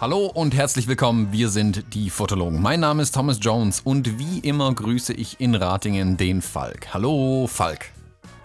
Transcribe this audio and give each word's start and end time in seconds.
Hallo 0.00 0.26
und 0.26 0.54
herzlich 0.54 0.88
willkommen, 0.88 1.30
wir 1.30 1.48
sind 1.48 1.94
die 1.94 2.10
Fotologen. 2.10 2.60
Mein 2.60 2.80
Name 2.80 3.02
ist 3.02 3.14
Thomas 3.14 3.38
Jones 3.40 3.80
und 3.84 4.18
wie 4.18 4.40
immer 4.40 4.74
grüße 4.74 5.12
ich 5.12 5.40
in 5.40 5.54
Ratingen 5.54 6.16
den 6.16 6.42
Falk. 6.42 6.92
Hallo 6.92 7.46
Falk. 7.46 7.90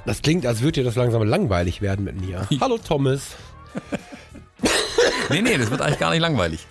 Das 0.05 0.21
klingt, 0.21 0.45
als 0.45 0.61
würde 0.61 0.81
dir 0.81 0.83
das 0.83 0.95
langsam 0.95 1.23
langweilig 1.23 1.81
werden 1.81 2.05
mit 2.05 2.21
mir. 2.21 2.47
Hallo 2.61 2.77
Thomas. 2.77 3.35
nee, 5.29 5.41
nee, 5.41 5.57
das 5.57 5.71
wird 5.71 5.81
eigentlich 5.81 5.99
gar 5.99 6.11
nicht 6.11 6.21
langweilig. 6.21 6.67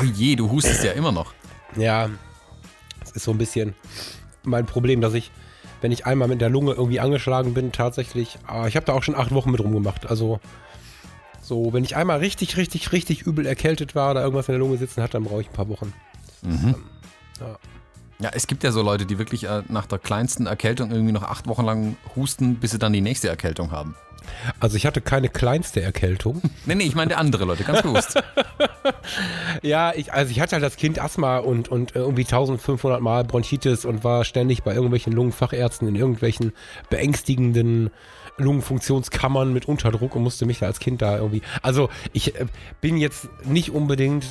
Oh 0.00 0.04
je, 0.04 0.36
du 0.36 0.50
hustest 0.50 0.84
ja 0.84 0.92
immer 0.92 1.12
noch. 1.12 1.32
Ja, 1.76 2.10
das 3.00 3.12
ist 3.12 3.24
so 3.24 3.30
ein 3.30 3.38
bisschen 3.38 3.74
mein 4.44 4.66
Problem, 4.66 5.00
dass 5.00 5.14
ich, 5.14 5.30
wenn 5.80 5.92
ich 5.92 6.06
einmal 6.06 6.28
mit 6.28 6.40
der 6.40 6.50
Lunge 6.50 6.72
irgendwie 6.72 7.00
angeschlagen 7.00 7.54
bin, 7.54 7.72
tatsächlich, 7.72 8.38
ah, 8.46 8.66
ich 8.66 8.76
habe 8.76 8.86
da 8.86 8.92
auch 8.92 9.02
schon 9.02 9.14
acht 9.14 9.32
Wochen 9.32 9.50
mit 9.50 9.60
rumgemacht. 9.60 10.08
Also 10.08 10.40
so, 11.40 11.72
wenn 11.72 11.84
ich 11.84 11.96
einmal 11.96 12.18
richtig, 12.18 12.56
richtig, 12.56 12.92
richtig 12.92 13.22
übel 13.22 13.46
erkältet 13.46 13.94
war 13.94 14.12
oder 14.12 14.22
irgendwas 14.22 14.48
in 14.48 14.52
der 14.52 14.60
Lunge 14.60 14.78
sitzen 14.78 15.02
hat, 15.02 15.14
dann 15.14 15.24
brauche 15.24 15.40
ich 15.40 15.48
ein 15.48 15.52
paar 15.52 15.68
Wochen. 15.68 15.92
Mhm. 16.42 16.74
Ähm, 16.74 16.84
ja. 17.40 17.58
ja. 18.20 18.30
es 18.32 18.46
gibt 18.46 18.64
ja 18.64 18.72
so 18.72 18.82
Leute, 18.82 19.06
die 19.06 19.18
wirklich 19.18 19.44
äh, 19.44 19.62
nach 19.68 19.86
der 19.86 19.98
kleinsten 19.98 20.46
Erkältung 20.46 20.90
irgendwie 20.90 21.12
noch 21.12 21.24
acht 21.24 21.46
Wochen 21.46 21.64
lang 21.64 21.96
husten, 22.14 22.56
bis 22.56 22.70
sie 22.70 22.78
dann 22.78 22.92
die 22.92 23.00
nächste 23.00 23.28
Erkältung 23.28 23.70
haben. 23.70 23.96
Also 24.60 24.76
ich 24.76 24.86
hatte 24.86 25.00
keine 25.00 25.28
kleinste 25.28 25.82
Erkältung. 25.82 26.40
nee, 26.66 26.74
nee, 26.74 26.84
ich 26.84 26.94
meine 26.94 27.16
andere 27.16 27.44
Leute, 27.44 27.64
ganz 27.64 27.82
bewusst. 27.82 28.22
ja, 29.62 29.92
ich, 29.94 30.12
also 30.12 30.30
ich 30.30 30.40
hatte 30.40 30.56
halt 30.56 30.64
als 30.64 30.76
Kind 30.76 30.98
Asthma 30.98 31.38
und, 31.38 31.68
und 31.68 31.94
irgendwie 31.94 32.22
1500 32.22 33.00
Mal 33.00 33.24
Bronchitis 33.24 33.84
und 33.84 34.04
war 34.04 34.24
ständig 34.24 34.62
bei 34.62 34.74
irgendwelchen 34.74 35.12
Lungenfachärzten 35.12 35.88
in 35.88 35.96
irgendwelchen 35.96 36.52
beängstigenden 36.90 37.90
Lungenfunktionskammern 38.38 39.52
mit 39.52 39.66
Unterdruck 39.66 40.16
und 40.16 40.22
musste 40.22 40.46
mich 40.46 40.60
da 40.60 40.66
als 40.66 40.80
Kind 40.80 41.02
da 41.02 41.16
irgendwie. 41.16 41.42
Also 41.62 41.90
ich 42.12 42.34
äh, 42.34 42.46
bin 42.80 42.96
jetzt 42.96 43.28
nicht 43.44 43.70
unbedingt 43.70 44.24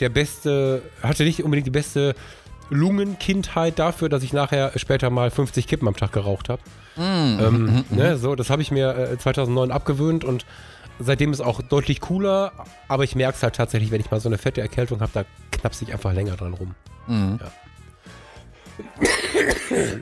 der 0.00 0.08
beste, 0.08 0.82
hatte 1.02 1.24
nicht 1.24 1.42
unbedingt 1.44 1.66
die 1.66 1.72
beste 1.72 2.14
Lungenkindheit 2.70 3.78
dafür, 3.78 4.08
dass 4.08 4.22
ich 4.22 4.32
nachher 4.32 4.72
später 4.76 5.10
mal 5.10 5.30
50 5.30 5.66
Kippen 5.66 5.86
am 5.86 5.96
Tag 5.96 6.12
geraucht 6.12 6.48
habe. 6.48 6.62
Mm, 6.96 7.00
ähm, 7.02 7.38
mm, 7.40 7.84
mm, 7.90 7.96
ne, 7.96 8.16
so, 8.16 8.34
das 8.34 8.50
habe 8.50 8.62
ich 8.62 8.70
mir 8.70 8.96
äh, 8.96 9.18
2009 9.18 9.70
abgewöhnt 9.70 10.24
und 10.24 10.46
seitdem 10.98 11.32
ist 11.32 11.40
auch 11.40 11.60
deutlich 11.62 12.00
cooler, 12.00 12.52
aber 12.88 13.04
ich 13.04 13.16
merke 13.16 13.36
es 13.36 13.42
halt 13.42 13.56
tatsächlich, 13.56 13.90
wenn 13.90 14.00
ich 14.00 14.10
mal 14.10 14.20
so 14.20 14.28
eine 14.28 14.38
fette 14.38 14.60
Erkältung 14.60 15.00
habe, 15.00 15.10
da 15.12 15.24
knapse 15.50 15.84
ich 15.84 15.92
einfach 15.92 16.12
länger 16.12 16.36
dran 16.36 16.54
rum. 16.54 16.74
Ja. 17.08 17.38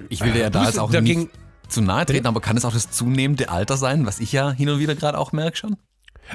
Ich 0.08 0.22
will 0.22 0.36
ja 0.36 0.50
da 0.50 0.66
jetzt 0.66 0.78
auch 0.78 0.90
nicht 0.90 1.30
zu 1.68 1.80
nahe 1.80 2.06
treten, 2.06 2.26
aber 2.26 2.40
kann 2.40 2.56
es 2.56 2.64
auch 2.64 2.72
das 2.72 2.90
zunehmende 2.90 3.48
Alter 3.48 3.76
sein, 3.76 4.06
was 4.06 4.20
ich 4.20 4.32
ja 4.32 4.50
hin 4.50 4.68
und 4.68 4.78
wieder 4.78 4.94
gerade 4.94 5.18
auch 5.18 5.32
merke 5.32 5.56
schon? 5.56 5.76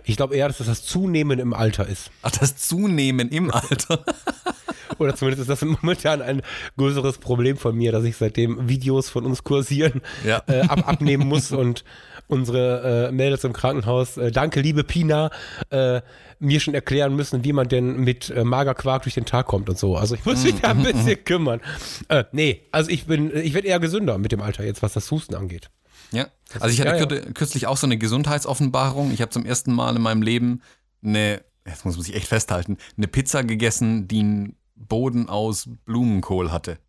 Ich 0.03 0.17
glaube 0.17 0.35
eher, 0.35 0.47
dass 0.47 0.57
das 0.57 0.67
das 0.67 0.83
Zunehmen 0.83 1.39
im 1.39 1.53
Alter 1.53 1.87
ist. 1.87 2.11
Ach, 2.21 2.31
das 2.31 2.57
Zunehmen 2.57 3.29
im 3.29 3.51
Alter. 3.51 4.03
Oder 4.99 5.15
zumindest 5.15 5.41
ist 5.41 5.49
das 5.49 5.67
momentan 5.67 6.21
ein 6.21 6.41
größeres 6.77 7.17
Problem 7.17 7.57
von 7.57 7.75
mir, 7.75 7.91
dass 7.91 8.03
ich 8.03 8.17
seitdem 8.17 8.69
Videos 8.69 9.09
von 9.09 9.25
uns 9.25 9.43
kursieren 9.43 10.01
ja. 10.25 10.41
äh, 10.47 10.61
ab, 10.61 10.87
abnehmen 10.87 11.27
muss 11.27 11.51
und 11.51 11.83
unsere 12.27 13.07
äh, 13.07 13.11
Mädels 13.11 13.43
im 13.43 13.53
Krankenhaus, 13.53 14.17
äh, 14.17 14.31
danke 14.31 14.59
liebe 14.61 14.83
Pina, 14.83 15.31
äh, 15.69 16.01
mir 16.39 16.59
schon 16.59 16.73
erklären 16.73 17.15
müssen, 17.15 17.43
wie 17.43 17.53
man 17.53 17.67
denn 17.67 17.97
mit 18.01 18.29
äh, 18.29 18.43
Magerquark 18.43 19.03
durch 19.03 19.15
den 19.15 19.25
Tag 19.25 19.47
kommt 19.47 19.69
und 19.69 19.77
so. 19.77 19.95
Also 19.95 20.15
ich 20.15 20.25
muss 20.25 20.43
mich 20.43 20.59
da 20.61 20.71
ein 20.71 20.83
bisschen 20.83 21.23
kümmern. 21.23 21.61
Äh, 22.09 22.25
nee, 22.31 22.61
also 22.71 22.89
ich 22.89 23.05
bin, 23.05 23.35
ich 23.35 23.53
werde 23.53 23.67
eher 23.67 23.79
gesünder 23.79 24.17
mit 24.17 24.31
dem 24.31 24.41
Alter 24.41 24.63
jetzt, 24.63 24.83
was 24.83 24.93
das 24.93 25.09
Husten 25.09 25.35
angeht. 25.35 25.69
Ja, 26.11 26.27
also 26.59 26.67
ich 26.67 26.79
hatte 26.79 27.07
geil, 27.07 27.31
kürzlich 27.33 27.67
auch 27.67 27.77
so 27.77 27.87
eine 27.87 27.97
Gesundheitsoffenbarung. 27.97 29.11
Ich 29.11 29.21
habe 29.21 29.29
zum 29.29 29.45
ersten 29.45 29.73
Mal 29.73 29.95
in 29.95 30.01
meinem 30.01 30.21
Leben 30.21 30.61
eine, 31.03 31.41
jetzt 31.65 31.85
muss 31.85 31.95
man 31.95 32.05
sich 32.05 32.15
echt 32.15 32.27
festhalten, 32.27 32.77
eine 32.97 33.07
Pizza 33.07 33.43
gegessen, 33.43 34.07
die 34.07 34.53
Boden 34.77 35.29
aus 35.29 35.69
Blumenkohl 35.85 36.51
hatte. 36.51 36.79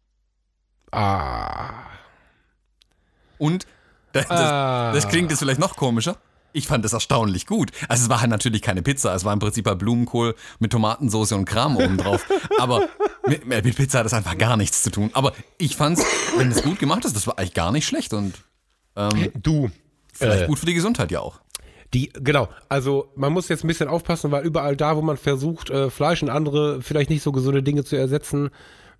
Ah. 0.93 1.87
Und 3.38 3.66
das, 4.12 4.31
ah. 4.31 4.93
das, 4.93 5.09
klingt 5.09 5.31
jetzt 5.31 5.41
vielleicht 5.41 5.60
noch 5.60 5.76
komischer. 5.76 6.16
Ich 6.53 6.66
fand 6.66 6.84
das 6.84 6.94
erstaunlich 6.94 7.47
gut. 7.47 7.72
Also 7.88 8.04
es 8.04 8.09
war 8.09 8.21
halt 8.21 8.31
natürlich 8.31 8.62
keine 8.62 8.82
Pizza, 8.82 9.15
es 9.15 9.25
war 9.25 9.32
im 9.32 9.38
Prinzip 9.38 9.66
halt 9.66 9.78
Blumenkohl 9.78 10.34
mit 10.59 10.72
Tomatensauce 10.72 11.32
und 11.32 11.44
Kram 11.44 11.76
oben 11.76 11.99
drauf. 11.99 12.26
Aber 12.59 12.88
mit, 13.26 13.47
mit, 13.47 13.76
Pizza 13.76 13.99
hat 13.99 14.06
das 14.06 14.15
einfach 14.15 14.37
gar 14.38 14.56
nichts 14.56 14.82
zu 14.82 14.91
tun. 14.91 15.10
Aber 15.12 15.34
ich 15.59 15.76
fand's, 15.76 16.03
wenn 16.37 16.50
es 16.50 16.62
gut 16.62 16.78
gemacht 16.78 17.05
ist, 17.05 17.15
das 17.15 17.26
war 17.26 17.38
eigentlich 17.38 17.55
gar 17.55 17.70
nicht 17.70 17.87
schlecht 17.87 18.15
und 18.15 18.34
ähm, 18.97 19.31
du 19.34 19.70
vielleicht 20.12 20.44
äh, 20.44 20.47
gut 20.47 20.59
für 20.59 20.66
die 20.66 20.75
Gesundheit 20.75 21.10
ja 21.10 21.20
auch. 21.20 21.41
Die, 21.94 22.10
genau, 22.12 22.49
also 22.69 23.10
man 23.16 23.32
muss 23.32 23.49
jetzt 23.49 23.65
ein 23.65 23.69
bisschen 23.69 23.88
aufpassen, 23.88 24.31
weil 24.31 24.44
überall 24.44 24.76
da, 24.76 24.97
wo 24.97 25.03
man 25.03 25.16
versucht, 25.16 25.71
äh, 25.71 25.88
Fleisch 25.88 26.22
und 26.22 26.28
andere 26.28 26.82
vielleicht 26.82 27.09
nicht 27.09 27.22
so 27.22 27.32
gesunde 27.32 27.62
Dinge 27.62 27.84
zu 27.84 27.97
ersetzen, 27.97 28.50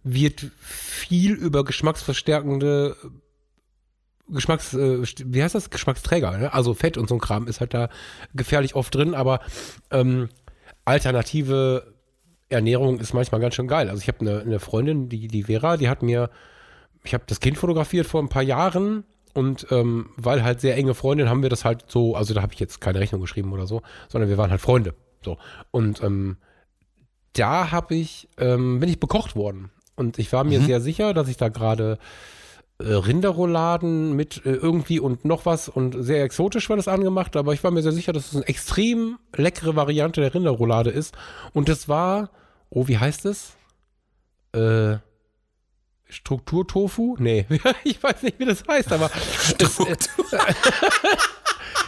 wird 0.05 0.47
viel 0.61 1.33
über 1.33 1.65
geschmacksverstärkende 1.65 2.97
Geschmacks, 4.31 4.75
äh, 4.75 5.03
wie 5.25 5.43
heißt 5.43 5.55
das? 5.55 5.71
Geschmacksträger, 5.71 6.37
ne? 6.37 6.53
Also 6.53 6.75
Fett 6.75 6.99
und 6.99 7.09
so 7.09 7.15
ein 7.15 7.21
Kram 7.21 7.47
ist 7.47 7.61
halt 7.61 7.73
da 7.73 7.89
gefährlich 8.35 8.75
oft 8.75 8.95
drin, 8.95 9.15
aber 9.15 9.41
ähm, 9.91 10.29
alternative 10.85 11.95
Ernährung 12.49 13.01
ist 13.01 13.15
manchmal 13.15 13.41
ganz 13.41 13.55
schön 13.55 13.69
geil. 13.69 13.89
Also 13.89 14.03
ich 14.03 14.09
habe 14.09 14.21
eine, 14.21 14.41
eine 14.41 14.61
Freundin, 14.61 15.09
die, 15.09 15.29
die 15.29 15.45
Vera, 15.45 15.77
die 15.77 15.89
hat 15.89 16.03
mir, 16.03 16.31
ich 17.05 17.15
habe 17.15 17.25
das 17.27 17.41
Kind 17.41 17.59
fotografiert 17.59 18.07
vor 18.07 18.23
ein 18.23 18.29
paar 18.29 18.43
Jahren 18.43 19.05
und 19.35 19.67
ähm, 19.71 20.11
weil 20.17 20.43
halt 20.43 20.61
sehr 20.61 20.77
enge 20.77 20.95
Freundin 20.95 21.29
haben 21.29 21.43
wir 21.43 21.51
das 21.51 21.65
halt 21.65 21.85
so, 21.89 22.15
also 22.15 22.35
da 22.35 22.43
habe 22.43 22.53
ich 22.53 22.61
jetzt 22.61 22.81
keine 22.81 23.01
Rechnung 23.01 23.21
geschrieben 23.21 23.53
oder 23.53 23.67
so, 23.67 23.83
sondern 24.09 24.31
wir 24.31 24.39
waren 24.39 24.51
halt 24.51 24.61
Freunde. 24.61 24.95
So. 25.23 25.39
Und 25.71 26.03
ähm, 26.03 26.39
da 27.33 27.71
habe 27.71 27.95
ich, 27.95 28.29
ähm, 28.39 28.81
bin 28.81 28.89
ich 28.89 29.01
bekocht 29.01 29.37
worden. 29.37 29.71
Und 29.97 30.19
ich 30.19 30.33
war 30.33 30.45
mir 30.45 30.61
mhm. 30.61 30.67
sehr 30.67 30.81
sicher, 30.81 31.15
dass 31.15 31.29
ich 31.29 31.37
da 31.37 31.49
gerade 31.49 31.99
äh, 32.79 32.93
Rinderrouladen 32.93 34.15
mit 34.15 34.45
äh, 34.47 34.53
irgendwie 34.53 35.01
und 35.01 35.25
noch 35.25 35.47
was 35.47 35.69
und 35.69 35.97
sehr 35.99 36.23
exotisch 36.23 36.69
war 36.69 36.77
das 36.77 36.87
angemacht, 36.87 37.37
aber 37.37 37.53
ich 37.53 37.65
war 37.65 37.73
mir 37.73 37.83
sehr 37.83 37.93
sicher, 37.93 38.13
dass 38.13 38.29
es 38.29 38.37
eine 38.37 38.47
extrem 38.47 39.19
leckere 39.35 39.75
Variante 39.75 40.21
der 40.21 40.33
Rinderroulade 40.33 40.91
ist. 40.91 41.17
Und 41.53 41.69
das 41.69 41.89
war, 41.89 42.31
oh, 42.71 42.87
wie 42.87 42.99
heißt 42.99 43.27
es? 43.27 43.57
Äh, 44.53 44.99
Strukturtofu? 46.09 47.17
Nee, 47.19 47.47
ich 47.85 48.03
weiß 48.03 48.23
nicht, 48.23 48.39
wie 48.39 48.47
das 48.47 48.63
heißt, 48.67 48.93
aber 48.93 49.11
es, 49.59 49.79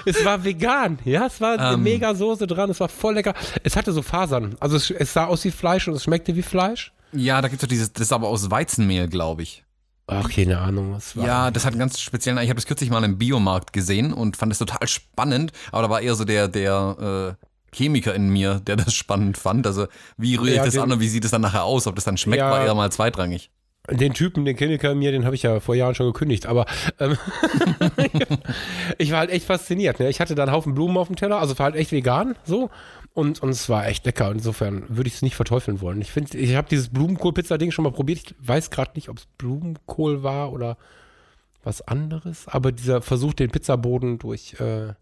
es, 0.04 0.24
war 0.24 0.44
vegan, 0.44 0.98
ja, 1.04 1.26
es 1.26 1.40
war 1.40 1.58
eine 1.58 1.68
um. 1.68 1.74
Ähm. 1.74 1.82
mega 1.82 2.14
Soße 2.14 2.46
dran, 2.46 2.70
es 2.70 2.80
war 2.80 2.88
voll 2.88 3.14
lecker. 3.14 3.34
Es 3.62 3.76
hatte 3.76 3.92
so 3.92 4.02
Fasern, 4.02 4.56
also 4.60 4.76
es, 4.76 4.90
es 4.90 5.12
sah 5.12 5.24
aus 5.26 5.44
wie 5.44 5.50
Fleisch 5.50 5.88
und 5.88 5.94
es 5.94 6.04
schmeckte 6.04 6.36
wie 6.36 6.42
Fleisch. 6.42 6.92
Ja, 7.12 7.40
da 7.40 7.48
gibt 7.48 7.62
es 7.62 7.66
doch 7.66 7.70
dieses, 7.70 7.92
das 7.92 8.02
ist 8.02 8.12
aber 8.12 8.28
aus 8.28 8.50
Weizenmehl, 8.50 9.08
glaube 9.08 9.42
ich. 9.42 9.64
Ach, 10.06 10.28
keine 10.28 10.58
Ahnung, 10.58 10.92
was 10.94 11.16
war. 11.16 11.24
Ja, 11.24 11.50
das 11.50 11.64
hat 11.64 11.72
einen 11.72 11.78
ganz 11.78 12.00
speziellen. 12.00 12.38
Ich 12.38 12.50
habe 12.50 12.58
es 12.58 12.66
kürzlich 12.66 12.90
mal 12.90 13.02
im 13.04 13.16
Biomarkt 13.16 13.72
gesehen 13.72 14.12
und 14.12 14.36
fand 14.36 14.52
es 14.52 14.58
total 14.58 14.86
spannend, 14.88 15.52
aber 15.70 15.82
da 15.82 15.90
war 15.90 16.00
eher 16.00 16.16
so 16.16 16.24
der, 16.24 16.48
der 16.48 17.36
äh, 17.38 17.46
Chemiker 17.76 18.14
in 18.14 18.28
mir, 18.28 18.60
der 18.60 18.76
das 18.76 18.92
spannend 18.92 19.38
fand. 19.38 19.66
Also, 19.66 19.86
wie 20.16 20.34
rühre 20.34 20.50
ja, 20.50 20.56
ich 20.56 20.62
das 20.62 20.74
den, 20.74 20.82
an 20.82 20.92
und 20.92 21.00
wie 21.00 21.08
sieht 21.08 21.24
es 21.24 21.30
dann 21.30 21.42
nachher 21.42 21.64
aus? 21.64 21.86
Ob 21.86 21.94
das 21.94 22.04
dann 22.04 22.16
schmeckt, 22.16 22.40
ja, 22.40 22.50
war 22.50 22.64
eher 22.64 22.74
mal 22.74 22.90
zweitrangig. 22.90 23.50
Den 23.90 24.14
Typen, 24.14 24.44
den 24.44 24.56
in 24.56 24.98
mir, 24.98 25.12
den 25.12 25.24
habe 25.24 25.34
ich 25.34 25.42
ja 25.42 25.60
vor 25.60 25.74
Jahren 25.74 25.94
schon 25.94 26.06
gekündigt, 26.06 26.46
aber 26.46 26.66
ähm, 26.98 27.16
ich 28.98 29.10
war 29.10 29.20
halt 29.20 29.30
echt 29.30 29.46
fasziniert. 29.46 29.98
Ne? 29.98 30.08
Ich 30.08 30.20
hatte 30.20 30.34
da 30.34 30.44
einen 30.44 30.52
Haufen 30.52 30.74
Blumen 30.74 30.96
auf 30.96 31.08
dem 31.08 31.16
Teller, 31.16 31.38
also 31.38 31.58
war 31.58 31.64
halt 31.64 31.76
echt 31.76 31.92
vegan, 31.92 32.36
so. 32.44 32.70
Und, 33.12 33.42
und 33.42 33.50
es 33.50 33.68
war 33.68 33.86
echt 33.88 34.06
lecker. 34.06 34.30
Insofern 34.30 34.84
würde 34.88 35.08
ich 35.08 35.14
es 35.14 35.22
nicht 35.22 35.34
verteufeln 35.34 35.80
wollen. 35.80 36.00
Ich 36.00 36.12
finde, 36.12 36.38
ich 36.38 36.54
habe 36.54 36.68
dieses 36.68 36.90
Blumenkohl-Pizza-Ding 36.90 37.72
schon 37.72 37.82
mal 37.82 37.90
probiert. 37.90 38.18
Ich 38.18 38.34
weiß 38.38 38.70
gerade 38.70 38.92
nicht, 38.94 39.08
ob 39.08 39.18
es 39.18 39.26
Blumenkohl 39.36 40.22
war 40.22 40.52
oder 40.52 40.76
was 41.64 41.82
anderes. 41.82 42.46
Aber 42.46 42.70
dieser 42.70 43.02
Versuch, 43.02 43.34
den 43.34 43.50
Pizzaboden 43.50 44.18
durch, 44.18 44.54
äh, 44.60 44.94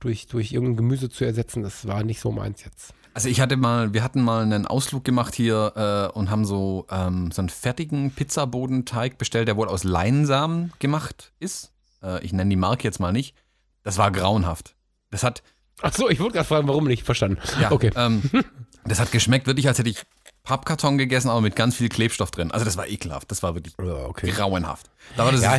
durch, 0.00 0.26
durch 0.26 0.52
irgendein 0.52 0.76
Gemüse 0.76 1.08
zu 1.08 1.24
ersetzen, 1.24 1.62
das 1.62 1.86
war 1.86 2.02
nicht 2.02 2.20
so 2.20 2.32
meins 2.32 2.64
jetzt. 2.64 2.94
Also 3.14 3.28
ich 3.28 3.40
hatte 3.40 3.56
mal, 3.56 3.94
wir 3.94 4.02
hatten 4.02 4.22
mal 4.22 4.42
einen 4.42 4.66
Ausflug 4.66 5.04
gemacht 5.04 5.34
hier 5.36 6.10
äh, 6.12 6.18
und 6.18 6.30
haben 6.30 6.44
so, 6.44 6.86
ähm, 6.90 7.30
so 7.30 7.42
einen 7.42 7.48
fertigen 7.48 8.10
Pizzabodenteig 8.10 9.18
bestellt, 9.18 9.46
der 9.46 9.56
wohl 9.56 9.68
aus 9.68 9.84
Leinsamen 9.84 10.72
gemacht 10.80 11.32
ist. 11.38 11.72
Äh, 12.02 12.24
ich 12.24 12.32
nenne 12.32 12.50
die 12.50 12.56
Marke 12.56 12.82
jetzt 12.82 12.98
mal 12.98 13.12
nicht. 13.12 13.36
Das 13.84 13.98
war 13.98 14.10
grauenhaft. 14.10 14.74
Das 15.10 15.22
hat, 15.22 15.44
Ach 15.80 15.92
so, 15.92 16.08
ich 16.08 16.18
wollte 16.18 16.34
gerade 16.34 16.48
fragen, 16.48 16.66
warum 16.66 16.86
nicht 16.86 17.04
verstanden. 17.04 17.38
Ja, 17.60 17.70
okay. 17.70 17.90
Ähm, 17.94 18.22
das 18.84 18.98
hat 18.98 19.12
geschmeckt 19.12 19.46
wirklich, 19.46 19.68
als 19.68 19.78
hätte 19.78 19.90
ich 19.90 20.02
Pappkarton 20.42 20.98
gegessen, 20.98 21.30
aber 21.30 21.40
mit 21.40 21.56
ganz 21.56 21.76
viel 21.76 21.88
Klebstoff 21.88 22.30
drin. 22.30 22.50
Also 22.50 22.64
das 22.64 22.76
war 22.76 22.86
ekelhaft. 22.88 23.30
Das 23.30 23.42
war 23.42 23.54
wirklich 23.54 23.74
okay. 23.78 24.30
grauenhaft. 24.30 24.90
Da 25.16 25.24
war 25.24 25.32
das 25.32 25.42
ja, 25.42 25.56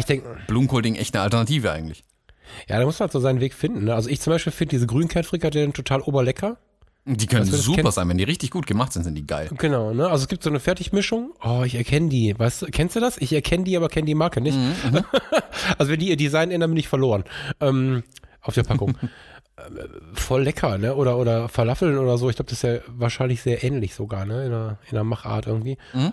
Blumenkohl-Ding 0.48 0.96
echt 0.96 1.16
eine 1.16 1.24
Alternative 1.24 1.72
eigentlich. 1.72 2.04
Ja, 2.68 2.80
da 2.80 2.86
muss 2.86 3.00
man 3.00 3.06
halt 3.06 3.12
so 3.12 3.20
seinen 3.20 3.40
Weg 3.40 3.54
finden. 3.54 3.86
Ne? 3.86 3.96
Also 3.96 4.10
ich 4.10 4.22
zum 4.22 4.32
Beispiel 4.32 4.52
finde 4.54 4.72
diese 4.72 4.88
Grünkernfrikadellen 4.88 5.74
total 5.74 6.02
oberlecker. 6.02 6.58
Die 7.08 7.28
können 7.28 7.50
das 7.50 7.62
super 7.62 7.92
sein, 7.92 8.10
wenn 8.10 8.18
die 8.18 8.24
richtig 8.24 8.50
gut 8.50 8.66
gemacht 8.66 8.92
sind, 8.92 9.04
sind 9.04 9.14
die 9.14 9.28
geil. 9.28 9.50
Genau, 9.60 9.94
ne? 9.94 10.08
Also 10.10 10.24
es 10.24 10.28
gibt 10.28 10.42
so 10.42 10.50
eine 10.50 10.60
Fertigmischung. 10.60 11.34
Oh, 11.44 11.62
ich 11.64 11.76
erkenne 11.76 12.10
die. 12.10 12.38
Weißt 12.38 12.64
du, 12.64 12.66
kennst 12.68 12.96
du 12.96 13.00
das? 13.00 13.20
Ich 13.20 13.32
erkenne 13.32 13.64
die, 13.64 13.78
aber 13.78 13.90
kenne 13.90 14.08
die 14.08 14.16
Marke 14.16 14.42
nicht. 14.42 14.58
also 15.78 15.92
wenn 15.92 16.00
die 16.00 16.10
ihr 16.10 16.18
Design 16.18 16.50
ändern, 16.50 16.72
bin 16.72 16.80
ich 16.80 16.88
verloren. 16.88 17.24
Ähm, 17.62 18.04
auf 18.42 18.54
der 18.54 18.64
Packung. 18.64 18.98
Ähm, 19.58 19.88
Voll 20.14 20.44
lecker, 20.44 20.78
ne? 20.78 20.96
Oder, 20.96 21.18
oder 21.18 21.48
Falafeln 21.48 21.98
oder 21.98 22.18
so. 22.18 22.30
Ich 22.30 22.36
glaube, 22.36 22.50
das 22.50 22.58
ist 22.58 22.64
ja 22.64 22.80
wahrscheinlich 22.90 23.42
sehr 23.42 23.64
ähnlich 23.64 23.96
sogar, 23.96 24.26
ne? 24.26 24.44
In 24.44 24.52
der, 24.52 24.80
in 24.90 24.96
der 24.96 25.06
Machart 25.06 25.48
irgendwie. 25.48 25.78
Mhm. 25.94 26.12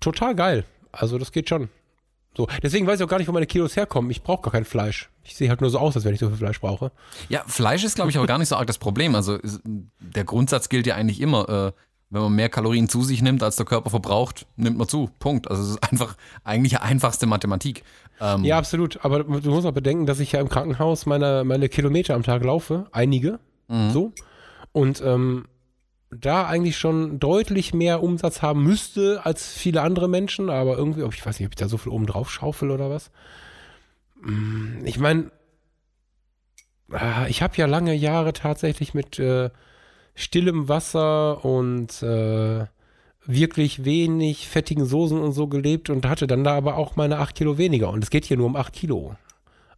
Total 0.00 0.34
geil. 0.34 0.64
Also 0.90 1.18
das 1.18 1.30
geht 1.30 1.50
schon. 1.50 1.68
So, 2.38 2.46
deswegen 2.62 2.86
weiß 2.86 3.00
ich 3.00 3.04
auch 3.04 3.08
gar 3.08 3.18
nicht, 3.18 3.26
wo 3.26 3.32
meine 3.32 3.46
Kilos 3.46 3.74
herkommen. 3.74 4.12
Ich 4.12 4.22
brauche 4.22 4.42
gar 4.42 4.52
kein 4.52 4.64
Fleisch. 4.64 5.10
Ich 5.24 5.34
sehe 5.34 5.48
halt 5.48 5.60
nur 5.60 5.70
so 5.70 5.80
aus, 5.80 5.96
als 5.96 6.04
wenn 6.04 6.14
ich 6.14 6.20
so 6.20 6.28
viel 6.28 6.36
Fleisch 6.36 6.60
brauche. 6.60 6.92
Ja, 7.28 7.42
Fleisch 7.48 7.82
ist, 7.82 7.96
glaube 7.96 8.10
ich, 8.10 8.16
aber 8.16 8.28
gar 8.28 8.38
nicht 8.38 8.46
so 8.48 8.54
arg 8.54 8.68
das 8.68 8.78
Problem. 8.78 9.16
Also 9.16 9.38
der 9.98 10.22
Grundsatz 10.22 10.68
gilt 10.68 10.86
ja 10.86 10.94
eigentlich 10.94 11.20
immer, 11.20 11.48
äh, 11.48 11.72
wenn 12.10 12.22
man 12.22 12.32
mehr 12.32 12.48
Kalorien 12.48 12.88
zu 12.88 13.02
sich 13.02 13.22
nimmt, 13.22 13.42
als 13.42 13.56
der 13.56 13.66
Körper 13.66 13.90
verbraucht, 13.90 14.46
nimmt 14.54 14.78
man 14.78 14.86
zu. 14.86 15.10
Punkt. 15.18 15.50
Also 15.50 15.64
es 15.64 15.70
ist 15.70 15.82
einfach 15.90 16.16
eigentlich 16.44 16.74
die 16.74 16.78
einfachste 16.78 17.26
Mathematik. 17.26 17.82
Ähm, 18.20 18.44
Ja, 18.44 18.56
absolut. 18.56 19.04
Aber 19.04 19.24
du 19.24 19.50
musst 19.50 19.66
auch 19.66 19.72
bedenken, 19.72 20.06
dass 20.06 20.20
ich 20.20 20.30
ja 20.30 20.40
im 20.40 20.48
Krankenhaus 20.48 21.06
meine, 21.06 21.42
meine 21.42 21.68
Kilometer 21.68 22.14
am 22.14 22.22
Tag 22.22 22.44
laufe. 22.44 22.86
Einige. 22.92 23.40
So. 23.92 24.12
Und 24.70 25.02
ähm, 25.04 25.46
da 26.10 26.46
eigentlich 26.46 26.78
schon 26.78 27.18
deutlich 27.20 27.74
mehr 27.74 28.02
Umsatz 28.02 28.40
haben 28.42 28.62
müsste 28.62 29.20
als 29.24 29.52
viele 29.52 29.82
andere 29.82 30.08
Menschen. 30.08 30.50
Aber 30.50 30.76
irgendwie, 30.78 31.02
ob 31.02 31.14
ich 31.14 31.24
weiß 31.24 31.38
nicht, 31.38 31.46
ob 31.46 31.52
ich 31.52 31.58
da 31.58 31.68
so 31.68 31.76
viel 31.78 31.92
oben 31.92 32.06
drauf 32.06 32.30
schaufel 32.30 32.70
oder 32.70 32.90
was. 32.90 33.10
Mm, 34.22 34.84
Ich 34.86 34.98
meine, 34.98 35.30
ich 37.28 37.42
habe 37.42 37.56
ja 37.56 37.66
lange 37.66 37.92
Jahre 37.94 38.32
tatsächlich 38.32 38.94
mit 38.94 39.18
äh, 39.18 39.50
stillem 40.14 40.68
Wasser 40.68 41.44
und 41.44 42.02
äh, 42.02 42.64
wirklich 43.26 43.84
wenig 43.84 44.48
fettigen 44.48 44.86
Soßen 44.86 45.20
und 45.20 45.32
so 45.32 45.48
gelebt 45.48 45.90
und 45.90 46.06
hatte 46.06 46.26
dann 46.26 46.44
da 46.44 46.56
aber 46.56 46.76
auch 46.76 46.96
meine 46.96 47.18
8 47.18 47.34
Kilo 47.34 47.58
weniger. 47.58 47.90
Und 47.90 48.02
es 48.02 48.08
geht 48.10 48.24
hier 48.24 48.38
nur 48.38 48.46
um 48.46 48.56
8 48.56 48.72
Kilo. 48.72 49.16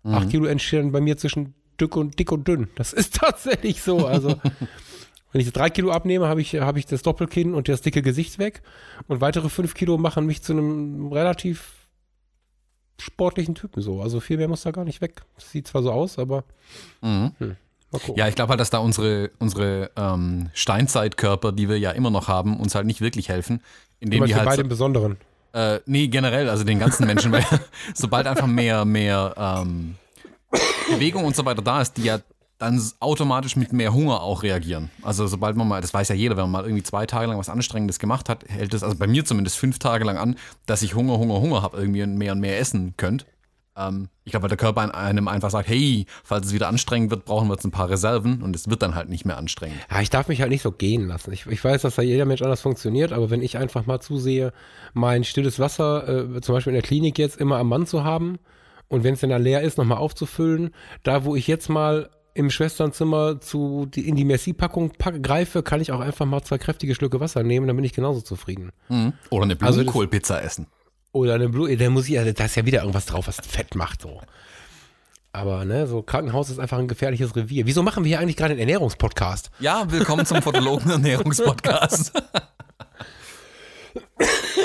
8 0.04 0.30
Kilo 0.30 0.46
entstehen 0.46 0.92
bei 0.92 1.00
mir 1.00 1.16
zwischen 1.16 1.54
dick 1.80 1.96
und 1.96 2.18
dick 2.18 2.30
und 2.30 2.46
dünn. 2.46 2.68
Das 2.76 2.92
ist 2.92 3.14
tatsächlich 3.20 3.82
so. 3.82 4.06
Also, 4.06 4.36
wenn 5.32 5.40
ich 5.40 5.46
jetzt 5.46 5.56
3 5.56 5.70
Kilo 5.70 5.90
abnehme, 5.92 6.28
habe 6.28 6.40
ich, 6.40 6.54
habe 6.56 6.78
ich 6.78 6.86
das 6.86 7.02
Doppelkinn 7.02 7.54
und 7.54 7.68
das 7.68 7.82
dicke 7.82 8.02
Gesicht 8.02 8.38
weg. 8.38 8.62
Und 9.08 9.20
weitere 9.20 9.48
5 9.48 9.74
Kilo 9.74 9.96
machen 9.98 10.26
mich 10.26 10.42
zu 10.42 10.52
einem 10.52 11.12
relativ 11.12 11.72
sportlichen 13.00 13.54
Typen 13.54 13.82
so. 13.82 14.02
Also 14.02 14.20
viel 14.20 14.36
mehr 14.36 14.48
muss 14.48 14.62
da 14.62 14.70
gar 14.72 14.84
nicht 14.84 15.00
weg. 15.00 15.22
Sieht 15.38 15.66
zwar 15.66 15.82
so 15.82 15.92
aus, 15.92 16.18
aber 16.18 16.44
Mhm. 17.00 17.32
gucken. 17.92 18.14
Ja, 18.16 18.28
ich 18.28 18.34
glaube 18.34 18.50
halt, 18.50 18.60
dass 18.60 18.70
da 18.70 18.78
unsere, 18.78 19.30
unsere 19.38 19.90
ähm, 19.96 20.50
Steinzeitkörper, 20.54 21.52
die 21.52 21.68
wir 21.68 21.78
ja 21.78 21.92
immer 21.92 22.10
noch 22.10 22.28
haben, 22.28 22.58
uns 22.58 22.74
halt 22.74 22.86
nicht 22.86 23.00
wirklich 23.00 23.28
helfen. 23.28 23.62
Indem 24.00 24.24
die 24.24 24.34
halt 24.34 24.44
beide 24.44 24.56
so, 24.56 24.62
im 24.62 24.68
Besonderen. 24.68 25.16
Äh, 25.52 25.80
nee, 25.86 26.06
generell, 26.08 26.48
also 26.48 26.62
den 26.64 26.78
ganzen 26.78 27.06
Menschen, 27.06 27.32
weil 27.32 27.44
sobald 27.94 28.26
einfach 28.26 28.46
mehr, 28.46 28.84
mehr 28.84 29.34
ähm, 29.36 29.96
Bewegung 30.88 31.24
und 31.24 31.34
so 31.34 31.44
weiter 31.44 31.62
da 31.62 31.80
ist, 31.80 31.96
die 31.96 32.04
ja 32.04 32.20
dann 32.60 32.80
automatisch 33.00 33.56
mit 33.56 33.72
mehr 33.72 33.92
Hunger 33.94 34.22
auch 34.22 34.42
reagieren. 34.42 34.90
Also 35.02 35.26
sobald 35.26 35.56
man 35.56 35.66
mal, 35.66 35.80
das 35.80 35.94
weiß 35.94 36.10
ja 36.10 36.14
jeder, 36.14 36.36
wenn 36.36 36.44
man 36.44 36.50
mal 36.50 36.64
irgendwie 36.64 36.82
zwei 36.82 37.06
Tage 37.06 37.26
lang 37.26 37.38
was 37.38 37.48
Anstrengendes 37.48 37.98
gemacht 37.98 38.28
hat, 38.28 38.44
hält 38.48 38.74
es, 38.74 38.82
also 38.82 38.96
bei 38.96 39.06
mir 39.06 39.24
zumindest 39.24 39.56
fünf 39.56 39.78
Tage 39.78 40.04
lang 40.04 40.18
an, 40.18 40.36
dass 40.66 40.82
ich 40.82 40.94
Hunger, 40.94 41.18
Hunger, 41.18 41.40
Hunger 41.40 41.62
habe 41.62 41.78
irgendwie 41.78 42.04
mehr 42.06 42.32
und 42.32 42.40
mehr 42.40 42.58
essen 42.58 42.94
könnt. 42.98 43.24
Ähm, 43.76 44.08
ich 44.24 44.32
glaube, 44.32 44.42
weil 44.42 44.50
der 44.50 44.58
Körper 44.58 44.94
einem 44.94 45.26
einfach 45.26 45.50
sagt, 45.50 45.68
hey, 45.68 46.04
falls 46.22 46.48
es 46.48 46.52
wieder 46.52 46.68
anstrengend 46.68 47.10
wird, 47.10 47.24
brauchen 47.24 47.48
wir 47.48 47.54
jetzt 47.54 47.64
ein 47.64 47.70
paar 47.70 47.88
Reserven 47.88 48.42
und 48.42 48.54
es 48.54 48.68
wird 48.68 48.82
dann 48.82 48.94
halt 48.94 49.08
nicht 49.08 49.24
mehr 49.24 49.38
anstrengend. 49.38 49.78
Ja, 49.90 50.02
ich 50.02 50.10
darf 50.10 50.28
mich 50.28 50.42
halt 50.42 50.50
nicht 50.50 50.62
so 50.62 50.70
gehen 50.70 51.08
lassen. 51.08 51.32
Ich, 51.32 51.46
ich 51.46 51.64
weiß, 51.64 51.80
dass 51.80 51.94
da 51.94 52.02
jeder 52.02 52.26
Mensch 52.26 52.42
anders 52.42 52.60
funktioniert, 52.60 53.12
aber 53.12 53.30
wenn 53.30 53.40
ich 53.40 53.56
einfach 53.56 53.86
mal 53.86 54.00
zusehe, 54.00 54.52
mein 54.92 55.24
stilles 55.24 55.58
Wasser, 55.58 56.36
äh, 56.36 56.40
zum 56.42 56.54
Beispiel 56.54 56.72
in 56.72 56.80
der 56.80 56.86
Klinik 56.86 57.18
jetzt, 57.18 57.40
immer 57.40 57.56
am 57.56 57.68
Mann 57.68 57.86
zu 57.86 58.04
haben 58.04 58.38
und 58.88 59.02
wenn 59.02 59.14
es 59.14 59.20
dann 59.20 59.42
leer 59.42 59.62
ist, 59.62 59.78
nochmal 59.78 59.98
aufzufüllen, 59.98 60.74
da 61.04 61.24
wo 61.24 61.34
ich 61.34 61.46
jetzt 61.46 61.70
mal 61.70 62.10
im 62.34 62.50
Schwesternzimmer 62.50 63.40
zu 63.40 63.86
die, 63.86 64.08
in 64.08 64.16
die 64.16 64.24
Merci-Packung 64.24 64.90
pack- 64.98 65.22
greife, 65.22 65.62
kann 65.62 65.80
ich 65.80 65.92
auch 65.92 66.00
einfach 66.00 66.26
mal 66.26 66.42
zwei 66.42 66.58
kräftige 66.58 66.94
Schlücke 66.94 67.20
Wasser 67.20 67.42
nehmen, 67.42 67.66
dann 67.66 67.76
bin 67.76 67.84
ich 67.84 67.92
genauso 67.92 68.20
zufrieden. 68.20 68.70
Mhm. 68.88 69.12
Oder 69.30 69.44
eine 69.44 69.56
Also 69.60 69.78
Blumenkohlpizza 69.80 70.40
essen. 70.40 70.66
Oder 71.12 71.34
eine 71.34 71.48
Blue, 71.48 71.76
da 71.76 71.90
muss 71.90 72.04
ich, 72.04 72.10
ja- 72.10 72.30
da 72.32 72.44
ist 72.44 72.54
ja 72.56 72.64
wieder 72.66 72.80
irgendwas 72.80 73.06
drauf, 73.06 73.26
was 73.26 73.36
fett 73.36 73.74
macht 73.74 74.02
so. 74.02 74.20
Aber 75.32 75.64
ne, 75.64 75.86
so 75.86 76.02
Krankenhaus 76.02 76.50
ist 76.50 76.58
einfach 76.58 76.78
ein 76.78 76.88
gefährliches 76.88 77.36
Revier. 77.36 77.64
Wieso 77.66 77.82
machen 77.84 78.02
wir 78.04 78.08
hier 78.08 78.18
eigentlich 78.20 78.36
gerade 78.36 78.50
einen 78.52 78.60
Ernährungspodcast? 78.60 79.50
Ja, 79.60 79.90
willkommen 79.90 80.26
zum 80.26 80.42
Fotologen-Ernährungspodcast. 80.42 82.12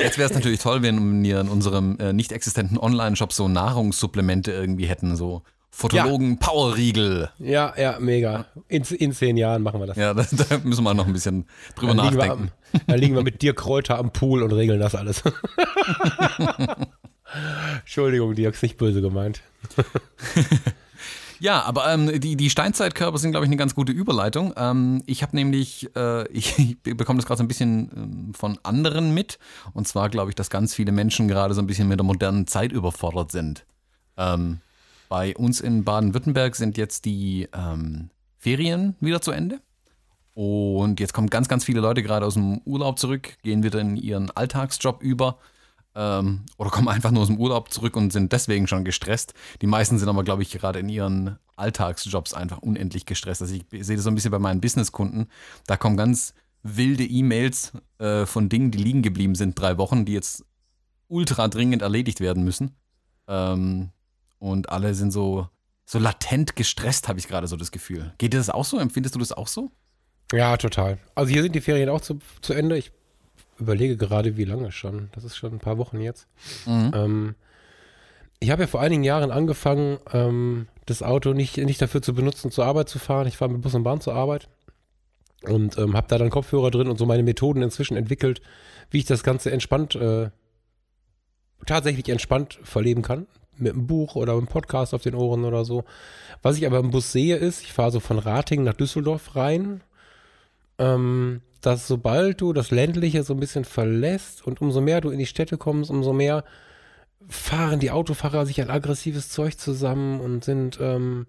Jetzt 0.04 0.18
wäre 0.18 0.30
es 0.30 0.36
natürlich 0.36 0.60
toll, 0.60 0.82
wenn 0.82 1.24
wir 1.24 1.40
in 1.42 1.48
unserem 1.50 1.98
äh, 2.00 2.14
nicht 2.14 2.32
existenten 2.32 2.78
Online-Shop 2.78 3.32
so 3.34 3.48
Nahrungssupplemente 3.48 4.52
irgendwie 4.52 4.86
hätten, 4.86 5.16
so 5.16 5.44
Fotologen-Powerriegel. 5.76 7.32
Ja, 7.38 7.74
ja, 7.78 8.00
mega. 8.00 8.46
In, 8.70 8.84
in 8.84 9.12
zehn 9.12 9.36
Jahren 9.36 9.62
machen 9.62 9.82
wir 9.82 9.88
das. 9.88 9.98
Ja, 9.98 10.14
da, 10.14 10.24
da 10.24 10.58
müssen 10.64 10.84
wir 10.86 10.94
noch 10.94 11.06
ein 11.06 11.12
bisschen 11.12 11.46
drüber 11.76 11.94
Dann 11.94 12.16
nachdenken. 12.16 12.52
am, 12.72 12.82
dann 12.88 12.98
liegen 12.98 13.14
wir 13.16 13.24
mit 13.24 13.42
dir 13.42 13.54
Kräuter 13.54 13.98
am 13.98 14.12
Pool 14.12 14.42
und 14.42 14.54
regeln 14.54 14.80
das 14.80 14.96
alles. 14.96 15.22
Entschuldigung, 17.82 18.36
Dirk, 18.36 18.56
ist 18.56 18.64
nicht 18.64 18.78
böse 18.78 19.02
gemeint. 19.02 19.42
Ja, 21.40 21.64
aber 21.64 21.94
ähm, 21.94 22.22
die, 22.22 22.38
die 22.38 22.50
Steinzeitkörper 22.50 23.18
sind, 23.18 23.32
glaube 23.32 23.46
ich, 23.46 23.50
eine 23.50 23.58
ganz 23.58 23.76
gute 23.76 23.92
Überleitung. 23.92 24.54
Ähm, 24.56 25.04
ich 25.06 25.22
habe 25.22 25.36
nämlich, 25.36 25.94
äh, 25.96 26.26
ich, 26.32 26.58
ich 26.58 26.78
bekomme 26.98 27.18
das 27.18 27.26
gerade 27.26 27.40
so 27.40 27.44
ein 27.44 27.50
bisschen 27.50 27.92
ähm, 27.96 28.34
von 28.34 28.58
anderen 28.64 29.14
mit. 29.14 29.40
Und 29.74 29.90
zwar 29.90 30.10
glaube 30.10 30.32
ich, 30.32 30.36
dass 30.36 30.50
ganz 30.50 30.74
viele 30.74 30.94
Menschen 30.94 31.28
gerade 31.28 31.54
so 31.54 31.62
ein 31.62 31.68
bisschen 31.68 31.90
mit 31.90 32.00
der 32.00 32.06
modernen 32.06 32.48
Zeit 32.48 32.72
überfordert 32.72 33.34
sind. 33.34 33.66
Ähm, 34.16 34.62
bei 35.10 35.36
uns 35.36 35.60
in 35.60 35.84
Baden-Württemberg 35.84 36.56
sind 36.56 36.78
jetzt 36.78 37.06
die 37.06 37.48
ähm, 37.54 38.10
Ferien 38.38 38.96
wieder 39.00 39.22
zu 39.22 39.32
Ende. 39.32 39.62
Und 40.34 41.00
jetzt 41.00 41.14
kommen 41.14 41.30
ganz, 41.30 41.48
ganz 41.48 41.64
viele 41.64 41.80
Leute 41.80 42.04
gerade 42.04 42.26
aus 42.26 42.34
dem 42.34 42.60
Urlaub 42.66 43.00
zurück, 43.00 43.38
gehen 43.44 43.64
wieder 43.64 43.80
in 43.80 43.96
ihren 43.96 44.32
Alltagsjob 44.32 45.02
über 45.02 45.40
ähm, 45.96 46.42
oder 46.58 46.70
kommen 46.70 46.90
einfach 46.90 47.12
nur 47.12 47.22
aus 47.22 47.30
dem 47.30 47.40
Urlaub 47.40 47.72
zurück 47.72 47.96
und 47.96 48.12
sind 48.12 48.34
deswegen 48.34 48.68
schon 48.68 48.84
gestresst. 48.84 49.34
Die 49.62 49.68
meisten 49.68 49.98
sind 49.98 50.10
aber, 50.10 50.24
glaube 50.24 50.44
ich, 50.44 50.52
gerade 50.52 50.80
in 50.80 50.90
ihren 50.90 51.40
Alltagsjobs 51.56 52.34
einfach 52.34 52.60
unendlich 52.60 53.06
gestresst. 53.06 53.42
Also 53.42 53.56
ich 53.56 53.64
sehe 53.86 53.96
das 53.96 54.04
so 54.04 54.12
ein 54.12 54.16
bisschen 54.16 54.32
bei 54.32 54.40
meinen 54.40 54.62
Businesskunden. 54.62 55.28
Da 55.68 55.78
kommen 55.78 55.96
ganz 55.96 56.34
wilde 56.64 57.06
E-Mails 57.06 57.72
äh, 58.00 58.26
von 58.26 58.50
Dingen, 58.50 58.72
die 58.72 58.80
liegen 58.80 59.04
geblieben 59.04 59.36
sind, 59.36 59.58
drei 59.58 59.78
Wochen, 59.78 60.04
die 60.04 60.14
jetzt 60.14 60.44
ultra 61.08 61.48
dringend 61.48 61.82
erledigt 61.82 62.20
werden 62.20 62.44
müssen. 62.44 62.76
Ähm, 63.28 63.92
und 64.40 64.70
alle 64.70 64.94
sind 64.94 65.12
so, 65.12 65.48
so 65.86 66.00
latent 66.00 66.56
gestresst, 66.56 67.08
habe 67.08 67.20
ich 67.20 67.28
gerade 67.28 67.48
so 67.48 67.56
das 67.56 67.72
Gefühl. 67.72 68.14
Geht 68.18 68.34
dir 68.34 68.38
das 68.38 68.50
auch 68.50 68.66
so? 68.66 68.78
Empfindest 68.78 69.16
du 69.16 69.20
das 69.20 69.32
auch 69.32 69.48
so? 69.48 69.72
Ja, 70.32 70.58
total. 70.58 70.98
Also 71.14 71.32
hier 71.32 71.44
sind 71.44 71.54
die 71.54 71.62
Ferien 71.62 71.90
auch 71.90 72.02
zu, 72.02 72.20
zu 72.42 72.54
Ende. 72.54 72.78
Ich 72.78 72.92
überlege 73.60 73.98
gerade, 73.98 74.38
wie 74.38 74.46
lange 74.46 74.72
schon. 74.72 75.10
Das 75.14 75.24
ist 75.24 75.38
schon 75.38 75.54
ein 75.54 75.60
paar 75.60 75.78
Wochen 75.78 76.02
jetzt. 76.02 76.28
Mhm. 76.66 76.92
Ähm, 76.94 77.36
ich 78.40 78.52
habe 78.52 78.64
ja 78.64 78.68
vor 78.68 78.82
einigen 78.82 79.04
Jahren 79.04 79.32
angefangen, 79.32 79.98
ähm, 80.12 80.68
das 80.86 81.02
Auto 81.02 81.34
nicht, 81.34 81.58
nicht 81.58 81.82
dafür 81.82 82.02
zu 82.02 82.14
benutzen, 82.14 82.52
zur 82.52 82.66
Arbeit 82.66 82.90
zu 82.90 83.00
fahren. 83.00 83.28
Ich 83.28 83.38
fahre 83.38 83.52
mit 83.52 83.62
Bus 83.62 83.74
und 83.74 83.84
Bahn 83.84 84.02
zur 84.02 84.14
Arbeit 84.14 84.50
und 85.44 85.78
ähm, 85.78 85.96
habe 85.96 86.08
da 86.08 86.18
dann 86.18 86.30
Kopfhörer 86.30 86.72
drin 86.72 86.88
und 86.88 86.98
so 86.98 87.06
meine 87.06 87.24
Methoden 87.24 87.62
inzwischen 87.62 87.98
entwickelt, 87.98 88.42
wie 88.92 89.00
ich 89.00 89.06
das 89.06 89.24
Ganze 89.24 89.52
entspannt, 89.52 89.96
äh, 89.96 90.30
tatsächlich 91.66 92.10
entspannt 92.10 92.60
verleben 92.64 93.02
kann. 93.02 93.28
Mit 93.58 93.74
einem 93.74 93.88
Buch 93.88 94.16
oder 94.16 94.34
einem 94.34 94.48
Podcast 94.48 94.94
auf 94.94 95.02
den 95.02 95.16
Ohren 95.16 95.46
oder 95.46 95.66
so. 95.66 95.84
Was 96.42 96.58
ich 96.58 96.66
aber 96.66 96.80
im 96.80 96.92
Bus 96.92 97.12
sehe, 97.12 97.38
ist, 97.38 97.62
ich 97.62 97.74
fahre 97.74 97.92
so 97.92 98.00
von 98.00 98.20
Ratingen 98.20 98.66
nach 98.66 98.74
Düsseldorf 98.74 99.36
rein, 99.36 99.82
ähm, 100.78 101.42
dass 101.62 101.88
sobald 101.88 102.42
du 102.42 102.54
das 102.54 102.72
Ländliche 102.72 103.24
so 103.24 103.34
ein 103.34 103.40
bisschen 103.40 103.66
verlässt 103.66 104.46
und 104.46 104.62
umso 104.62 104.82
mehr 104.82 105.02
du 105.02 105.10
in 105.10 105.20
die 105.20 105.26
Städte 105.26 105.58
kommst, 105.58 105.90
umso 105.90 106.14
mehr 106.14 106.44
fahren 107.28 107.80
die 107.80 107.92
Autofahrer 107.92 108.46
sich 108.46 108.62
ein 108.62 108.70
aggressives 108.70 109.30
Zeug 109.30 109.58
zusammen 109.58 110.20
und 110.20 110.44
sind 110.44 110.78
ähm, 110.82 111.26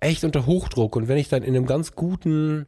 echt 0.00 0.24
unter 0.24 0.46
Hochdruck. 0.46 0.96
Und 0.96 1.08
wenn 1.08 1.18
ich 1.18 1.28
dann 1.28 1.42
in 1.42 1.56
einem 1.56 1.66
ganz 1.66 1.94
guten 1.94 2.66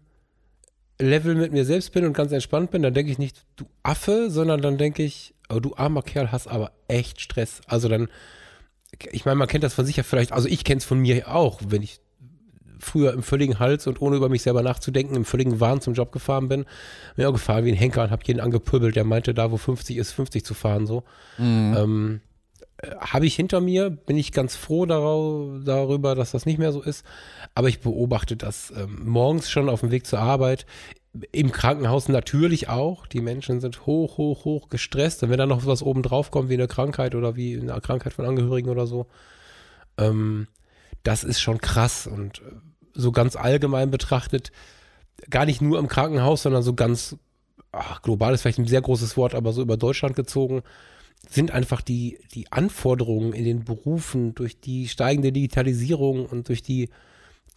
Level 0.99 1.35
mit 1.35 1.53
mir 1.53 1.65
selbst 1.65 1.93
bin 1.93 2.07
und 2.07 2.15
ganz 2.15 2.33
entspannt 2.33 2.71
bin, 2.71 2.83
dann 2.83 2.95
denke 2.95 3.13
ich 3.13 3.19
nicht, 3.19 3.45
du 3.57 3.67
Affe, 3.83 4.31
sondern 4.31 4.63
dann 4.63 4.79
denke 4.79 5.03
ich, 5.03 5.35
oh, 5.49 5.61
du 5.61 5.75
armer 5.77 6.03
Kerl, 6.03 6.33
hast 6.33 6.49
aber 6.49 6.73
echt 6.89 7.21
Stress. 7.21 7.61
Also 7.67 7.89
dann, 7.89 8.09
ich 9.13 9.25
meine, 9.25 9.37
man 9.37 9.49
kennt 9.49 9.65
das 9.65 9.75
von 9.75 9.87
sich 9.87 9.97
ja 9.97 10.03
vielleicht, 10.03 10.33
also 10.33 10.49
ich 10.49 10.65
kenne 10.65 10.79
es 10.79 10.85
von 10.85 10.99
mir 10.99 11.29
auch, 11.35 11.61
wenn 11.69 11.83
ich 11.83 12.01
früher 12.79 13.13
im 13.13 13.23
völligen 13.23 13.59
Hals 13.59 13.87
und 13.87 14.01
ohne 14.01 14.17
über 14.17 14.29
mich 14.29 14.43
selber 14.43 14.63
nachzudenken, 14.63 15.17
im 15.17 15.25
völligen 15.25 15.61
Wahn 15.61 15.81
zum 15.81 15.95
Job 15.95 16.13
gefahren 16.13 16.49
bin. 16.49 16.67
Bin 17.17 17.27
auch 17.27 17.33
gefahren 17.33 17.65
wie 17.65 17.73
ein 17.73 17.77
Henker 17.77 18.05
und 18.05 18.11
habe 18.11 18.23
jeden 18.27 18.41
angepöbelt, 18.41 18.97
der 18.97 19.05
meinte, 19.05 19.35
da 19.35 19.51
wo 19.51 19.57
50 19.57 19.97
ist, 19.97 20.13
50 20.13 20.45
zu 20.45 20.55
fahren, 20.55 20.87
so. 20.87 21.05
Ähm, 21.77 22.21
äh, 22.79 22.91
habe 23.01 23.27
ich 23.27 23.35
hinter 23.35 23.61
mir, 23.61 23.91
bin 23.91 24.17
ich 24.17 24.33
ganz 24.33 24.57
froh 24.57 24.87
darüber, 24.87 26.15
dass 26.15 26.33
das 26.33 26.47
nicht 26.47 26.59
mehr 26.59 26.73
so 26.73 26.83
ist. 26.83 27.05
Aber 27.55 27.69
ich 27.69 27.81
beobachte 27.81 28.37
das 28.37 28.73
ähm, 28.77 29.01
morgens 29.05 29.51
schon 29.51 29.69
auf 29.69 29.81
dem 29.81 29.91
Weg 29.91 30.07
zur 30.07 30.19
Arbeit, 30.19 30.67
im 31.33 31.53
Krankenhaus 31.53 32.09
natürlich 32.09 32.69
auch. 32.69 33.07
Die 33.07 33.21
Menschen 33.21 33.61
sind 33.61 33.87
hoch, 33.87 34.19
hoch, 34.19 34.45
hoch 34.45 34.69
gestresst. 34.69 35.23
Und 35.23 35.31
wenn 35.31 35.39
da 35.39 35.47
noch 35.47 35.67
was 35.67 35.83
oben 35.83 36.03
drauf 36.03 36.31
kommt, 36.31 36.49
wie 36.49 36.55
eine 36.55 36.69
Krankheit 36.69 37.15
oder 37.15 37.37
wie 37.37 37.59
eine 37.59 37.81
Krankheit 37.81 38.13
von 38.13 38.25
Angehörigen 38.25 38.71
oder 38.71 38.87
so, 38.87 39.07
ähm, 39.99 40.49
das 41.03 41.25
ist 41.25 41.41
schon 41.41 41.59
krass. 41.59 42.07
Und 42.07 42.39
äh, 42.39 42.53
so 42.95 43.13
ganz 43.13 43.37
allgemein 43.37 43.91
betrachtet, 43.91 44.53
gar 45.31 45.47
nicht 45.47 45.63
nur 45.63 45.79
im 45.79 45.89
Krankenhaus, 45.89 46.43
sondern 46.43 46.63
so 46.63 46.75
ganz 46.75 47.17
ach, 47.77 48.03
global 48.03 48.35
ist 48.35 48.43
vielleicht 48.43 48.59
ein 48.59 48.67
sehr 48.67 48.83
großes 48.83 49.17
Wort, 49.17 49.35
aber 49.35 49.53
so 49.53 49.63
über 49.63 49.77
Deutschland 49.77 50.17
gezogen, 50.17 50.63
sind 51.29 51.51
einfach 51.51 51.81
die, 51.81 52.19
die 52.35 52.51
Anforderungen 52.53 53.33
in 53.33 53.45
den 53.45 53.65
Berufen 53.65 54.35
durch 54.35 54.61
die 54.61 54.89
steigende 54.89 55.33
Digitalisierung 55.33 56.27
und 56.27 56.49
durch 56.49 56.63
die 56.63 56.91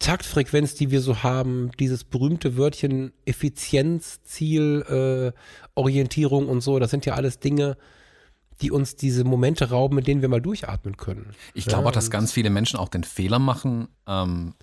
Taktfrequenz, 0.00 0.74
die 0.74 0.90
wir 0.90 1.02
so 1.02 1.22
haben, 1.22 1.70
dieses 1.78 2.04
berühmte 2.04 2.56
Wörtchen 2.56 3.12
Effizienz, 3.26 4.22
Ziel, 4.24 4.82
äh, 4.88 5.38
Orientierung 5.74 6.48
und 6.48 6.62
so, 6.62 6.78
das 6.78 6.90
sind 6.90 7.06
ja 7.06 7.14
alles 7.14 7.38
Dinge, 7.38 7.76
die 8.62 8.70
uns 8.70 8.96
diese 8.96 9.24
Momente 9.24 9.70
rauben, 9.70 9.94
mit 9.96 10.06
denen 10.06 10.22
wir 10.22 10.28
mal 10.28 10.40
durchatmen 10.40 10.96
können. 10.96 11.30
Ich 11.54 11.66
glaube 11.66 11.88
auch, 11.88 11.92
dass 11.92 12.10
ganz 12.10 12.32
viele 12.32 12.50
Menschen 12.50 12.78
auch 12.78 12.88
den 12.88 13.04
Fehler 13.04 13.38
machen, 13.38 13.88
ähm, 14.06 14.54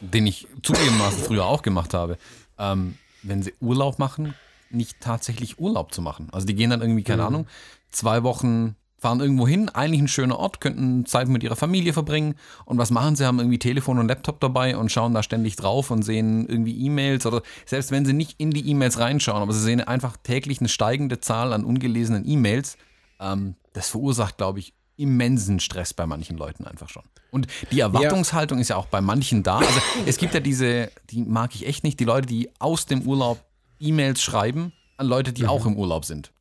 den 0.00 0.26
ich 0.26 0.48
zugegebenermaßen 0.62 1.22
früher 1.24 1.44
auch 1.44 1.62
gemacht 1.62 1.94
habe. 1.94 2.16
Ähm, 2.58 2.96
wenn 3.22 3.42
sie 3.42 3.54
Urlaub 3.60 3.98
machen, 3.98 4.34
nicht 4.70 5.00
tatsächlich 5.00 5.58
Urlaub 5.58 5.92
zu 5.92 6.00
machen. 6.00 6.28
Also 6.32 6.46
die 6.46 6.54
gehen 6.54 6.70
dann 6.70 6.80
irgendwie, 6.80 7.02
keine 7.02 7.22
mhm. 7.22 7.28
Ahnung, 7.28 7.46
zwei 7.90 8.22
Wochen 8.22 8.76
fahren 9.00 9.20
irgendwo 9.20 9.48
hin, 9.48 9.68
eigentlich 9.70 10.02
ein 10.02 10.08
schöner 10.08 10.38
Ort, 10.38 10.60
könnten 10.60 11.06
Zeit 11.06 11.28
mit 11.28 11.42
ihrer 11.42 11.56
Familie 11.56 11.92
verbringen. 11.92 12.34
Und 12.66 12.78
was 12.78 12.90
machen 12.90 13.16
sie? 13.16 13.24
Haben 13.24 13.38
irgendwie 13.38 13.58
Telefon 13.58 13.98
und 13.98 14.08
Laptop 14.08 14.40
dabei 14.40 14.76
und 14.76 14.92
schauen 14.92 15.14
da 15.14 15.22
ständig 15.22 15.56
drauf 15.56 15.90
und 15.90 16.02
sehen 16.02 16.46
irgendwie 16.46 16.76
E-Mails 16.84 17.26
oder 17.26 17.42
selbst 17.64 17.90
wenn 17.90 18.04
sie 18.04 18.12
nicht 18.12 18.34
in 18.38 18.50
die 18.50 18.68
E-Mails 18.68 18.98
reinschauen, 18.98 19.42
aber 19.42 19.52
sie 19.52 19.60
sehen 19.62 19.80
einfach 19.80 20.16
täglich 20.22 20.60
eine 20.60 20.68
steigende 20.68 21.20
Zahl 21.20 21.52
an 21.52 21.64
ungelesenen 21.64 22.28
E-Mails. 22.28 22.76
Ähm, 23.18 23.56
das 23.72 23.88
verursacht, 23.88 24.36
glaube 24.36 24.58
ich, 24.58 24.74
immensen 24.96 25.60
Stress 25.60 25.94
bei 25.94 26.06
manchen 26.06 26.36
Leuten 26.36 26.66
einfach 26.66 26.90
schon. 26.90 27.04
Und 27.30 27.46
die 27.72 27.80
Erwartungshaltung 27.80 28.58
ja. 28.58 28.62
ist 28.62 28.68
ja 28.68 28.76
auch 28.76 28.86
bei 28.86 29.00
manchen 29.00 29.42
da. 29.42 29.58
Also 29.58 29.80
es 30.06 30.18
gibt 30.18 30.34
ja 30.34 30.40
diese, 30.40 30.90
die 31.10 31.22
mag 31.22 31.54
ich 31.54 31.66
echt 31.66 31.84
nicht, 31.84 31.98
die 32.00 32.04
Leute, 32.04 32.26
die 32.26 32.50
aus 32.58 32.84
dem 32.84 33.02
Urlaub 33.02 33.42
E-Mails 33.78 34.20
schreiben 34.20 34.72
an 34.98 35.06
Leute, 35.06 35.32
die 35.32 35.44
mhm. 35.44 35.48
auch 35.48 35.64
im 35.64 35.76
Urlaub 35.76 36.04
sind. 36.04 36.32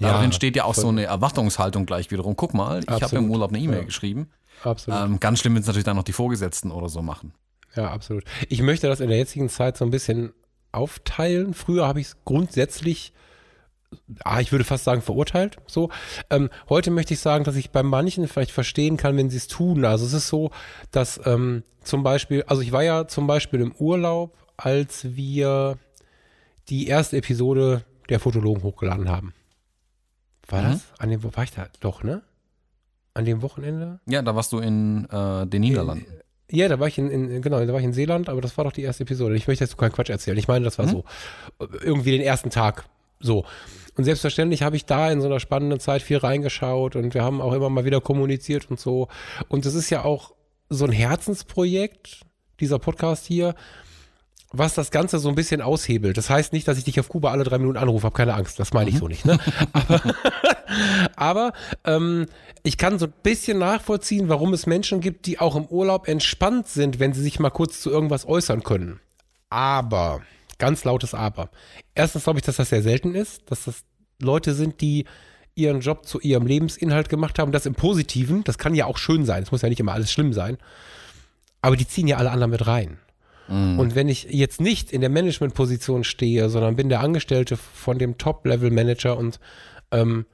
Darin 0.00 0.16
ja, 0.16 0.24
entsteht 0.24 0.56
ja 0.56 0.64
auch 0.64 0.74
voll. 0.74 0.82
so 0.82 0.88
eine 0.88 1.04
Erwartungshaltung 1.04 1.84
gleich 1.86 2.10
wiederum. 2.10 2.34
Guck 2.34 2.54
mal, 2.54 2.80
ich 2.80 3.02
habe 3.02 3.16
im 3.16 3.30
Urlaub 3.30 3.50
eine 3.50 3.58
E-Mail 3.58 3.80
ja. 3.80 3.84
geschrieben. 3.84 4.30
Absolut. 4.64 5.00
Ähm, 5.00 5.20
ganz 5.20 5.40
schlimm, 5.40 5.54
wenn 5.54 5.60
es 5.60 5.66
natürlich 5.66 5.84
dann 5.84 5.96
noch 5.96 6.04
die 6.04 6.12
Vorgesetzten 6.12 6.70
oder 6.70 6.88
so 6.88 7.02
machen. 7.02 7.34
Ja, 7.76 7.90
absolut. 7.90 8.24
Ich 8.48 8.62
möchte 8.62 8.88
das 8.88 9.00
in 9.00 9.08
der 9.08 9.18
jetzigen 9.18 9.48
Zeit 9.48 9.76
so 9.76 9.84
ein 9.84 9.90
bisschen 9.90 10.32
aufteilen. 10.72 11.54
Früher 11.54 11.86
habe 11.86 12.00
ich 12.00 12.08
es 12.08 12.16
grundsätzlich, 12.24 13.12
ah, 14.24 14.40
ich 14.40 14.52
würde 14.52 14.64
fast 14.64 14.84
sagen, 14.84 15.02
verurteilt. 15.02 15.58
So. 15.66 15.90
Ähm, 16.30 16.48
heute 16.68 16.90
möchte 16.90 17.14
ich 17.14 17.20
sagen, 17.20 17.44
dass 17.44 17.56
ich 17.56 17.70
bei 17.70 17.82
manchen 17.82 18.26
vielleicht 18.26 18.52
verstehen 18.52 18.96
kann, 18.96 19.16
wenn 19.16 19.30
sie 19.30 19.36
es 19.36 19.48
tun. 19.48 19.84
Also 19.84 20.06
es 20.06 20.14
ist 20.14 20.28
so, 20.28 20.50
dass 20.90 21.20
ähm, 21.26 21.62
zum 21.82 22.02
Beispiel, 22.02 22.42
also 22.44 22.62
ich 22.62 22.72
war 22.72 22.82
ja 22.82 23.06
zum 23.06 23.26
Beispiel 23.26 23.60
im 23.60 23.72
Urlaub, 23.72 24.36
als 24.56 25.14
wir 25.14 25.78
die 26.68 26.86
erste 26.86 27.16
Episode 27.16 27.84
der 28.08 28.20
Fotologen 28.20 28.62
hochgeladen 28.62 29.08
haben. 29.08 29.34
War 30.50 30.62
mhm. 30.62 30.72
das? 30.72 30.84
An 30.98 31.10
dem, 31.10 31.22
wo 31.22 31.30
war 31.34 31.44
ich 31.44 31.52
da? 31.52 31.68
Doch, 31.80 32.02
ne? 32.02 32.22
An 33.14 33.24
dem 33.24 33.42
Wochenende? 33.42 34.00
Ja, 34.06 34.22
da 34.22 34.34
warst 34.34 34.52
du 34.52 34.58
in 34.58 35.06
äh, 35.10 35.46
den 35.46 35.62
Niederlanden. 35.62 36.06
Ja, 36.50 36.68
da 36.68 36.80
war 36.80 36.88
ich 36.88 36.98
in, 36.98 37.10
in, 37.10 37.42
genau, 37.42 37.64
da 37.64 37.72
war 37.72 37.78
ich 37.78 37.86
in 37.86 37.92
Seeland, 37.92 38.28
aber 38.28 38.40
das 38.40 38.56
war 38.56 38.64
doch 38.64 38.72
die 38.72 38.82
erste 38.82 39.04
Episode. 39.04 39.36
Ich 39.36 39.46
möchte 39.46 39.64
jetzt 39.64 39.76
keinen 39.78 39.92
Quatsch 39.92 40.10
erzählen. 40.10 40.36
Ich 40.36 40.48
meine, 40.48 40.64
das 40.64 40.78
war 40.78 40.86
mhm. 40.86 40.90
so. 40.90 41.04
Irgendwie 41.82 42.10
den 42.10 42.22
ersten 42.22 42.50
Tag. 42.50 42.84
So. 43.20 43.44
Und 43.96 44.04
selbstverständlich 44.04 44.62
habe 44.62 44.76
ich 44.76 44.86
da 44.86 45.10
in 45.12 45.20
so 45.20 45.26
einer 45.26 45.40
spannenden 45.40 45.78
Zeit 45.78 46.02
viel 46.02 46.16
reingeschaut 46.16 46.96
und 46.96 47.14
wir 47.14 47.22
haben 47.22 47.40
auch 47.40 47.52
immer 47.52 47.68
mal 47.68 47.84
wieder 47.84 48.00
kommuniziert 48.00 48.70
und 48.70 48.80
so. 48.80 49.08
Und 49.48 49.66
es 49.66 49.74
ist 49.74 49.90
ja 49.90 50.04
auch 50.04 50.34
so 50.68 50.84
ein 50.84 50.92
Herzensprojekt, 50.92 52.20
dieser 52.60 52.78
Podcast 52.78 53.26
hier 53.26 53.54
was 54.52 54.74
das 54.74 54.90
Ganze 54.90 55.18
so 55.18 55.28
ein 55.28 55.34
bisschen 55.34 55.62
aushebelt. 55.62 56.16
Das 56.16 56.28
heißt 56.28 56.52
nicht, 56.52 56.66
dass 56.66 56.78
ich 56.78 56.84
dich 56.84 56.98
auf 56.98 57.08
Kuba 57.08 57.30
alle 57.30 57.44
drei 57.44 57.58
Minuten 57.58 57.78
anrufe, 57.78 58.06
hab 58.06 58.14
keine 58.14 58.34
Angst, 58.34 58.58
das 58.58 58.72
meine 58.72 58.90
ich 58.90 58.96
mhm. 58.96 59.00
so 59.00 59.08
nicht. 59.08 59.24
Ne? 59.24 59.38
Aber, 59.72 60.02
aber 61.16 61.52
ähm, 61.84 62.26
ich 62.62 62.76
kann 62.76 62.98
so 62.98 63.06
ein 63.06 63.12
bisschen 63.22 63.58
nachvollziehen, 63.58 64.28
warum 64.28 64.52
es 64.52 64.66
Menschen 64.66 65.00
gibt, 65.00 65.26
die 65.26 65.38
auch 65.38 65.54
im 65.54 65.66
Urlaub 65.66 66.08
entspannt 66.08 66.66
sind, 66.68 66.98
wenn 66.98 67.12
sie 67.12 67.22
sich 67.22 67.38
mal 67.38 67.50
kurz 67.50 67.80
zu 67.80 67.90
irgendwas 67.90 68.26
äußern 68.26 68.64
können. 68.64 69.00
Aber, 69.50 70.20
ganz 70.58 70.84
lautes 70.84 71.14
Aber. 71.14 71.50
Erstens 71.94 72.24
glaube 72.24 72.40
ich, 72.40 72.44
dass 72.44 72.56
das 72.56 72.70
sehr 72.70 72.82
selten 72.82 73.14
ist, 73.14 73.50
dass 73.50 73.64
das 73.64 73.84
Leute 74.20 74.54
sind, 74.54 74.80
die 74.80 75.06
ihren 75.54 75.80
Job 75.80 76.06
zu 76.06 76.20
ihrem 76.20 76.46
Lebensinhalt 76.46 77.08
gemacht 77.08 77.38
haben. 77.38 77.52
Das 77.52 77.66
im 77.66 77.74
Positiven, 77.74 78.42
das 78.44 78.58
kann 78.58 78.74
ja 78.74 78.86
auch 78.86 78.98
schön 78.98 79.24
sein, 79.24 79.42
es 79.42 79.52
muss 79.52 79.62
ja 79.62 79.68
nicht 79.68 79.80
immer 79.80 79.92
alles 79.92 80.10
schlimm 80.10 80.32
sein. 80.32 80.58
Aber 81.62 81.76
die 81.76 81.86
ziehen 81.86 82.08
ja 82.08 82.16
alle 82.16 82.30
anderen 82.30 82.50
mit 82.50 82.66
rein. 82.66 82.98
Mhm. 83.50 83.78
Und 83.78 83.94
wenn 83.94 84.08
ich 84.08 84.24
jetzt 84.30 84.60
nicht 84.60 84.92
in 84.92 85.00
der 85.00 85.10
Managementposition 85.10 86.04
stehe, 86.04 86.48
sondern 86.48 86.76
bin 86.76 86.88
der 86.88 87.00
Angestellte 87.00 87.56
von 87.56 87.98
dem 87.98 88.16
Top-Level-Manager 88.16 89.18
und 89.18 89.40
ähm, 89.90 90.24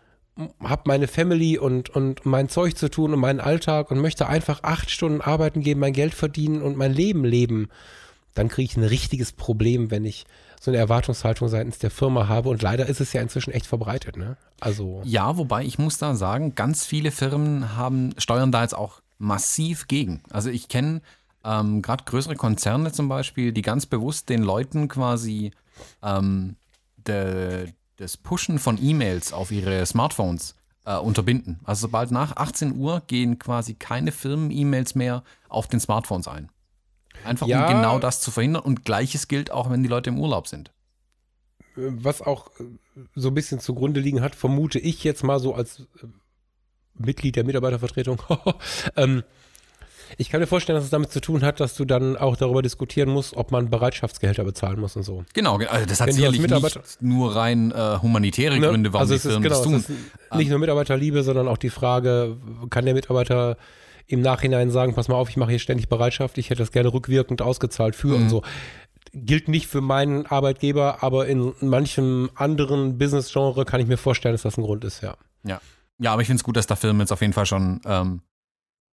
habe 0.62 0.82
meine 0.84 1.08
Family 1.08 1.58
und, 1.58 1.88
und 1.88 2.26
mein 2.26 2.48
Zeug 2.48 2.76
zu 2.76 2.90
tun 2.90 3.14
und 3.14 3.20
meinen 3.20 3.40
Alltag 3.40 3.90
und 3.90 4.00
möchte 4.00 4.28
einfach 4.28 4.62
acht 4.62 4.90
Stunden 4.90 5.22
arbeiten 5.22 5.62
gehen, 5.62 5.78
mein 5.78 5.94
Geld 5.94 6.14
verdienen 6.14 6.60
und 6.60 6.76
mein 6.76 6.92
Leben 6.92 7.24
leben, 7.24 7.68
dann 8.34 8.48
kriege 8.48 8.70
ich 8.70 8.76
ein 8.76 8.84
richtiges 8.84 9.32
Problem, 9.32 9.90
wenn 9.90 10.04
ich 10.04 10.26
so 10.60 10.70
eine 10.70 10.78
Erwartungshaltung 10.78 11.48
seitens 11.48 11.78
der 11.78 11.90
Firma 11.90 12.28
habe. 12.28 12.50
Und 12.50 12.60
leider 12.60 12.86
ist 12.86 13.00
es 13.00 13.14
ja 13.14 13.22
inzwischen 13.22 13.52
echt 13.52 13.66
verbreitet, 13.66 14.16
ne? 14.16 14.36
Also. 14.60 15.00
Ja, 15.04 15.38
wobei 15.38 15.64
ich 15.64 15.78
muss 15.78 15.96
da 15.98 16.14
sagen, 16.14 16.54
ganz 16.54 16.84
viele 16.84 17.10
Firmen 17.10 17.76
haben, 17.76 18.14
steuern 18.18 18.52
da 18.52 18.62
jetzt 18.62 18.76
auch 18.76 19.00
massiv 19.18 19.86
gegen. 19.88 20.22
Also 20.30 20.50
ich 20.50 20.68
kenne 20.68 21.00
ähm, 21.46 21.80
gerade 21.80 22.04
größere 22.04 22.34
Konzerne 22.34 22.92
zum 22.92 23.08
Beispiel, 23.08 23.52
die 23.52 23.62
ganz 23.62 23.86
bewusst 23.86 24.28
den 24.28 24.42
Leuten 24.42 24.88
quasi 24.88 25.52
ähm, 26.02 26.56
de, 26.96 27.72
das 27.96 28.16
Pushen 28.16 28.58
von 28.58 28.78
E-Mails 28.82 29.32
auf 29.32 29.52
ihre 29.52 29.86
Smartphones 29.86 30.56
äh, 30.84 30.96
unterbinden. 30.96 31.60
Also 31.64 31.82
sobald 31.82 32.10
nach 32.10 32.36
18 32.36 32.76
Uhr 32.76 33.02
gehen 33.06 33.38
quasi 33.38 33.74
keine 33.74 34.10
Firmen-E-Mails 34.12 34.96
mehr 34.96 35.22
auf 35.48 35.68
den 35.68 35.78
Smartphones 35.78 36.26
ein. 36.26 36.50
Einfach 37.24 37.46
ja, 37.46 37.66
um 37.66 37.72
genau 37.72 37.98
das 37.98 38.20
zu 38.20 38.30
verhindern. 38.30 38.62
Und 38.62 38.84
gleiches 38.84 39.28
gilt 39.28 39.50
auch, 39.50 39.70
wenn 39.70 39.82
die 39.82 39.88
Leute 39.88 40.10
im 40.10 40.18
Urlaub 40.18 40.48
sind. 40.48 40.72
Was 41.76 42.22
auch 42.22 42.50
äh, 42.58 42.64
so 43.14 43.28
ein 43.28 43.34
bisschen 43.34 43.60
zugrunde 43.60 44.00
liegen 44.00 44.20
hat, 44.20 44.34
vermute 44.34 44.80
ich 44.80 45.04
jetzt 45.04 45.22
mal 45.22 45.38
so 45.38 45.54
als 45.54 45.80
äh, 46.02 46.06
Mitglied 46.94 47.36
der 47.36 47.44
Mitarbeitervertretung, 47.44 48.20
ähm, 48.96 49.22
ich 50.18 50.30
kann 50.30 50.40
mir 50.40 50.46
vorstellen, 50.46 50.76
dass 50.76 50.84
es 50.84 50.90
damit 50.90 51.12
zu 51.12 51.20
tun 51.20 51.42
hat, 51.42 51.60
dass 51.60 51.74
du 51.74 51.84
dann 51.84 52.16
auch 52.16 52.36
darüber 52.36 52.62
diskutieren 52.62 53.10
musst, 53.10 53.36
ob 53.36 53.50
man 53.50 53.68
Bereitschaftsgehälter 53.68 54.44
bezahlen 54.44 54.80
muss 54.80 54.96
und 54.96 55.02
so. 55.02 55.24
Genau, 55.34 55.56
also 55.56 55.86
das 55.86 56.00
hat 56.00 56.08
Wenn 56.08 56.14
sicherlich 56.14 56.40
nicht 56.40 57.02
nur 57.02 57.36
rein 57.36 57.70
äh, 57.70 57.98
humanitäre 58.00 58.58
ne? 58.58 58.68
Gründe, 58.68 58.92
warum 58.92 59.02
also 59.02 59.14
die 59.14 59.20
Firmen 59.20 59.42
genau, 59.42 59.62
das 59.62 59.86
tun. 59.86 59.96
nicht 60.36 60.48
nur 60.48 60.58
Mitarbeiterliebe, 60.58 61.22
sondern 61.22 61.48
auch 61.48 61.58
die 61.58 61.70
Frage, 61.70 62.36
kann 62.70 62.86
der 62.86 62.94
Mitarbeiter 62.94 63.58
im 64.06 64.22
Nachhinein 64.22 64.70
sagen, 64.70 64.94
pass 64.94 65.08
mal 65.08 65.16
auf, 65.16 65.28
ich 65.28 65.36
mache 65.36 65.50
hier 65.50 65.58
ständig 65.58 65.88
Bereitschaft, 65.88 66.38
ich 66.38 66.48
hätte 66.48 66.62
das 66.62 66.72
gerne 66.72 66.92
rückwirkend 66.92 67.42
ausgezahlt 67.42 67.94
für 67.94 68.08
mhm. 68.08 68.14
und 68.14 68.28
so. 68.30 68.42
Gilt 69.12 69.48
nicht 69.48 69.66
für 69.66 69.80
meinen 69.80 70.26
Arbeitgeber, 70.26 71.02
aber 71.02 71.26
in 71.26 71.52
manchem 71.60 72.30
anderen 72.34 72.98
Business-Genre 72.98 73.64
kann 73.64 73.80
ich 73.80 73.86
mir 73.86 73.96
vorstellen, 73.96 74.34
dass 74.34 74.42
das 74.42 74.56
ein 74.56 74.62
Grund 74.62 74.84
ist, 74.84 75.02
ja. 75.02 75.16
Ja. 75.44 75.60
Ja, 75.98 76.12
aber 76.12 76.22
ich 76.22 76.26
finde 76.26 76.40
es 76.40 76.44
gut, 76.44 76.56
dass 76.56 76.66
da 76.66 76.76
Firmen 76.76 77.00
jetzt 77.00 77.12
auf 77.12 77.22
jeden 77.22 77.32
Fall 77.32 77.46
schon 77.46 77.80
ähm, 77.86 78.20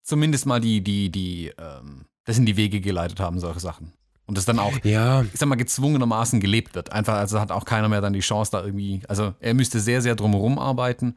zumindest 0.08 0.46
mal 0.46 0.58
die, 0.58 0.80
die, 0.80 1.10
die, 1.10 1.52
ähm, 1.58 2.06
das 2.24 2.38
in 2.38 2.46
die 2.46 2.56
Wege 2.56 2.80
geleitet 2.80 3.20
haben, 3.20 3.38
solche 3.38 3.60
Sachen. 3.60 3.92
Und 4.24 4.38
das 4.38 4.46
dann 4.46 4.58
auch, 4.58 4.72
ja. 4.82 5.22
ich 5.22 5.38
sag 5.38 5.48
mal, 5.48 5.56
gezwungenermaßen 5.56 6.40
gelebt 6.40 6.74
wird. 6.74 6.92
Einfach, 6.92 7.14
also 7.14 7.38
hat 7.40 7.52
auch 7.52 7.64
keiner 7.64 7.88
mehr 7.88 8.00
dann 8.00 8.14
die 8.14 8.20
Chance, 8.20 8.50
da 8.50 8.64
irgendwie, 8.64 9.02
also 9.06 9.34
er 9.40 9.54
müsste 9.54 9.80
sehr, 9.80 10.00
sehr 10.00 10.16
drumherum 10.16 10.58
arbeiten. 10.58 11.16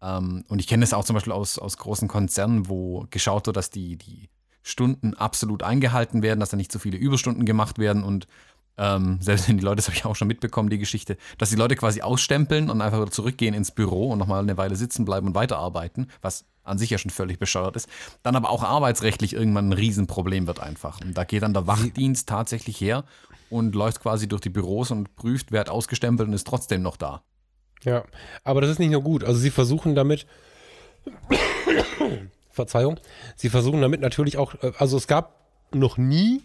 Ähm, 0.00 0.44
und 0.48 0.60
ich 0.60 0.66
kenne 0.66 0.82
das 0.82 0.92
auch 0.92 1.04
zum 1.04 1.14
Beispiel 1.14 1.32
aus, 1.32 1.58
aus 1.58 1.76
großen 1.76 2.08
Konzernen, 2.08 2.68
wo 2.68 3.06
geschaut 3.10 3.46
wird, 3.46 3.56
dass 3.56 3.70
die, 3.70 3.96
die 3.96 4.28
Stunden 4.62 5.14
absolut 5.14 5.62
eingehalten 5.62 6.22
werden, 6.22 6.40
dass 6.40 6.50
da 6.50 6.56
nicht 6.56 6.72
zu 6.72 6.80
viele 6.80 6.98
Überstunden 6.98 7.44
gemacht 7.44 7.78
werden 7.78 8.02
und 8.02 8.26
ähm, 8.78 9.18
selbst 9.20 9.48
wenn 9.48 9.58
die 9.58 9.64
Leute, 9.64 9.76
das 9.76 9.86
habe 9.86 9.96
ich 9.96 10.04
auch 10.06 10.16
schon 10.16 10.28
mitbekommen, 10.28 10.70
die 10.70 10.78
Geschichte, 10.78 11.18
dass 11.36 11.50
die 11.50 11.56
Leute 11.56 11.76
quasi 11.76 12.00
ausstempeln 12.00 12.70
und 12.70 12.80
einfach 12.80 12.98
wieder 13.00 13.10
zurückgehen 13.10 13.54
ins 13.54 13.70
Büro 13.70 14.10
und 14.10 14.18
nochmal 14.18 14.42
eine 14.42 14.56
Weile 14.56 14.76
sitzen 14.76 15.04
bleiben 15.04 15.26
und 15.26 15.34
weiterarbeiten, 15.34 16.06
was 16.22 16.46
an 16.64 16.78
sich 16.78 16.90
ja 16.90 16.98
schon 16.98 17.10
völlig 17.10 17.38
bescheuert 17.38 17.76
ist, 17.76 17.88
dann 18.22 18.36
aber 18.36 18.50
auch 18.50 18.62
arbeitsrechtlich 18.62 19.34
irgendwann 19.34 19.70
ein 19.70 19.72
Riesenproblem 19.72 20.46
wird 20.46 20.60
einfach. 20.60 21.00
Und 21.00 21.16
da 21.16 21.24
geht 21.24 21.42
dann 21.42 21.54
der 21.54 21.66
Wachdienst 21.66 22.28
tatsächlich 22.28 22.80
her 22.80 23.04
und 23.50 23.74
läuft 23.74 24.00
quasi 24.00 24.28
durch 24.28 24.40
die 24.40 24.50
Büros 24.50 24.90
und 24.90 25.14
prüft, 25.16 25.52
wer 25.52 25.60
hat 25.60 25.70
ausgestempelt 25.70 26.28
und 26.28 26.34
ist 26.34 26.46
trotzdem 26.46 26.82
noch 26.82 26.96
da. 26.96 27.22
Ja, 27.84 28.04
aber 28.44 28.60
das 28.60 28.70
ist 28.70 28.78
nicht 28.78 28.90
nur 28.90 29.02
gut. 29.02 29.24
Also 29.24 29.40
sie 29.40 29.50
versuchen 29.50 29.94
damit 29.94 30.26
Verzeihung. 32.50 33.00
Sie 33.36 33.48
versuchen 33.48 33.80
damit 33.80 34.00
natürlich 34.00 34.38
auch, 34.38 34.54
äh, 34.62 34.72
also 34.78 34.96
es 34.96 35.06
gab 35.06 35.40
noch 35.74 35.96
nie 35.96 36.42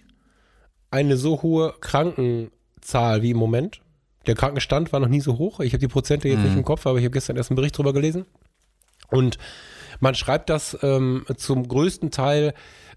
eine 0.89 1.17
so 1.17 1.41
hohe 1.41 1.75
Krankenzahl 1.79 3.21
wie 3.21 3.31
im 3.31 3.37
Moment. 3.37 3.81
Der 4.25 4.35
Krankenstand 4.35 4.91
war 4.91 4.99
noch 4.99 5.07
nie 5.07 5.21
so 5.21 5.37
hoch. 5.37 5.59
Ich 5.59 5.73
habe 5.73 5.79
die 5.79 5.87
Prozente 5.87 6.27
jetzt 6.27 6.39
mhm. 6.39 6.45
nicht 6.45 6.57
im 6.57 6.65
Kopf, 6.65 6.85
aber 6.87 6.97
ich 6.97 7.05
habe 7.05 7.13
gestern 7.13 7.37
erst 7.37 7.51
einen 7.51 7.55
Bericht 7.55 7.77
drüber 7.77 7.93
gelesen. 7.93 8.25
Und 9.09 9.37
man 9.99 10.15
schreibt 10.15 10.49
das 10.49 10.77
ähm, 10.81 11.25
zum 11.37 11.67
größten 11.67 12.11
Teil 12.11 12.53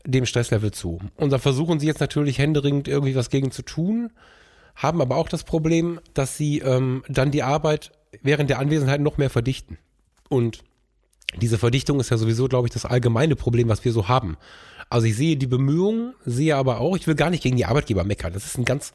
dem 0.06 0.26
Stresslevel 0.26 0.70
zu. 0.70 1.00
Und 1.16 1.30
da 1.30 1.38
versuchen 1.38 1.78
sie 1.78 1.86
jetzt 1.86 2.00
natürlich 2.00 2.38
händeringend 2.38 2.88
irgendwie 2.88 3.14
was 3.14 3.30
gegen 3.30 3.50
zu 3.50 3.62
tun, 3.62 4.10
haben 4.74 5.00
aber 5.00 5.16
auch 5.16 5.28
das 5.28 5.44
Problem, 5.44 6.00
dass 6.14 6.36
sie 6.36 6.58
ähm, 6.60 7.02
dann 7.08 7.30
die 7.30 7.42
Arbeit 7.42 7.92
während 8.22 8.50
der 8.50 8.58
Anwesenheit 8.58 9.00
noch 9.00 9.18
mehr 9.18 9.30
verdichten. 9.30 9.78
Und 10.28 10.62
diese 11.36 11.58
Verdichtung 11.58 12.00
ist 12.00 12.10
ja 12.10 12.16
sowieso, 12.16 12.48
glaube 12.48 12.66
ich, 12.66 12.72
das 12.72 12.84
allgemeine 12.84 13.36
Problem, 13.36 13.68
was 13.68 13.84
wir 13.84 13.92
so 13.92 14.08
haben. 14.08 14.36
Also 14.88 15.06
ich 15.06 15.16
sehe 15.16 15.36
die 15.36 15.46
Bemühungen, 15.46 16.14
sehe 16.24 16.56
aber 16.56 16.80
auch, 16.80 16.96
ich 16.96 17.06
will 17.06 17.14
gar 17.14 17.30
nicht 17.30 17.42
gegen 17.42 17.56
die 17.56 17.66
Arbeitgeber 17.66 18.04
meckern. 18.04 18.32
Das 18.32 18.46
ist 18.46 18.58
ein 18.58 18.64
ganz, 18.64 18.92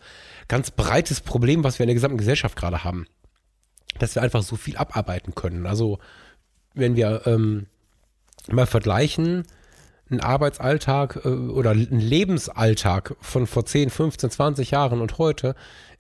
ganz 0.48 0.72
breites 0.72 1.22
Problem, 1.22 1.64
was 1.64 1.80
wir 1.80 1.86
in 1.86 1.88
der 1.88 1.96
gesamten 1.96 2.18
Gesellschaft 2.18 2.58
gerade 2.58 2.84
haben. 2.84 3.06
Dass 4.00 4.16
wir 4.16 4.22
einfach 4.22 4.44
so 4.44 4.58
viel 4.58 4.76
abarbeiten 4.76 5.36
können. 5.36 5.66
Also 5.66 6.00
wenn 6.74 6.98
wir 6.98 7.26
ähm, 7.26 7.68
mal 8.52 8.66
vergleichen, 8.66 9.44
einen 10.10 10.20
Arbeitsalltag 10.20 11.22
äh, 11.26 11.30
oder 11.30 11.72
einen 11.72 12.00
Lebensalltag 12.00 13.16
von 13.22 13.48
vor 13.48 13.66
10, 13.66 13.90
15, 13.90 14.30
20 14.30 14.72
Jahren 14.72 15.02
und 15.02 15.18
heute, 15.18 15.56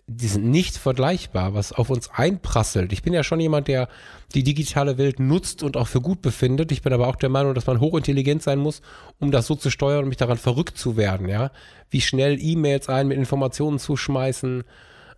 die 0.07 0.27
sind 0.27 0.45
nicht 0.45 0.77
vergleichbar, 0.77 1.55
was 1.55 1.71
auf 1.71 1.89
uns 1.89 2.11
einprasselt. 2.11 2.93
Ich 2.93 3.01
bin 3.01 3.13
ja 3.13 3.23
schon 3.23 3.39
jemand, 3.39 3.67
der 3.67 3.87
die 4.35 4.43
digitale 4.43 4.99
Welt 4.99 5.19
nutzt 5.19 5.63
und 5.63 5.77
auch 5.77 5.87
für 5.87 6.01
gut 6.01 6.21
befindet. 6.21 6.71
Ich 6.71 6.83
bin 6.83 6.93
aber 6.93 7.07
auch 7.07 7.15
der 7.15 7.29
Meinung, 7.29 7.55
dass 7.55 7.65
man 7.65 7.79
hochintelligent 7.79 8.43
sein 8.43 8.59
muss, 8.59 8.81
um 9.19 9.31
das 9.31 9.47
so 9.47 9.55
zu 9.55 9.71
steuern 9.71 10.03
und 10.03 10.09
mich 10.09 10.17
daran 10.17 10.37
verrückt 10.37 10.77
zu 10.77 10.95
werden, 10.95 11.27
ja. 11.27 11.49
Wie 11.89 12.01
schnell 12.01 12.37
E-Mails 12.39 12.87
ein 12.87 13.07
mit 13.07 13.17
Informationen 13.17 13.79
zu 13.79 13.97
schmeißen, 13.97 14.63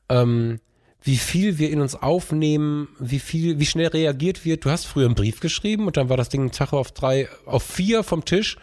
ähm, 0.08 0.60
wie 1.02 1.18
viel 1.18 1.58
wir 1.58 1.70
in 1.70 1.82
uns 1.82 1.96
aufnehmen, 1.96 2.90
wie 3.00 3.20
viel, 3.20 3.60
wie 3.60 3.66
schnell 3.66 3.88
reagiert 3.88 4.46
wird. 4.46 4.66
Du 4.66 4.72
hast 4.72 4.86
früher 4.86 5.06
einen 5.06 5.16
Brief 5.16 5.40
geschrieben 5.40 5.88
und 5.88 5.98
dann 5.98 6.10
war 6.10 6.18
das 6.18 6.30
Ding 6.30 6.42
einen 6.42 6.52
Tag 6.52 6.74
auf 6.74 6.92
drei, 6.92 7.30
auf 7.46 7.64
vier 7.64 8.04
vom 8.04 8.26
Tisch, 8.26 8.58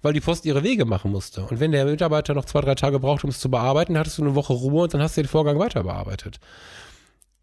weil 0.00 0.12
die 0.12 0.20
Post 0.20 0.44
ihre 0.44 0.62
Wege 0.62 0.84
machen 0.84 1.10
musste. 1.10 1.42
Und 1.42 1.60
wenn 1.60 1.72
der 1.72 1.84
Mitarbeiter 1.84 2.34
noch 2.34 2.44
zwei, 2.44 2.60
drei 2.60 2.74
Tage 2.74 3.00
braucht, 3.00 3.24
um 3.24 3.30
es 3.30 3.40
zu 3.40 3.50
bearbeiten, 3.50 3.98
hattest 3.98 4.18
du 4.18 4.22
eine 4.22 4.34
Woche 4.34 4.52
Ruhe 4.52 4.84
und 4.84 4.94
dann 4.94 5.02
hast 5.02 5.16
du 5.16 5.22
den 5.22 5.28
Vorgang 5.28 5.58
weiter 5.58 5.82
bearbeitet. 5.82 6.38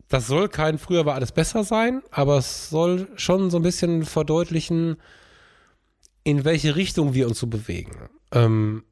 Das 0.10 0.28
soll 0.28 0.50
kein 0.50 0.78
früher 0.78 1.06
war 1.06 1.16
alles 1.16 1.32
besser 1.32 1.64
sein, 1.64 2.02
aber 2.12 2.38
es 2.38 2.70
soll 2.70 3.08
schon 3.16 3.50
so 3.50 3.58
ein 3.58 3.64
bisschen 3.64 4.04
verdeutlichen, 4.04 4.98
in 6.24 6.44
welche 6.46 6.76
Richtung 6.76 7.14
wir 7.14 7.28
uns 7.28 7.40
so 7.40 7.48
bewegen. 7.48 8.10
Ähm, 8.34 8.84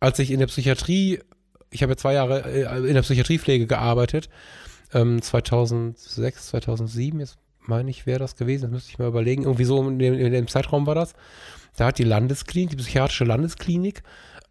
als 0.00 0.18
ich 0.18 0.30
in 0.30 0.38
der 0.38 0.46
Psychiatrie, 0.46 1.20
ich 1.70 1.82
habe 1.82 1.92
ja 1.92 1.96
zwei 1.96 2.14
Jahre 2.14 2.44
äh, 2.44 2.88
in 2.88 2.94
der 2.94 3.02
Psychiatriepflege 3.02 3.66
gearbeitet, 3.66 4.28
ähm, 4.92 5.20
2006, 5.20 6.48
2007, 6.48 7.20
jetzt 7.20 7.38
meine 7.60 7.90
ich, 7.90 8.06
wäre 8.06 8.18
das 8.18 8.36
gewesen, 8.36 8.62
das 8.62 8.70
müsste 8.70 8.90
ich 8.90 8.98
mal 8.98 9.08
überlegen. 9.08 9.42
Irgendwie 9.42 9.64
so 9.64 9.86
in 9.86 9.98
dem, 9.98 10.14
in 10.14 10.32
dem 10.32 10.48
Zeitraum 10.48 10.86
war 10.86 10.94
das. 10.94 11.14
Da 11.76 11.86
hat 11.86 11.98
die 11.98 12.04
Landesklinik, 12.04 12.70
die 12.70 12.76
psychiatrische 12.76 13.24
Landesklinik, 13.24 14.02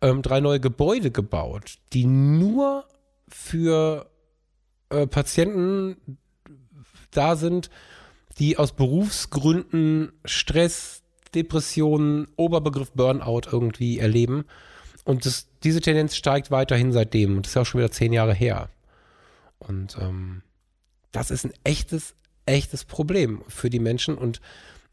ähm, 0.01 0.21
drei 0.21 0.39
neue 0.39 0.59
Gebäude 0.59 1.11
gebaut, 1.11 1.77
die 1.93 2.05
nur 2.05 2.85
für 3.27 4.09
äh, 4.89 5.07
Patienten 5.07 6.17
da 7.11 7.35
sind, 7.35 7.69
die 8.39 8.57
aus 8.57 8.73
Berufsgründen 8.73 10.13
Stress, 10.23 11.01
Depressionen, 11.33 12.27
Oberbegriff 12.35 12.91
Burnout 12.91 13.41
irgendwie 13.51 13.99
erleben. 13.99 14.45
Und 15.03 15.25
das, 15.25 15.47
diese 15.63 15.81
Tendenz 15.81 16.15
steigt 16.15 16.51
weiterhin 16.51 16.91
seitdem. 16.91 17.37
Und 17.37 17.45
das 17.45 17.51
ist 17.51 17.55
ja 17.55 17.61
auch 17.63 17.65
schon 17.65 17.79
wieder 17.79 17.91
zehn 17.91 18.13
Jahre 18.13 18.33
her. 18.33 18.69
Und 19.59 19.97
ähm, 19.99 20.41
das 21.11 21.31
ist 21.31 21.45
ein 21.45 21.53
echtes, 21.63 22.15
echtes 22.45 22.85
Problem 22.85 23.43
für 23.47 23.69
die 23.69 23.79
Menschen. 23.79 24.17
Und 24.17 24.41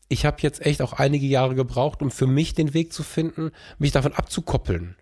ich 0.08 0.24
habe 0.24 0.38
jetzt 0.40 0.64
echt 0.64 0.82
auch 0.82 0.94
einige 0.94 1.26
Jahre 1.26 1.54
gebraucht, 1.54 2.02
um 2.02 2.10
für 2.10 2.26
mich 2.26 2.54
den 2.54 2.74
Weg 2.74 2.92
zu 2.92 3.02
finden, 3.02 3.50
mich 3.78 3.92
davon 3.92 4.12
abzukoppeln. 4.12 4.96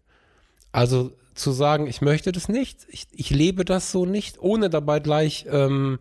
Also 0.73 1.13
zu 1.35 1.53
sagen, 1.53 1.87
ich 1.87 2.01
möchte 2.01 2.33
das 2.33 2.49
nicht, 2.49 2.87
ich, 2.89 3.07
ich 3.13 3.31
lebe 3.31 3.65
das 3.65 3.91
so 3.91 4.05
nicht, 4.05 4.41
ohne 4.41 4.69
dabei 4.69 5.01
gleich 5.01 5.47
ähm, 5.49 5.99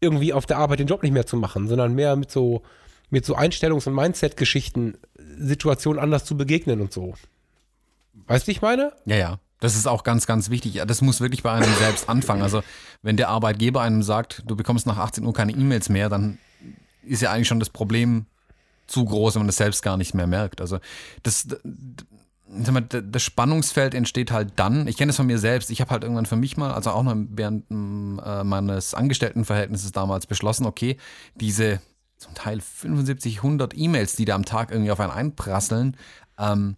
irgendwie 0.00 0.32
auf 0.32 0.46
der 0.46 0.58
Arbeit 0.58 0.80
den 0.80 0.88
Job 0.88 1.02
nicht 1.02 1.12
mehr 1.12 1.26
zu 1.26 1.36
machen, 1.36 1.68
sondern 1.68 1.94
mehr 1.94 2.16
mit 2.16 2.30
so, 2.30 2.62
mit 3.10 3.24
so 3.24 3.36
Einstellungs- 3.36 3.86
und 3.86 3.94
Mindset-Geschichten 3.94 4.98
Situationen 5.38 6.02
anders 6.02 6.24
zu 6.24 6.36
begegnen 6.36 6.80
und 6.80 6.92
so. 6.92 7.14
Weißt 8.26 8.46
du, 8.46 8.50
ich 8.50 8.62
meine? 8.62 8.92
Ja, 9.06 9.16
ja. 9.16 9.40
Das 9.62 9.76
ist 9.76 9.86
auch 9.86 10.02
ganz, 10.02 10.26
ganz 10.26 10.50
wichtig. 10.50 10.82
Das 10.84 11.02
muss 11.02 11.20
wirklich 11.20 11.44
bei 11.44 11.52
einem 11.52 11.72
selbst 11.78 12.08
anfangen. 12.08 12.42
Also, 12.42 12.64
wenn 13.00 13.16
der 13.16 13.28
Arbeitgeber 13.28 13.80
einem 13.80 14.02
sagt, 14.02 14.42
du 14.44 14.56
bekommst 14.56 14.88
nach 14.88 14.98
18 14.98 15.24
Uhr 15.24 15.32
keine 15.32 15.52
E-Mails 15.52 15.88
mehr, 15.88 16.08
dann 16.08 16.38
ist 17.04 17.22
ja 17.22 17.30
eigentlich 17.30 17.46
schon 17.46 17.60
das 17.60 17.70
Problem 17.70 18.26
zu 18.88 19.04
groß, 19.04 19.36
wenn 19.36 19.42
man 19.42 19.46
das 19.46 19.58
selbst 19.58 19.84
gar 19.84 19.96
nicht 19.96 20.14
mehr 20.14 20.26
merkt. 20.26 20.60
Also, 20.60 20.80
das, 21.22 21.46
das 22.48 23.22
Spannungsfeld 23.22 23.94
entsteht 23.94 24.32
halt 24.32 24.54
dann. 24.56 24.88
Ich 24.88 24.96
kenne 24.96 25.10
das 25.10 25.16
von 25.16 25.28
mir 25.28 25.38
selbst. 25.38 25.70
Ich 25.70 25.80
habe 25.80 25.92
halt 25.92 26.02
irgendwann 26.02 26.26
für 26.26 26.34
mich 26.34 26.56
mal, 26.56 26.72
also 26.72 26.90
auch 26.90 27.04
noch 27.04 27.14
während 27.14 27.70
äh, 27.70 28.42
meines 28.42 28.94
Angestelltenverhältnisses 28.94 29.92
damals 29.92 30.26
beschlossen, 30.26 30.66
okay, 30.66 30.96
diese 31.36 31.80
zum 32.18 32.34
Teil 32.34 32.60
75, 32.60 33.36
100 33.38 33.78
E-Mails, 33.78 34.16
die 34.16 34.24
da 34.24 34.34
am 34.34 34.44
Tag 34.44 34.72
irgendwie 34.72 34.90
auf 34.90 34.98
einen 34.98 35.12
einprasseln, 35.12 35.96
ähm, 36.36 36.76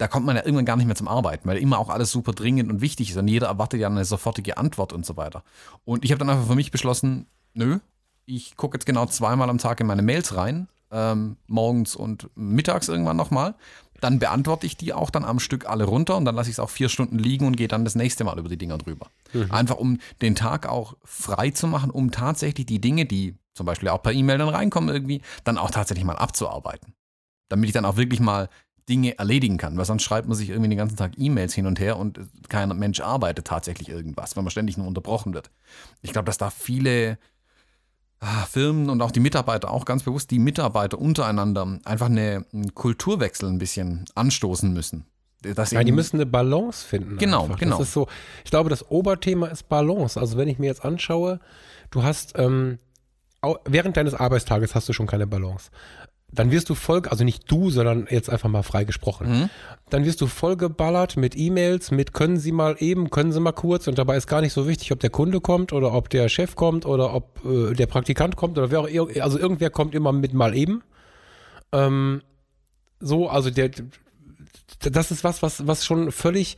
da 0.00 0.08
kommt 0.08 0.24
man 0.24 0.34
ja 0.34 0.42
irgendwann 0.42 0.64
gar 0.64 0.76
nicht 0.76 0.86
mehr 0.86 0.96
zum 0.96 1.08
Arbeiten, 1.08 1.46
weil 1.46 1.58
immer 1.58 1.78
auch 1.78 1.90
alles 1.90 2.10
super 2.10 2.32
dringend 2.32 2.70
und 2.70 2.80
wichtig 2.80 3.10
ist 3.10 3.18
und 3.18 3.28
jeder 3.28 3.48
erwartet 3.48 3.80
ja 3.80 3.86
eine 3.86 4.06
sofortige 4.06 4.56
Antwort 4.56 4.94
und 4.94 5.04
so 5.04 5.18
weiter. 5.18 5.44
Und 5.84 6.06
ich 6.06 6.10
habe 6.10 6.18
dann 6.18 6.30
einfach 6.30 6.46
für 6.46 6.54
mich 6.54 6.70
beschlossen, 6.70 7.26
nö, 7.52 7.80
ich 8.24 8.56
gucke 8.56 8.76
jetzt 8.76 8.86
genau 8.86 9.04
zweimal 9.04 9.50
am 9.50 9.58
Tag 9.58 9.78
in 9.78 9.86
meine 9.86 10.00
Mails 10.00 10.34
rein, 10.34 10.68
ähm, 10.90 11.36
morgens 11.48 11.96
und 11.96 12.30
mittags 12.34 12.88
irgendwann 12.88 13.18
nochmal. 13.18 13.54
Dann 14.00 14.18
beantworte 14.18 14.64
ich 14.64 14.78
die 14.78 14.94
auch 14.94 15.10
dann 15.10 15.22
am 15.22 15.38
Stück 15.38 15.68
alle 15.68 15.84
runter 15.84 16.16
und 16.16 16.24
dann 16.24 16.34
lasse 16.34 16.48
ich 16.48 16.54
es 16.54 16.60
auch 16.60 16.70
vier 16.70 16.88
Stunden 16.88 17.18
liegen 17.18 17.46
und 17.46 17.58
gehe 17.58 17.68
dann 17.68 17.84
das 17.84 17.94
nächste 17.94 18.24
Mal 18.24 18.38
über 18.38 18.48
die 18.48 18.56
Dinger 18.56 18.78
drüber. 18.78 19.08
Mhm. 19.34 19.50
Einfach 19.50 19.76
um 19.76 19.98
den 20.22 20.34
Tag 20.34 20.66
auch 20.66 20.94
frei 21.04 21.50
zu 21.50 21.66
machen, 21.66 21.90
um 21.90 22.10
tatsächlich 22.10 22.64
die 22.64 22.80
Dinge, 22.80 23.04
die 23.04 23.34
zum 23.52 23.66
Beispiel 23.66 23.90
auch 23.90 24.02
per 24.02 24.12
E-Mail 24.12 24.38
dann 24.38 24.48
reinkommen 24.48 24.88
irgendwie, 24.88 25.20
dann 25.44 25.58
auch 25.58 25.70
tatsächlich 25.70 26.06
mal 26.06 26.16
abzuarbeiten. 26.16 26.94
Damit 27.50 27.68
ich 27.68 27.74
dann 27.74 27.84
auch 27.84 27.96
wirklich 27.96 28.20
mal 28.20 28.48
Dinge 28.90 29.16
erledigen 29.18 29.56
kann. 29.56 29.78
Weil 29.78 29.84
sonst 29.84 30.02
schreibt 30.02 30.28
man 30.28 30.36
sich 30.36 30.50
irgendwie 30.50 30.68
den 30.68 30.78
ganzen 30.78 30.96
Tag 30.96 31.12
E-Mails 31.16 31.54
hin 31.54 31.66
und 31.66 31.78
her 31.80 31.96
und 31.96 32.18
kein 32.48 32.68
Mensch 32.78 33.00
arbeitet 33.00 33.46
tatsächlich 33.46 33.88
irgendwas, 33.88 34.36
weil 34.36 34.42
man 34.42 34.50
ständig 34.50 34.76
nur 34.76 34.86
unterbrochen 34.86 35.32
wird. 35.32 35.50
Ich 36.02 36.12
glaube, 36.12 36.26
dass 36.26 36.36
da 36.36 36.50
viele 36.50 37.16
ah, 38.18 38.44
Firmen 38.50 38.90
und 38.90 39.00
auch 39.00 39.12
die 39.12 39.20
Mitarbeiter 39.20 39.70
auch 39.70 39.84
ganz 39.84 40.02
bewusst 40.02 40.30
die 40.30 40.38
Mitarbeiter 40.38 40.98
untereinander 40.98 41.78
einfach 41.84 42.06
eine, 42.06 42.44
einen 42.52 42.74
Kulturwechsel 42.74 43.48
ein 43.48 43.58
bisschen 43.58 44.04
anstoßen 44.14 44.72
müssen. 44.72 45.06
ja, 45.44 45.84
die 45.84 45.92
müssen 45.92 46.16
eine 46.16 46.26
Balance 46.26 46.86
finden. 46.86 47.16
Genau, 47.16 47.44
einfach. 47.44 47.58
genau. 47.58 47.78
Das 47.78 47.88
ist 47.88 47.94
so, 47.94 48.08
ich 48.44 48.50
glaube, 48.50 48.68
das 48.68 48.90
Oberthema 48.90 49.46
ist 49.46 49.68
Balance. 49.68 50.20
Also 50.20 50.36
wenn 50.36 50.48
ich 50.48 50.58
mir 50.58 50.66
jetzt 50.66 50.84
anschaue, 50.84 51.40
du 51.90 52.02
hast 52.02 52.34
ähm, 52.36 52.78
während 53.64 53.96
deines 53.96 54.14
Arbeitstages 54.14 54.74
hast 54.74 54.88
du 54.88 54.92
schon 54.92 55.06
keine 55.06 55.26
Balance 55.26 55.70
dann 56.32 56.50
wirst 56.50 56.68
du 56.70 56.74
voll, 56.74 57.02
also 57.08 57.24
nicht 57.24 57.50
du, 57.50 57.70
sondern 57.70 58.06
jetzt 58.10 58.30
einfach 58.30 58.48
mal 58.48 58.62
frei 58.62 58.84
gesprochen. 58.84 59.28
Mhm. 59.28 59.50
Dann 59.88 60.04
wirst 60.04 60.20
du 60.20 60.26
vollgeballert 60.26 61.16
mit 61.16 61.36
E-Mails, 61.36 61.90
mit 61.90 62.12
können 62.12 62.38
Sie 62.38 62.52
mal 62.52 62.76
eben, 62.78 63.10
können 63.10 63.32
Sie 63.32 63.40
mal 63.40 63.52
kurz 63.52 63.88
und 63.88 63.98
dabei 63.98 64.16
ist 64.16 64.28
gar 64.28 64.40
nicht 64.40 64.52
so 64.52 64.68
wichtig, 64.68 64.92
ob 64.92 65.00
der 65.00 65.10
Kunde 65.10 65.40
kommt 65.40 65.72
oder 65.72 65.92
ob 65.92 66.08
der 66.08 66.28
Chef 66.28 66.54
kommt 66.54 66.86
oder 66.86 67.14
ob 67.14 67.44
äh, 67.44 67.74
der 67.74 67.86
Praktikant 67.86 68.36
kommt 68.36 68.58
oder 68.58 68.70
wer 68.70 68.80
auch, 68.80 69.08
also 69.20 69.38
irgendwer 69.38 69.70
kommt 69.70 69.94
immer 69.94 70.12
mit 70.12 70.32
mal 70.32 70.54
eben. 70.54 70.82
Ähm, 71.72 72.22
so, 73.00 73.28
also 73.28 73.50
der, 73.50 73.70
das 74.78 75.10
ist 75.10 75.24
was, 75.24 75.42
was, 75.42 75.66
was 75.66 75.84
schon 75.84 76.12
völlig 76.12 76.56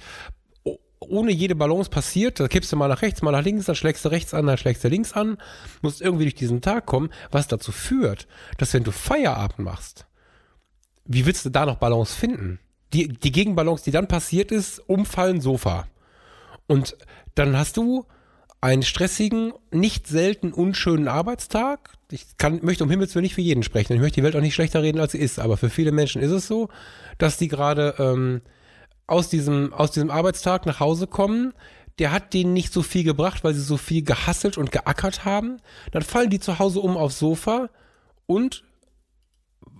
ohne 1.09 1.33
jede 1.33 1.55
Balance 1.55 1.91
passiert, 1.91 2.41
da 2.41 2.49
kippst 2.49 2.73
du 2.73 2.77
mal 2.77 2.89
nach 2.89 3.03
rechts, 3.03 3.23
mal 3.23 3.33
nach 3.33 3.45
links, 3.45 3.67
dann 3.67 3.75
schlägst 3.75 4.05
du 4.05 4.09
rechts 4.11 4.35
an, 4.35 4.47
dann 4.47 4.59
schlägst 4.59 4.85
du 4.85 4.89
links 4.89 5.13
an, 5.13 5.39
musst 5.81 6.01
irgendwie 6.01 6.25
durch 6.25 6.35
diesen 6.35 6.61
Tag 6.61 6.87
kommen, 6.87 7.11
was 7.31 7.49
dazu 7.49 7.73
führt, 7.73 8.27
dass 8.59 8.75
wenn 8.75 8.85
du 8.85 8.93
Feierabend 8.93 9.61
machst, 9.61 10.07
wie 11.05 11.27
willst 11.27 11.45
du 11.45 11.51
da 11.51 11.67
noch 11.67 11.77
Balance 11.77 12.15
finden? 12.17 12.59
Die, 12.93 13.09
die 13.09 13.33
Gegenbalance, 13.33 13.85
die 13.85 13.91
dann 13.91 14.09
passiert 14.09 14.53
ist, 14.53 14.79
umfallen 14.79 15.41
Sofa. 15.41 15.87
Und 16.67 16.97
dann 17.35 17.57
hast 17.57 17.77
du 17.77 18.07
einen 18.61 18.85
stressigen, 18.85 19.53
nicht 19.73 20.07
selten 20.07 20.53
unschönen 20.53 21.09
Arbeitstag. 21.09 21.91
Ich 22.11 22.37
kann, 22.39 22.61
möchte 22.63 22.85
um 22.85 22.91
Himmels 22.91 23.15
Willen 23.15 23.25
nicht 23.25 23.35
für 23.35 23.41
jeden 23.41 23.65
sprechen. 23.65 23.95
Ich 23.95 24.01
möchte 24.01 24.21
die 24.21 24.23
Welt 24.23 24.37
auch 24.37 24.41
nicht 24.41 24.55
schlechter 24.55 24.83
reden, 24.83 25.01
als 25.01 25.13
sie 25.13 25.19
ist. 25.19 25.41
Aber 25.41 25.57
für 25.57 25.69
viele 25.69 25.91
Menschen 25.91 26.23
ist 26.23 26.31
es 26.31 26.47
so, 26.47 26.69
dass 27.19 27.39
die 27.39 27.49
gerade 27.49 27.97
ähm, 27.99 28.41
aus 29.13 29.29
diesem, 29.29 29.73
aus 29.73 29.91
diesem 29.91 30.11
Arbeitstag 30.11 30.67
nach 30.67 30.81
Hause 30.81 31.07
kommen, 31.07 31.53
der 31.99 32.11
hat 32.11 32.33
denen 32.33 32.55
nicht 32.55 32.73
so 32.73 32.83
viel 32.83 33.05
gebracht, 33.05 33.45
weil 33.45 33.55
sie 33.55 33.61
so 33.61 33.77
viel 33.77 34.03
gehasselt 34.03 34.57
und 34.57 34.73
geackert 34.73 35.25
haben. 35.25 35.59
Dann 35.93 36.03
fallen 36.03 36.31
die 36.31 36.41
zu 36.41 36.59
Hause 36.59 36.81
um 36.81 36.97
aufs 36.97 37.19
Sofa 37.19 37.69
und 38.27 38.65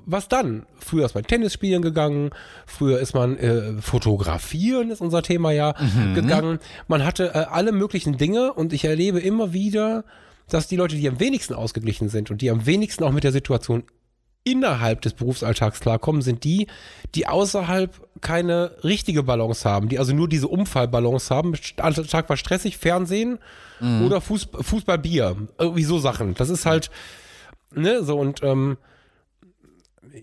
was 0.05 0.29
dann? 0.29 0.67
Früher 0.79 1.07
ist 1.07 1.15
man 1.15 1.25
Tennis 1.25 1.53
spielen 1.53 1.81
gegangen, 1.81 2.31
früher 2.67 2.99
ist 2.99 3.15
man 3.15 3.39
äh, 3.39 3.81
fotografieren, 3.81 4.91
ist 4.91 5.01
unser 5.01 5.23
Thema 5.23 5.53
ja, 5.53 5.75
mhm. 5.79 6.15
gegangen. 6.15 6.59
Man 6.89 7.05
hatte 7.05 7.35
äh, 7.35 7.47
alle 7.51 7.73
möglichen 7.73 8.19
Dinge 8.19 8.53
und 8.53 8.73
ich 8.73 8.85
erlebe 8.85 9.21
immer 9.21 9.53
wieder, 9.53 10.05
dass 10.49 10.67
die 10.67 10.77
Leute, 10.77 10.97
die 10.97 11.09
am 11.09 11.21
wenigsten 11.21 11.55
ausgeglichen 11.55 12.09
sind 12.09 12.31
und 12.31 12.43
die 12.43 12.51
am 12.51 12.67
wenigsten 12.67 13.05
auch 13.05 13.13
mit 13.13 13.25
der 13.25 13.33
Situation 13.33 13.85
innerhalb 14.45 15.01
des 15.03 15.15
Berufsalltags 15.15 15.81
klarkommen, 15.81 16.23
sind 16.23 16.45
die, 16.45 16.67
die 17.15 17.27
außerhalb 17.27 18.09
keine 18.21 18.73
richtige 18.83 19.23
Balance 19.23 19.69
haben, 19.69 19.89
die 19.89 19.99
also 19.99 20.15
nur 20.15 20.29
diese 20.29 20.49
Umfallbalance 20.49 21.35
haben. 21.35 21.55
Der 21.77 21.93
Tag 22.07 22.29
war 22.29 22.37
stressig, 22.37 22.79
Fernsehen 22.79 23.39
mhm. 23.81 24.07
oder 24.07 24.21
Fußball, 24.21 24.63
Fußball, 24.63 24.99
Bier. 24.99 25.37
Irgendwie 25.59 25.85
so 25.85 25.99
Sachen. 25.99 26.35
Das 26.35 26.49
ist 26.49 26.67
halt, 26.67 26.91
ne, 27.75 28.03
so 28.03 28.19
und 28.19 28.43
ähm, 28.43 28.79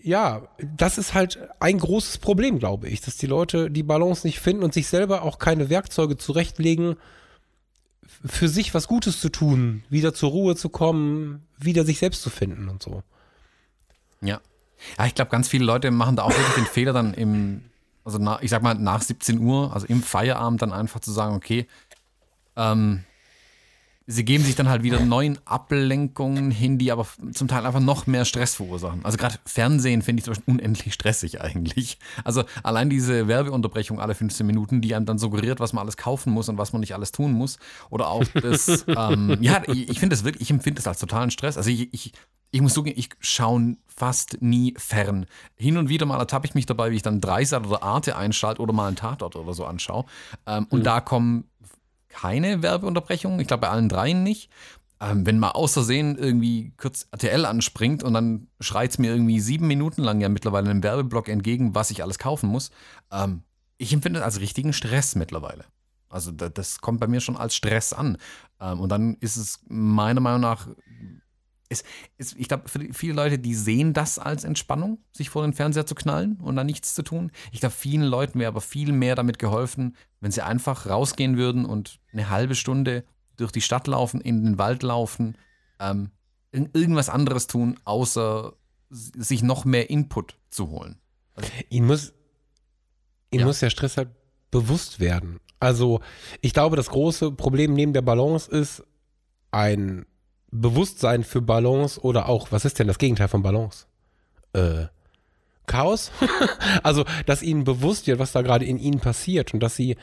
ja, 0.02 0.42
das 0.76 0.98
ist 0.98 1.14
halt 1.14 1.38
ein 1.58 1.78
großes 1.78 2.18
Problem, 2.18 2.58
glaube 2.58 2.88
ich, 2.88 3.00
dass 3.00 3.16
die 3.16 3.26
Leute 3.26 3.70
die 3.70 3.82
Balance 3.82 4.26
nicht 4.26 4.38
finden 4.38 4.62
und 4.62 4.72
sich 4.72 4.86
selber 4.86 5.22
auch 5.22 5.38
keine 5.38 5.68
Werkzeuge 5.68 6.16
zurechtlegen, 6.16 6.96
für 8.24 8.48
sich 8.48 8.74
was 8.74 8.86
Gutes 8.86 9.20
zu 9.20 9.30
tun, 9.30 9.82
wieder 9.88 10.14
zur 10.14 10.30
Ruhe 10.30 10.56
zu 10.56 10.68
kommen, 10.68 11.46
wieder 11.58 11.84
sich 11.84 11.98
selbst 11.98 12.22
zu 12.22 12.30
finden 12.30 12.68
und 12.68 12.82
so. 12.82 13.02
Ja. 14.22 14.40
Ja, 14.98 15.06
ich 15.06 15.14
glaube, 15.14 15.30
ganz 15.30 15.48
viele 15.48 15.64
Leute 15.64 15.90
machen 15.90 16.16
da 16.16 16.22
auch 16.22 16.30
wirklich 16.30 16.54
den 16.54 16.66
Fehler 16.66 16.92
dann 16.92 17.12
im, 17.14 17.64
also 18.04 18.18
nach, 18.18 18.40
ich 18.40 18.50
sag 18.50 18.62
mal 18.62 18.74
nach 18.74 19.02
17 19.02 19.38
Uhr, 19.40 19.72
also 19.74 19.86
im 19.86 20.02
Feierabend 20.02 20.62
dann 20.62 20.72
einfach 20.72 21.00
zu 21.00 21.12
sagen, 21.12 21.34
okay, 21.34 21.66
ähm, 22.56 23.04
sie 24.10 24.24
geben 24.24 24.44
sich 24.44 24.56
dann 24.56 24.68
halt 24.68 24.82
wieder 24.82 25.00
neuen 25.00 25.38
Ablenkungen 25.44 26.50
hin, 26.50 26.78
die 26.78 26.90
aber 26.90 27.06
zum 27.32 27.48
Teil 27.48 27.64
einfach 27.64 27.80
noch 27.80 28.06
mehr 28.06 28.24
Stress 28.24 28.54
verursachen. 28.54 29.04
Also 29.04 29.16
gerade 29.16 29.36
Fernsehen 29.46 30.02
finde 30.02 30.20
ich 30.20 30.24
zum 30.24 30.34
Beispiel 30.34 30.54
unendlich 30.54 30.92
stressig 30.94 31.40
eigentlich. 31.40 31.98
Also 32.24 32.44
allein 32.62 32.90
diese 32.90 33.28
Werbeunterbrechung 33.28 34.00
alle 34.00 34.14
15 34.14 34.44
Minuten, 34.46 34.80
die 34.80 34.94
einem 34.94 35.06
dann 35.06 35.18
suggeriert, 35.18 35.60
was 35.60 35.72
man 35.72 35.82
alles 35.82 35.96
kaufen 35.96 36.32
muss 36.32 36.48
und 36.48 36.58
was 36.58 36.72
man 36.72 36.80
nicht 36.80 36.94
alles 36.94 37.12
tun 37.12 37.32
muss. 37.32 37.58
Oder 37.88 38.08
auch 38.08 38.24
das, 38.24 38.84
ähm, 38.88 39.38
ja, 39.40 39.62
ich, 39.68 40.00
finde 40.00 40.14
das 40.14 40.24
wirklich, 40.24 40.42
ich 40.42 40.50
empfinde 40.50 40.78
das 40.78 40.88
als 40.88 40.98
totalen 40.98 41.30
Stress. 41.30 41.56
Also 41.56 41.70
ich, 41.70 41.94
ich, 41.94 42.12
ich 42.50 42.60
muss 42.60 42.74
zugeben, 42.74 42.98
ich 42.98 43.10
schaue 43.20 43.76
fast 43.86 44.40
nie 44.40 44.74
fern. 44.76 45.26
Hin 45.56 45.76
und 45.76 45.88
wieder 45.88 46.06
mal 46.06 46.18
ertappe 46.18 46.46
ich 46.46 46.54
mich 46.54 46.66
dabei, 46.66 46.90
wie 46.90 46.96
ich 46.96 47.02
dann 47.02 47.20
Dreisat 47.20 47.66
oder 47.66 47.82
Arte 47.82 48.16
einschalte 48.16 48.60
oder 48.60 48.72
mal 48.72 48.88
einen 48.88 48.96
Tatort 48.96 49.36
oder 49.36 49.52
so 49.54 49.64
anschaue. 49.64 50.04
Ähm, 50.46 50.62
mhm. 50.62 50.66
Und 50.70 50.84
da 50.84 51.00
kommen 51.00 51.49
keine 52.10 52.62
Werbeunterbrechungen. 52.62 53.40
Ich 53.40 53.46
glaube, 53.46 53.62
bei 53.62 53.68
allen 53.70 53.88
dreien 53.88 54.22
nicht. 54.22 54.50
Ähm, 55.00 55.24
wenn 55.24 55.38
mal 55.38 55.52
außersehen 55.52 56.18
irgendwie 56.18 56.74
kurz 56.76 57.08
RTL 57.10 57.46
anspringt 57.46 58.02
und 58.02 58.12
dann 58.12 58.48
schreit 58.60 58.90
es 58.90 58.98
mir 58.98 59.10
irgendwie 59.10 59.40
sieben 59.40 59.66
Minuten 59.66 60.02
lang 60.02 60.20
ja 60.20 60.28
mittlerweile 60.28 60.68
einem 60.68 60.82
Werbeblock 60.82 61.28
entgegen, 61.28 61.74
was 61.74 61.90
ich 61.90 62.02
alles 62.02 62.18
kaufen 62.18 62.50
muss. 62.50 62.70
Ähm, 63.10 63.42
ich 63.78 63.94
empfinde 63.94 64.18
das 64.18 64.26
als 64.26 64.40
richtigen 64.40 64.74
Stress 64.74 65.14
mittlerweile. 65.14 65.64
Also 66.10 66.32
das, 66.32 66.52
das 66.52 66.80
kommt 66.80 67.00
bei 67.00 67.06
mir 67.06 67.20
schon 67.20 67.38
als 67.38 67.54
Stress 67.54 67.94
an. 67.94 68.18
Ähm, 68.60 68.80
und 68.80 68.90
dann 68.90 69.14
ist 69.20 69.38
es 69.38 69.60
meiner 69.68 70.20
Meinung 70.20 70.42
nach 70.42 70.68
es, 71.70 71.84
es, 72.18 72.34
ich 72.34 72.48
glaube, 72.48 72.68
viele 72.92 73.14
Leute, 73.14 73.38
die 73.38 73.54
sehen 73.54 73.94
das 73.94 74.18
als 74.18 74.44
Entspannung, 74.44 74.98
sich 75.12 75.30
vor 75.30 75.42
den 75.42 75.52
Fernseher 75.52 75.86
zu 75.86 75.94
knallen 75.94 76.36
und 76.42 76.56
dann 76.56 76.66
nichts 76.66 76.94
zu 76.94 77.02
tun. 77.02 77.30
Ich 77.52 77.60
glaube, 77.60 77.74
vielen 77.74 78.02
Leuten 78.02 78.38
wäre 78.38 78.48
aber 78.48 78.60
viel 78.60 78.92
mehr 78.92 79.14
damit 79.14 79.38
geholfen, 79.38 79.96
wenn 80.20 80.32
sie 80.32 80.42
einfach 80.42 80.86
rausgehen 80.86 81.36
würden 81.36 81.64
und 81.64 82.00
eine 82.12 82.28
halbe 82.28 82.56
Stunde 82.56 83.04
durch 83.36 83.52
die 83.52 83.60
Stadt 83.60 83.86
laufen, 83.86 84.20
in 84.20 84.44
den 84.44 84.58
Wald 84.58 84.82
laufen, 84.82 85.38
ähm, 85.78 86.10
irgendwas 86.52 87.08
anderes 87.08 87.46
tun, 87.46 87.78
außer 87.84 88.52
sich 88.90 89.42
noch 89.42 89.64
mehr 89.64 89.88
Input 89.88 90.36
zu 90.50 90.68
holen. 90.70 90.98
Also, 91.34 91.50
ihn 91.68 91.86
muss, 91.86 92.12
ihn 93.30 93.40
ja. 93.40 93.46
muss 93.46 93.60
der 93.60 93.70
Stress 93.70 93.96
halt 93.96 94.10
bewusst 94.50 94.98
werden. 94.98 95.38
Also, 95.60 96.00
ich 96.40 96.52
glaube, 96.52 96.74
das 96.74 96.90
große 96.90 97.30
Problem 97.30 97.74
neben 97.74 97.92
der 97.92 98.02
Balance 98.02 98.50
ist 98.50 98.82
ein 99.52 100.04
Bewusstsein 100.52 101.24
für 101.24 101.40
Balance 101.40 102.00
oder 102.00 102.28
auch, 102.28 102.50
was 102.50 102.64
ist 102.64 102.78
denn 102.78 102.88
das 102.88 102.98
Gegenteil 102.98 103.28
von 103.28 103.42
Balance? 103.42 103.86
Äh, 104.52 104.86
Chaos? 105.66 106.10
also, 106.82 107.04
dass 107.26 107.42
ihnen 107.42 107.64
bewusst 107.64 108.06
wird, 108.06 108.18
was 108.18 108.32
da 108.32 108.42
gerade 108.42 108.64
in 108.64 108.78
ihnen 108.78 109.00
passiert 109.00 109.54
und 109.54 109.60
dass 109.60 109.76
sie 109.76 109.96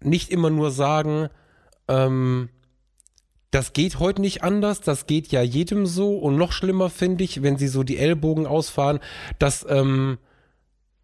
nicht 0.00 0.30
immer 0.30 0.50
nur 0.50 0.70
sagen, 0.70 1.28
ähm, 1.88 2.48
das 3.50 3.72
geht 3.72 4.00
heute 4.00 4.20
nicht 4.20 4.42
anders, 4.42 4.80
das 4.80 5.06
geht 5.06 5.28
ja 5.28 5.40
jedem 5.40 5.86
so 5.86 6.18
und 6.18 6.36
noch 6.36 6.52
schlimmer 6.52 6.90
finde 6.90 7.24
ich, 7.24 7.42
wenn 7.42 7.56
sie 7.56 7.68
so 7.68 7.84
die 7.84 7.96
Ellbogen 7.96 8.46
ausfahren, 8.46 8.98
dass 9.38 9.64
ähm, 9.68 10.18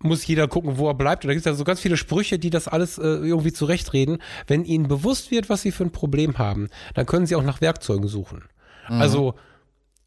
muss 0.03 0.27
jeder 0.27 0.49
gucken, 0.49 0.79
wo 0.79 0.89
er 0.89 0.95
bleibt. 0.95 1.25
Und 1.25 1.29
da 1.29 1.35
gibt 1.35 1.47
es 1.47 1.51
ja 1.51 1.55
so 1.55 1.65
ganz 1.65 1.81
viele 1.81 1.97
Sprüche, 1.97 2.39
die 2.39 2.51
das 2.51 2.69
alles 2.69 2.99
äh, 2.99 3.03
irgendwie 3.03 3.53
zurechtreden. 3.53 4.19
Wenn 4.47 4.65
ihnen 4.65 4.89
bewusst 4.89 5.31
wird, 5.31 5.49
was 5.49 5.63
sie 5.63 5.73
für 5.73 5.85
ein 5.85 5.93
Problem 5.93 6.39
haben, 6.39 6.69
dann 6.95 7.07
können 7.07 7.27
sie 7.27 7.37
auch 7.37 7.43
nach 7.43 7.61
Werkzeugen 7.61 8.09
suchen. 8.09 8.43
Mhm. 8.89 9.01
Also, 9.01 9.35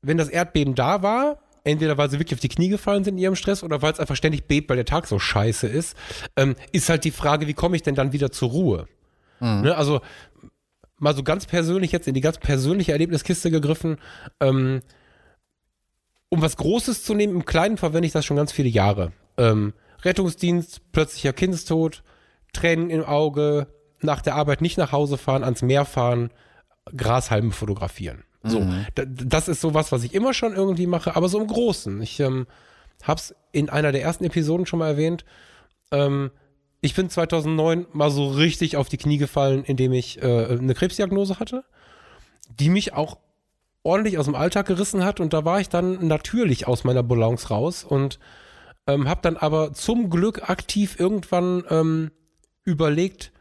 wenn 0.02 0.18
das 0.18 0.30
Erdbeben 0.30 0.76
da 0.76 1.02
war, 1.02 1.40
entweder 1.64 1.98
weil 1.98 2.10
sie 2.10 2.20
wirklich 2.20 2.38
auf 2.38 2.42
die 2.42 2.50
Knie 2.50 2.70
gefallen 2.70 3.04
sind 3.04 3.16
in 3.16 3.24
ihrem 3.24 3.36
Stress 3.36 3.64
oder 3.64 3.82
weil 3.82 3.92
es 3.92 4.00
einfach 4.00 4.16
ständig 4.16 4.48
bebt, 4.48 4.70
weil 4.70 4.76
der 4.76 4.86
Tag 4.86 5.08
so 5.08 5.20
scheiße 5.20 5.68
ist, 5.68 5.98
ähm, 6.36 6.56
ist 6.72 6.90
halt 6.90 7.04
die 7.04 7.12
Frage, 7.12 7.48
wie 7.48 7.54
komme 7.54 7.76
ich 7.76 7.84
denn 7.84 7.96
dann 7.96 8.14
wieder 8.14 8.32
zur 8.32 8.50
Ruhe? 8.50 8.88
Mhm. 9.40 9.62
Ne? 9.62 9.76
Also, 9.76 10.02
mal 10.98 11.16
so 11.16 11.24
ganz 11.24 11.46
persönlich 11.46 11.92
jetzt 11.92 12.08
in 12.08 12.14
die 12.14 12.22
ganz 12.22 12.38
persönliche 12.38 12.92
Erlebniskiste 12.92 13.52
gegriffen, 13.52 13.98
ähm, 14.40 14.82
um 16.30 16.42
was 16.42 16.58
Großes 16.58 17.04
zu 17.04 17.14
nehmen, 17.14 17.36
im 17.36 17.46
Kleinen 17.46 17.78
verwende 17.78 18.08
ich 18.08 18.14
das 18.14 18.26
schon 18.26 18.38
ganz 18.38 18.52
viele 18.52 18.70
Jahre. 18.70 19.12
Ähm, 19.38 19.74
Rettungsdienst, 20.04 20.92
plötzlicher 20.92 21.34
Kindstod, 21.34 22.04
Tränen 22.54 22.90
im 22.90 23.04
Auge, 23.04 23.68
nach 24.02 24.22
der 24.22 24.36
Arbeit 24.36 24.62
nicht 24.62 24.78
nach 24.78 24.92
Hause 24.92 25.18
fahren, 25.18 25.44
ans 25.44 25.62
Meer 25.62 25.86
fahren, 25.86 26.30
Grashalme 26.96 27.52
fotografieren. 27.52 28.25
So, 28.46 28.60
mhm. 28.60 28.86
das 28.94 29.48
ist 29.48 29.62
sowas, 29.62 29.92
was 29.92 30.04
ich 30.04 30.14
immer 30.14 30.34
schon 30.34 30.54
irgendwie 30.54 30.88
mache, 30.88 31.16
aber 31.16 31.30
so 31.30 31.40
im 31.40 31.48
Großen. 31.48 32.02
Ich 32.02 32.20
ähm, 32.20 32.48
habe 33.04 33.20
es 33.20 33.36
in 33.52 33.70
einer 33.70 33.92
der 33.92 34.02
ersten 34.02 34.24
Episoden 34.24 34.66
schon 34.66 34.80
mal 34.80 34.90
erwähnt. 34.90 35.26
Ähm, 35.92 36.32
ich 36.82 36.94
bin 36.94 37.10
2009 37.10 37.88
mal 37.94 38.12
so 38.12 38.28
richtig 38.28 38.78
auf 38.78 38.90
die 38.90 38.98
Knie 38.98 39.18
gefallen, 39.18 39.64
indem 39.64 39.94
ich 39.94 40.22
äh, 40.22 40.46
eine 40.46 40.76
Krebsdiagnose 40.76 41.40
hatte, 41.40 41.64
die 42.60 42.70
mich 42.70 42.94
auch 42.94 43.18
ordentlich 43.82 44.18
aus 44.18 44.26
dem 44.26 44.36
Alltag 44.36 44.68
gerissen 44.68 45.04
hat. 45.04 45.20
Und 45.20 45.34
da 45.34 45.46
war 45.46 45.60
ich 45.60 45.70
dann 45.70 46.08
natürlich 46.08 46.68
aus 46.68 46.84
meiner 46.84 47.04
Balance 47.04 47.50
raus 47.50 47.84
und 47.84 48.20
ähm, 48.88 49.08
habe 49.10 49.22
dann 49.24 49.38
aber 49.38 49.74
zum 49.74 50.10
Glück 50.10 50.50
aktiv 50.50 51.00
irgendwann 51.00 51.64
ähm, 51.70 52.12
überlegt, 52.64 53.32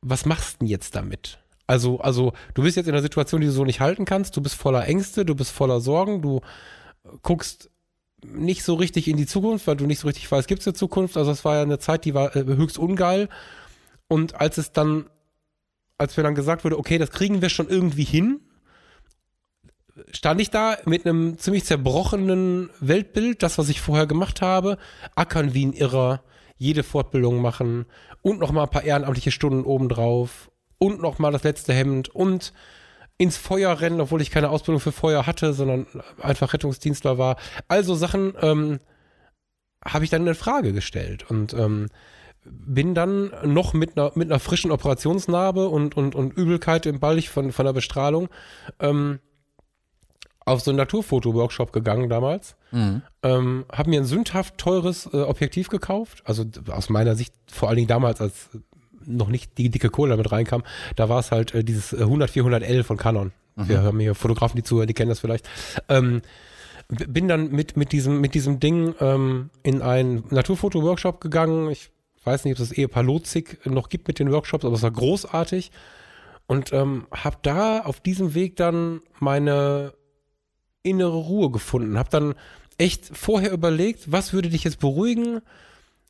was 0.00 0.26
machst 0.26 0.54
du 0.54 0.58
denn 0.60 0.68
jetzt 0.68 0.96
damit? 0.96 1.38
Also, 1.66 1.98
also 2.00 2.32
du 2.54 2.62
bist 2.62 2.76
jetzt 2.76 2.86
in 2.86 2.94
einer 2.94 3.02
Situation, 3.02 3.40
die 3.40 3.46
du 3.46 3.52
so 3.52 3.64
nicht 3.64 3.80
halten 3.80 4.04
kannst. 4.04 4.36
Du 4.36 4.42
bist 4.42 4.54
voller 4.54 4.86
Ängste, 4.86 5.24
du 5.24 5.34
bist 5.34 5.50
voller 5.50 5.80
Sorgen, 5.80 6.20
du 6.20 6.40
guckst 7.22 7.70
nicht 8.22 8.64
so 8.64 8.74
richtig 8.74 9.08
in 9.08 9.16
die 9.16 9.26
Zukunft, 9.26 9.66
weil 9.66 9.76
du 9.76 9.86
nicht 9.86 10.00
so 10.00 10.06
richtig 10.06 10.30
weißt, 10.30 10.48
gibt 10.48 10.60
es 10.60 10.66
eine 10.66 10.74
Zukunft. 10.74 11.16
Also 11.16 11.30
es 11.30 11.44
war 11.44 11.56
ja 11.56 11.62
eine 11.62 11.78
Zeit, 11.78 12.04
die 12.04 12.14
war 12.14 12.34
äh, 12.36 12.44
höchst 12.44 12.78
ungeil. 12.78 13.28
Und 14.08 14.40
als 14.40 14.58
es 14.58 14.72
dann, 14.72 15.06
als 15.98 16.16
mir 16.16 16.22
dann 16.22 16.34
gesagt 16.34 16.64
wurde, 16.64 16.78
okay, 16.78 16.98
das 16.98 17.10
kriegen 17.10 17.42
wir 17.42 17.48
schon 17.48 17.68
irgendwie 17.68 18.04
hin, 18.04 18.40
stand 20.10 20.40
ich 20.40 20.50
da 20.50 20.76
mit 20.86 21.06
einem 21.06 21.38
ziemlich 21.38 21.64
zerbrochenen 21.64 22.70
Weltbild, 22.80 23.42
das, 23.42 23.58
was 23.58 23.68
ich 23.68 23.80
vorher 23.80 24.06
gemacht 24.06 24.42
habe, 24.42 24.78
ackern 25.14 25.54
wie 25.54 25.66
ein 25.66 25.72
Irrer, 25.72 26.22
jede 26.56 26.82
Fortbildung 26.82 27.40
machen 27.40 27.86
und 28.22 28.40
noch 28.40 28.52
mal 28.52 28.64
ein 28.64 28.70
paar 28.70 28.84
ehrenamtliche 28.84 29.30
Stunden 29.30 29.64
obendrauf 29.64 30.50
und 30.84 31.00
nochmal 31.00 31.32
das 31.32 31.44
letzte 31.44 31.72
Hemd 31.72 32.08
und 32.08 32.52
ins 33.16 33.36
Feuer 33.36 33.80
rennen, 33.80 34.00
obwohl 34.00 34.20
ich 34.20 34.30
keine 34.30 34.50
Ausbildung 34.50 34.80
für 34.80 34.92
Feuer 34.92 35.26
hatte, 35.26 35.52
sondern 35.52 35.86
einfach 36.20 36.52
Rettungsdienstler 36.52 37.16
war. 37.16 37.36
Also 37.68 37.94
Sachen 37.94 38.34
ähm, 38.40 38.80
habe 39.84 40.04
ich 40.04 40.10
dann 40.10 40.26
in 40.26 40.34
Frage 40.34 40.72
gestellt 40.72 41.30
und 41.30 41.54
ähm, 41.54 41.88
bin 42.44 42.94
dann 42.94 43.32
noch 43.44 43.72
mit 43.72 43.96
einer, 43.96 44.12
mit 44.14 44.30
einer 44.30 44.40
frischen 44.40 44.70
Operationsnarbe 44.70 45.68
und, 45.68 45.96
und, 45.96 46.14
und 46.14 46.32
Übelkeit 46.36 46.86
im 46.86 47.00
Balch 47.00 47.30
von, 47.30 47.52
von 47.52 47.64
der 47.64 47.72
Bestrahlung 47.72 48.28
ähm, 48.80 49.20
auf 50.44 50.60
so 50.60 50.70
einen 50.70 50.78
Naturfoto-Workshop 50.78 51.72
gegangen 51.72 52.10
damals. 52.10 52.56
Mhm. 52.70 53.02
Ähm, 53.22 53.64
habe 53.72 53.90
mir 53.90 54.00
ein 54.00 54.04
sündhaft 54.04 54.58
teures 54.58 55.08
äh, 55.12 55.22
Objektiv 55.22 55.68
gekauft. 55.68 56.22
Also 56.26 56.44
aus 56.70 56.90
meiner 56.90 57.14
Sicht 57.14 57.32
vor 57.50 57.68
allen 57.68 57.76
Dingen 57.76 57.88
damals 57.88 58.20
als 58.20 58.50
noch 59.06 59.28
nicht 59.28 59.58
die 59.58 59.70
dicke 59.70 59.90
Kohle 59.90 60.10
damit 60.10 60.32
reinkam, 60.32 60.62
da 60.96 61.08
war 61.08 61.20
es 61.20 61.30
halt 61.30 61.54
äh, 61.54 61.64
dieses 61.64 61.96
100-400L 61.96 62.82
von 62.84 62.96
Canon. 62.96 63.32
Mhm. 63.56 63.68
Wir 63.68 63.82
haben 63.82 64.00
hier 64.00 64.14
Fotografen, 64.14 64.56
die 64.56 64.62
zuhören, 64.62 64.88
die 64.88 64.94
kennen 64.94 65.10
das 65.10 65.20
vielleicht. 65.20 65.48
Ähm, 65.88 66.22
bin 66.88 67.28
dann 67.28 67.50
mit, 67.50 67.76
mit, 67.76 67.92
diesem, 67.92 68.20
mit 68.20 68.34
diesem 68.34 68.60
Ding 68.60 68.94
ähm, 69.00 69.50
in 69.62 69.82
einen 69.82 70.24
Naturfoto-Workshop 70.30 71.20
gegangen. 71.20 71.70
Ich 71.70 71.90
weiß 72.24 72.44
nicht, 72.44 72.52
ob 72.52 72.60
es 72.60 72.68
das 72.68 72.76
Ehepaar 72.76 73.02
Lotzig 73.02 73.58
noch 73.64 73.88
gibt 73.88 74.08
mit 74.08 74.18
den 74.18 74.30
Workshops, 74.30 74.64
aber 74.64 74.74
es 74.74 74.82
war 74.82 74.90
großartig. 74.90 75.70
Und 76.46 76.72
ähm, 76.72 77.06
habe 77.10 77.38
da 77.42 77.80
auf 77.80 78.00
diesem 78.00 78.34
Weg 78.34 78.56
dann 78.56 79.00
meine 79.18 79.94
innere 80.82 81.16
Ruhe 81.16 81.50
gefunden. 81.50 81.98
Habe 81.98 82.10
dann 82.10 82.34
echt 82.76 83.16
vorher 83.16 83.52
überlegt, 83.52 84.12
was 84.12 84.32
würde 84.32 84.50
dich 84.50 84.64
jetzt 84.64 84.80
beruhigen? 84.80 85.40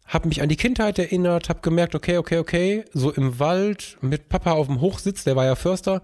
Hab 0.07 0.27
mich 0.27 0.43
an 0.43 0.49
die 0.49 0.57
Kindheit 0.57 0.99
erinnert, 0.99 1.49
hab 1.49 1.63
gemerkt, 1.63 1.95
okay, 1.95 2.19
okay, 2.19 2.39
okay, 2.39 2.85
so 2.93 3.11
im 3.11 3.39
Wald 3.39 3.97
mit 4.01 4.29
Papa 4.29 4.53
auf 4.53 4.67
dem 4.67 4.81
Hochsitz, 4.81 5.25
der 5.25 5.37
war 5.37 5.45
ja 5.47 5.55
Förster, 5.55 6.03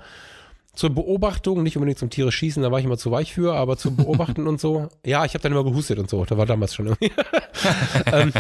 zur 0.74 0.90
Beobachtung, 0.90 1.62
nicht 1.62 1.76
unbedingt 1.76 1.98
zum 1.98 2.10
Tiere 2.10 2.30
schießen, 2.30 2.62
da 2.62 2.70
war 2.70 2.78
ich 2.78 2.84
immer 2.84 2.96
zu 2.96 3.10
weich 3.10 3.34
für, 3.34 3.54
aber 3.54 3.76
zum 3.76 3.96
Beobachten 3.96 4.46
und 4.48 4.60
so. 4.60 4.88
Ja, 5.04 5.24
ich 5.24 5.34
habe 5.34 5.42
dann 5.42 5.52
immer 5.52 5.64
gehustet 5.64 5.98
und 5.98 6.08
so, 6.08 6.24
da 6.24 6.38
war 6.38 6.46
damals 6.46 6.74
schon 6.74 6.86
irgendwie. 6.86 7.12
ähm, 8.12 8.32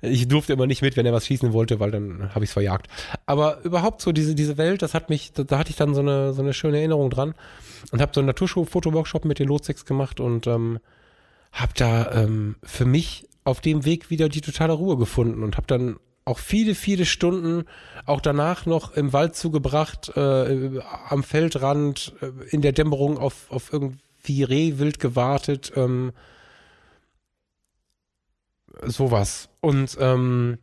ich 0.00 0.26
durfte 0.28 0.54
immer 0.54 0.66
nicht 0.66 0.82
mit, 0.82 0.96
wenn 0.96 1.06
er 1.06 1.12
was 1.12 1.26
schießen 1.26 1.52
wollte, 1.52 1.78
weil 1.78 1.90
dann 1.90 2.34
habe 2.34 2.44
ich 2.44 2.50
es 2.50 2.54
verjagt. 2.54 2.88
Aber 3.26 3.62
überhaupt 3.64 4.00
so 4.00 4.12
diese, 4.12 4.34
diese 4.34 4.56
Welt, 4.56 4.82
das 4.82 4.94
hat 4.94 5.10
mich, 5.10 5.32
da, 5.32 5.44
da 5.44 5.58
hatte 5.58 5.70
ich 5.70 5.76
dann 5.76 5.94
so 5.94 6.00
eine, 6.00 6.32
so 6.32 6.42
eine 6.42 6.54
schöne 6.54 6.78
Erinnerung 6.78 7.10
dran 7.10 7.34
und 7.92 8.00
habe 8.00 8.12
so 8.14 8.20
einen 8.20 8.28
Naturfotoworkshop 8.28 9.24
mit 9.24 9.38
den 9.38 9.48
Lotsex 9.48 9.84
gemacht 9.84 10.20
und 10.20 10.46
ähm, 10.46 10.78
habe 11.52 11.72
da 11.76 12.12
ähm, 12.12 12.56
für 12.62 12.86
mich 12.86 13.28
auf 13.44 13.60
dem 13.60 13.84
Weg 13.84 14.10
wieder 14.10 14.28
die 14.28 14.40
totale 14.40 14.72
Ruhe 14.72 14.96
gefunden 14.96 15.42
und 15.42 15.56
habe 15.56 15.66
dann 15.66 15.96
auch 16.24 16.38
viele, 16.38 16.74
viele 16.74 17.04
Stunden 17.04 17.64
auch 18.06 18.20
danach 18.20 18.64
noch 18.66 18.92
im 18.92 19.12
Wald 19.12 19.34
zugebracht, 19.34 20.12
äh, 20.16 20.80
am 21.08 21.22
Feldrand, 21.24 22.14
äh, 22.20 22.30
in 22.50 22.62
der 22.62 22.72
Dämmerung 22.72 23.18
auf, 23.18 23.50
auf 23.50 23.72
irgendwie 23.72 24.44
Rehwild 24.44 25.00
gewartet. 25.00 25.72
Ähm, 25.74 26.12
sowas. 28.82 29.48
Und 29.60 29.96
ähm, 30.00 30.58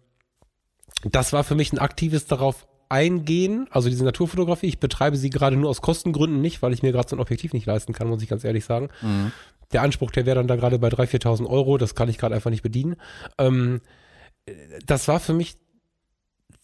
das 1.03 1.33
war 1.33 1.43
für 1.43 1.55
mich 1.55 1.73
ein 1.73 1.79
aktives 1.79 2.25
darauf 2.25 2.67
eingehen, 2.89 3.67
also 3.69 3.89
diese 3.89 4.03
Naturfotografie. 4.03 4.67
Ich 4.67 4.79
betreibe 4.79 5.15
sie 5.15 5.29
gerade 5.29 5.55
nur 5.55 5.69
aus 5.69 5.81
Kostengründen 5.81 6.41
nicht, 6.41 6.61
weil 6.61 6.73
ich 6.73 6.81
mir 6.81 6.91
gerade 6.91 7.07
so 7.07 7.15
ein 7.15 7.19
Objektiv 7.19 7.53
nicht 7.53 7.67
leisten 7.67 7.93
kann, 7.93 8.07
muss 8.07 8.23
ich 8.23 8.29
ganz 8.29 8.43
ehrlich 8.43 8.65
sagen. 8.65 8.89
Mhm. 9.01 9.31
Der 9.71 9.83
Anspruch, 9.83 10.11
der 10.11 10.25
wäre 10.25 10.35
dann 10.35 10.47
da 10.47 10.55
gerade 10.55 10.79
bei 10.79 10.89
3.000, 10.89 11.21
4.000 11.21 11.47
Euro, 11.47 11.77
das 11.77 11.95
kann 11.95 12.09
ich 12.09 12.17
gerade 12.17 12.35
einfach 12.35 12.49
nicht 12.49 12.63
bedienen. 12.63 12.95
Ähm, 13.37 13.81
das 14.85 15.07
war 15.07 15.19
für 15.19 15.33
mich 15.33 15.57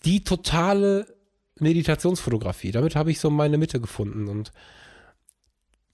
die 0.05 0.23
totale 0.23 1.05
Meditationsfotografie. 1.59 2.71
Damit 2.71 2.95
habe 2.95 3.11
ich 3.11 3.19
so 3.19 3.29
meine 3.29 3.57
Mitte 3.57 3.79
gefunden 3.79 4.27
und 4.27 4.51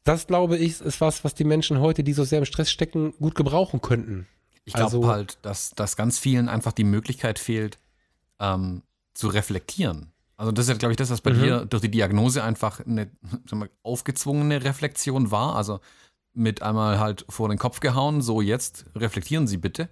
das, 0.04 0.26
glaube 0.26 0.58
ich, 0.58 0.82
ist 0.82 1.00
was, 1.00 1.24
was 1.24 1.36
die 1.36 1.44
Menschen 1.44 1.80
heute, 1.80 2.04
die 2.04 2.14
so 2.14 2.24
sehr 2.24 2.40
im 2.40 2.46
Stress 2.46 2.72
stecken, 2.72 3.14
gut 3.20 3.36
gebrauchen 3.36 3.82
könnten. 3.82 4.28
Ich 4.66 4.74
glaube 4.74 4.86
also, 4.96 5.08
halt, 5.08 5.38
dass, 5.44 5.72
dass 5.72 5.96
ganz 5.96 6.18
vielen 6.18 6.50
einfach 6.50 6.72
die 6.72 6.84
Möglichkeit 6.84 7.40
fehlt, 7.40 7.78
ähm, 8.40 8.84
zu 9.14 9.28
reflektieren. 9.28 10.12
Also 10.38 10.52
das 10.52 10.66
ist 10.66 10.70
ja, 10.70 10.78
glaube 10.78 10.94
ich, 10.94 10.98
das, 10.98 11.12
was 11.12 11.22
bei 11.22 11.34
mhm. 11.34 11.42
dir 11.42 11.66
durch 11.66 11.82
die 11.82 11.92
Diagnose 11.92 12.44
einfach 12.44 12.80
eine 12.86 13.12
mal, 13.52 13.70
aufgezwungene 13.84 14.64
Reflexion 14.64 15.30
war. 15.30 15.56
Also 15.56 15.80
mit 16.34 16.62
einmal 16.62 17.00
halt 17.00 17.26
vor 17.30 17.50
den 17.50 17.58
Kopf 17.58 17.80
gehauen, 17.80 18.22
so 18.22 18.42
jetzt 18.42 18.86
reflektieren 18.96 19.48
Sie 19.48 19.58
bitte. 19.58 19.90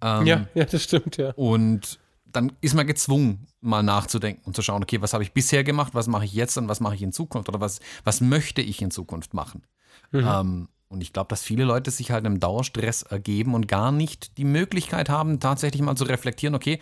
Ähm, 0.00 0.26
ja, 0.26 0.46
ja, 0.54 0.64
das 0.64 0.82
stimmt, 0.82 1.16
ja. 1.16 1.32
Und 1.36 2.00
dann 2.24 2.52
ist 2.60 2.74
man 2.74 2.86
gezwungen, 2.86 3.46
mal 3.60 3.82
nachzudenken 3.82 4.42
und 4.44 4.56
zu 4.56 4.62
schauen, 4.62 4.82
okay, 4.82 5.00
was 5.00 5.12
habe 5.12 5.22
ich 5.22 5.32
bisher 5.32 5.64
gemacht, 5.64 5.94
was 5.94 6.06
mache 6.06 6.24
ich 6.24 6.32
jetzt 6.32 6.56
und 6.56 6.68
was 6.68 6.80
mache 6.80 6.94
ich 6.94 7.02
in 7.02 7.12
Zukunft 7.12 7.48
oder 7.48 7.60
was, 7.60 7.80
was 8.04 8.20
möchte 8.20 8.62
ich 8.62 8.80
in 8.80 8.90
Zukunft 8.90 9.34
machen. 9.34 9.62
Mhm. 10.10 10.26
Ähm, 10.26 10.68
und 10.88 11.00
ich 11.00 11.12
glaube, 11.12 11.28
dass 11.28 11.42
viele 11.42 11.64
Leute 11.64 11.90
sich 11.90 12.10
halt 12.10 12.26
einem 12.26 12.40
Dauerstress 12.40 13.02
ergeben 13.02 13.54
und 13.54 13.68
gar 13.68 13.92
nicht 13.92 14.36
die 14.36 14.44
Möglichkeit 14.44 15.08
haben, 15.08 15.40
tatsächlich 15.40 15.80
mal 15.82 15.96
zu 15.96 16.04
reflektieren, 16.04 16.54
okay, 16.54 16.80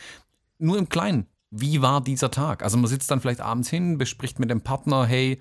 nur 0.59 0.79
im 0.79 0.89
Kleinen, 0.89 1.27
wie 1.51 1.83
war 1.83 2.01
dieser 2.01 2.31
Tag? 2.31 2.63
Also 2.63 2.77
man 2.77 2.87
sitzt 2.87 3.11
dann 3.11 3.21
vielleicht 3.21 3.41
abends 3.41 3.71
hin, 3.71 3.99
bespricht 3.99 4.39
mit 4.39 4.51
dem 4.51 4.63
Partner, 4.63 5.07
hey, 5.07 5.39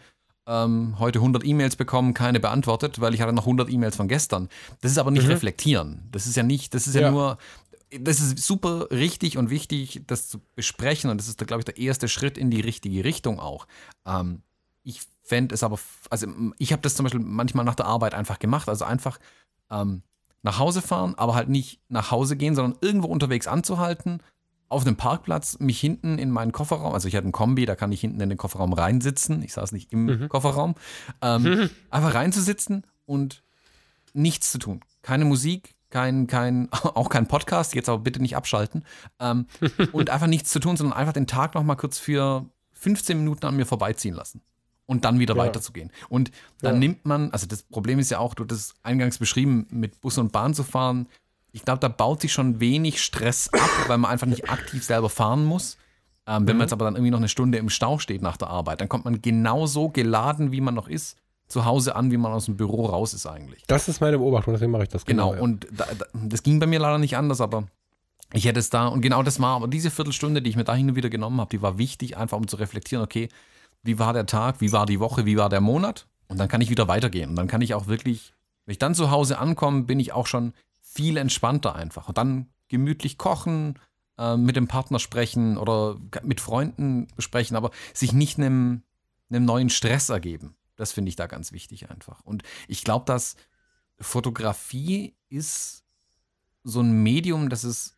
ähm, 0.50 0.96
heute 0.98 1.20
100 1.20 1.46
E-Mails 1.46 1.76
bekommen, 1.76 2.16
keine 2.16 2.40
beantwortet, 2.40 3.00
weil 3.00 3.14
ich 3.14 3.22
hatte 3.22 3.34
noch 3.34 3.44
100 3.44 3.70
E-Mails 3.70 3.96
von 3.96 4.08
gestern. 4.08 4.50
Das 4.82 4.92
ist 4.92 4.98
aber 4.98 5.12
nicht 5.12 5.26
mhm. 5.26 5.32
reflektieren. 5.32 6.10
Das 6.12 6.26
ist 6.26 6.36
ja 6.36 6.44
nicht, 6.44 6.74
das 6.74 6.88
ist 6.88 6.96
ja, 6.96 7.02
ja, 7.02 7.12
nur, 7.12 7.38
das 7.92 8.20
ist 8.20 8.40
super 8.40 8.90
richtig 8.90 9.38
und 9.38 9.52
wichtig, 9.52 10.02
das 10.08 10.28
zu 10.28 10.42
besprechen 10.56 11.12
und 11.12 11.20
das 11.20 11.28
ist, 11.28 11.38
glaube 11.46 11.62
ich, 11.62 11.66
der 11.66 11.78
erste 11.78 12.08
Schritt 12.08 12.38
in 12.38 12.50
die 12.50 12.62
richtige 12.62 13.04
Richtung 13.04 13.40
auch. 13.40 13.68
Ähm, 14.08 14.42
ich 14.84 15.02
fände 15.24 15.54
es 15.54 15.62
aber, 15.62 15.80
also 16.10 16.28
ich 16.58 16.74
habe 16.74 16.82
das 16.82 16.96
zum 16.96 17.04
Beispiel 17.04 17.22
manchmal 17.22 17.64
nach 17.64 17.76
der 17.76 17.86
Arbeit 17.86 18.16
einfach 18.16 18.40
gemacht, 18.40 18.70
also 18.70 18.86
einfach 18.86 19.20
ähm, 19.70 20.02
nach 20.42 20.58
Hause 20.58 20.82
fahren, 20.82 21.14
aber 21.16 21.36
halt 21.36 21.50
nicht 21.50 21.80
nach 21.90 22.10
Hause 22.10 22.36
gehen, 22.36 22.56
sondern 22.56 22.80
irgendwo 22.82 23.08
unterwegs 23.08 23.46
anzuhalten, 23.46 24.24
auf 24.70 24.86
einem 24.86 24.96
Parkplatz 24.96 25.60
mich 25.60 25.80
hinten 25.80 26.20
in 26.20 26.30
meinen 26.30 26.52
Kofferraum, 26.52 26.94
also 26.94 27.08
ich 27.08 27.16
hatte 27.16 27.26
einen 27.26 27.32
Kombi, 27.32 27.66
da 27.66 27.76
kann 27.76 27.92
ich 27.92 28.02
hinten 28.02 28.22
in 28.22 28.30
den 28.30 28.38
Kofferraum 28.38 28.74
reinsitzen. 28.74 29.42
Ich 29.42 29.54
saß 29.54 29.72
nicht 29.72 29.92
im 29.92 30.06
mhm. 30.06 30.30
Kofferraum. 30.30 30.76
Ähm, 31.22 31.44
mhm. 31.44 31.70
Einfach 31.90 32.14
reinzusitzen 32.14 32.86
und 33.06 33.44
nichts 34.14 34.52
zu 34.52 34.60
tun. 34.60 34.82
Keine 35.02 35.26
Musik, 35.26 35.76
kein, 35.90 36.28
kein, 36.28 36.70
auch 36.72 37.10
kein 37.10 37.28
Podcast, 37.28 37.74
jetzt 37.74 37.90
aber 37.90 38.00
bitte 38.00 38.22
nicht 38.22 38.36
abschalten. 38.36 38.86
Ähm, 39.20 39.48
und 39.92 40.12
einfach 40.12 40.28
nichts 40.28 40.52
zu 40.52 40.60
tun, 40.60 40.78
sondern 40.78 40.96
einfach 40.98 41.14
den 41.14 41.28
Tag 41.28 41.56
nochmal 41.56 41.78
kurz 41.78 41.98
für 41.98 42.46
15 42.74 43.18
Minuten 43.18 43.46
an 43.48 43.56
mir 43.56 43.66
vorbeiziehen 43.66 44.14
lassen. 44.14 44.42
Und 44.86 45.06
dann 45.06 45.20
wieder 45.20 45.36
ja. 45.36 45.42
weiterzugehen. 45.42 45.92
Und 46.10 46.32
dann 46.62 46.76
ja. 46.76 46.80
nimmt 46.80 47.06
man, 47.06 47.32
also 47.32 47.46
das 47.46 47.62
Problem 47.62 48.00
ist 48.00 48.10
ja 48.10 48.18
auch, 48.18 48.34
du 48.34 48.46
hast 48.50 48.74
eingangs 48.82 49.20
beschrieben, 49.20 49.68
mit 49.70 50.02
Bus 50.02 50.18
und 50.18 50.32
Bahn 50.32 50.56
zu 50.56 50.64
fahren, 50.64 51.08
ich 51.52 51.64
glaube, 51.64 51.80
da 51.80 51.88
baut 51.88 52.22
sich 52.22 52.32
schon 52.32 52.60
wenig 52.60 53.02
Stress 53.02 53.50
ab, 53.54 53.70
weil 53.88 53.98
man 53.98 54.12
einfach 54.12 54.28
nicht 54.28 54.50
aktiv 54.50 54.84
selber 54.84 55.10
fahren 55.10 55.46
muss. 55.46 55.78
Ähm, 56.28 56.48
wenn 56.48 56.56
mhm. 56.56 56.60
man 56.60 56.66
jetzt 56.66 56.74
aber 56.74 56.86
dann 56.86 56.96
irgendwie 56.96 57.12
noch 57.12 57.18
eine 57.18 57.30
Stunde 57.30 57.58
im 57.58 57.70
Stau 57.70 57.98
steht 57.98 58.22
nach 58.22 58.38
der 58.38 58.50
Arbeit, 58.50 58.82
dann 58.82 58.90
kommt 58.90 59.06
man 59.06 59.22
genauso 59.22 59.90
geladen, 59.90 60.52
wie 60.52 60.62
man 60.62 60.76
noch 60.76 60.88
ist, 60.88 61.18
zu 61.48 61.66
Hause 61.66 61.96
an, 61.96 62.12
wie 62.12 62.18
man 62.18 62.32
aus 62.32 62.46
dem 62.46 62.56
Büro 62.56 62.86
raus 62.86 63.14
ist 63.14 63.26
eigentlich. 63.26 63.64
Das 63.66 63.88
ist 63.88 64.00
meine 64.00 64.20
Beobachtung, 64.20 64.54
deswegen 64.54 64.72
mache 64.72 64.84
ich 64.84 64.90
das 64.90 65.06
genau. 65.06 65.32
Genau, 65.32 65.38
ja. 65.38 65.42
und 65.42 65.68
da, 65.72 65.86
da, 65.98 66.06
das 66.14 66.44
ging 66.44 66.60
bei 66.60 66.68
mir 66.68 66.80
leider 66.80 67.00
nicht 67.00 67.18
anders, 67.18 67.42
aber 67.42 67.64
ich 68.32 68.46
hätte 68.46 68.60
es 68.60 68.70
da, 68.70 68.88
und 68.88 69.02
genau 69.02 69.24
das 69.24 69.40
war, 69.40 69.56
aber 69.56 69.68
diese 69.68 69.90
Viertelstunde, 69.90 70.44
die 70.44 70.52
ich 70.52 70.56
mir 70.56 70.64
da 70.64 70.76
hin 70.76 70.90
und 70.90 70.96
wieder 70.96 71.10
genommen 71.10 71.42
habe, 71.42 71.50
die 71.50 71.64
war 71.64 71.80
wichtig, 71.80 72.16
einfach 72.16 72.38
um 72.38 72.48
zu 72.48 72.58
reflektieren, 72.58 73.04
okay, 73.04 73.30
wie 73.82 73.98
war 73.98 74.14
der 74.14 74.28
Tag, 74.28 74.62
wie 74.62 74.72
war 74.72 74.86
die 74.86 75.00
Woche, 75.00 75.26
wie 75.26 75.38
war 75.38 75.50
der 75.50 75.62
Monat? 75.62 76.06
Und 76.28 76.40
dann 76.40 76.48
kann 76.48 76.62
ich 76.62 76.70
wieder 76.70 76.88
weitergehen. 76.88 77.32
Und 77.32 77.36
dann 77.36 77.48
kann 77.48 77.62
ich 77.62 77.74
auch 77.74 77.88
wirklich, 77.88 78.34
wenn 78.66 78.74
ich 78.74 78.78
dann 78.78 78.94
zu 78.94 79.10
Hause 79.10 79.40
ankomme, 79.40 79.84
bin 79.84 80.00
ich 80.00 80.14
auch 80.14 80.28
schon 80.28 80.54
viel 81.00 81.16
entspannter 81.16 81.76
einfach. 81.76 82.10
Und 82.10 82.18
dann 82.18 82.50
gemütlich 82.68 83.18
kochen, 83.18 83.80
äh, 84.18 84.36
mit 84.36 84.58
dem 84.58 84.68
Partner 84.68 85.00
sprechen 85.00 85.58
oder 85.58 85.98
mit 86.24 86.42
Freunden 86.42 87.08
sprechen, 87.20 87.56
aber 87.56 87.72
sich 87.94 88.12
nicht 88.12 88.38
einem, 88.38 88.84
neuen 89.30 89.70
Stress 89.70 90.10
ergeben. 90.10 90.58
Das 90.76 90.92
finde 90.92 91.08
ich 91.08 91.16
da 91.16 91.28
ganz 91.28 91.54
wichtig 91.54 91.90
einfach. 91.90 92.20
Und 92.26 92.44
ich 92.68 92.84
glaube, 92.84 93.06
dass 93.06 93.38
Fotografie 94.02 95.16
ist 95.30 95.86
so 96.66 96.82
ein 96.82 97.02
Medium, 97.02 97.48
das 97.48 97.64
es 97.64 97.98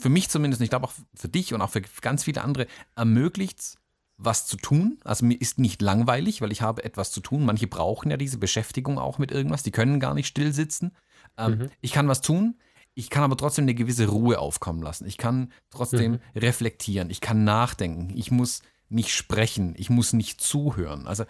für 0.00 0.08
mich 0.08 0.30
zumindest, 0.30 0.62
ich 0.62 0.70
glaube 0.70 0.86
auch 0.86 0.94
für 1.14 1.28
dich 1.28 1.52
und 1.52 1.60
auch 1.60 1.70
für 1.70 1.82
ganz 1.82 2.24
viele 2.24 2.42
andere, 2.42 2.68
ermöglicht, 2.96 3.76
was 4.18 4.46
zu 4.46 4.56
tun. 4.56 4.98
Also 5.04 5.24
mir 5.24 5.40
ist 5.40 5.58
nicht 5.58 5.80
langweilig, 5.80 6.40
weil 6.42 6.52
ich 6.52 6.60
habe 6.60 6.84
etwas 6.84 7.12
zu 7.12 7.20
tun. 7.20 7.44
Manche 7.44 7.68
brauchen 7.68 8.10
ja 8.10 8.16
diese 8.16 8.36
Beschäftigung 8.36 8.98
auch 8.98 9.18
mit 9.18 9.30
irgendwas. 9.30 9.62
Die 9.62 9.70
können 9.70 10.00
gar 10.00 10.12
nicht 10.12 10.26
still 10.26 10.52
sitzen. 10.52 10.92
Ähm, 11.36 11.52
mhm. 11.52 11.70
Ich 11.80 11.92
kann 11.92 12.08
was 12.08 12.20
tun, 12.20 12.56
ich 12.94 13.10
kann 13.10 13.22
aber 13.22 13.36
trotzdem 13.36 13.62
eine 13.64 13.74
gewisse 13.74 14.08
Ruhe 14.08 14.40
aufkommen 14.40 14.82
lassen. 14.82 15.06
Ich 15.06 15.18
kann 15.18 15.52
trotzdem 15.70 16.12
mhm. 16.12 16.20
reflektieren, 16.34 17.10
ich 17.10 17.20
kann 17.20 17.44
nachdenken, 17.44 18.12
ich 18.16 18.32
muss 18.32 18.62
nicht 18.88 19.14
sprechen, 19.14 19.74
ich 19.78 19.88
muss 19.88 20.12
nicht 20.12 20.40
zuhören. 20.40 21.06
Also 21.06 21.24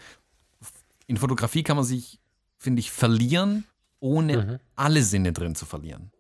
in 1.07 1.19
Fotografie 1.19 1.63
kann 1.63 1.77
man 1.77 1.85
sich, 1.85 2.21
finde 2.57 2.81
ich, 2.81 2.91
verlieren, 2.91 3.65
ohne 4.01 4.37
mhm. 4.37 4.59
alle 4.77 5.03
Sinne 5.03 5.33
drin 5.35 5.55
zu 5.55 5.67
verlieren. 5.67 6.11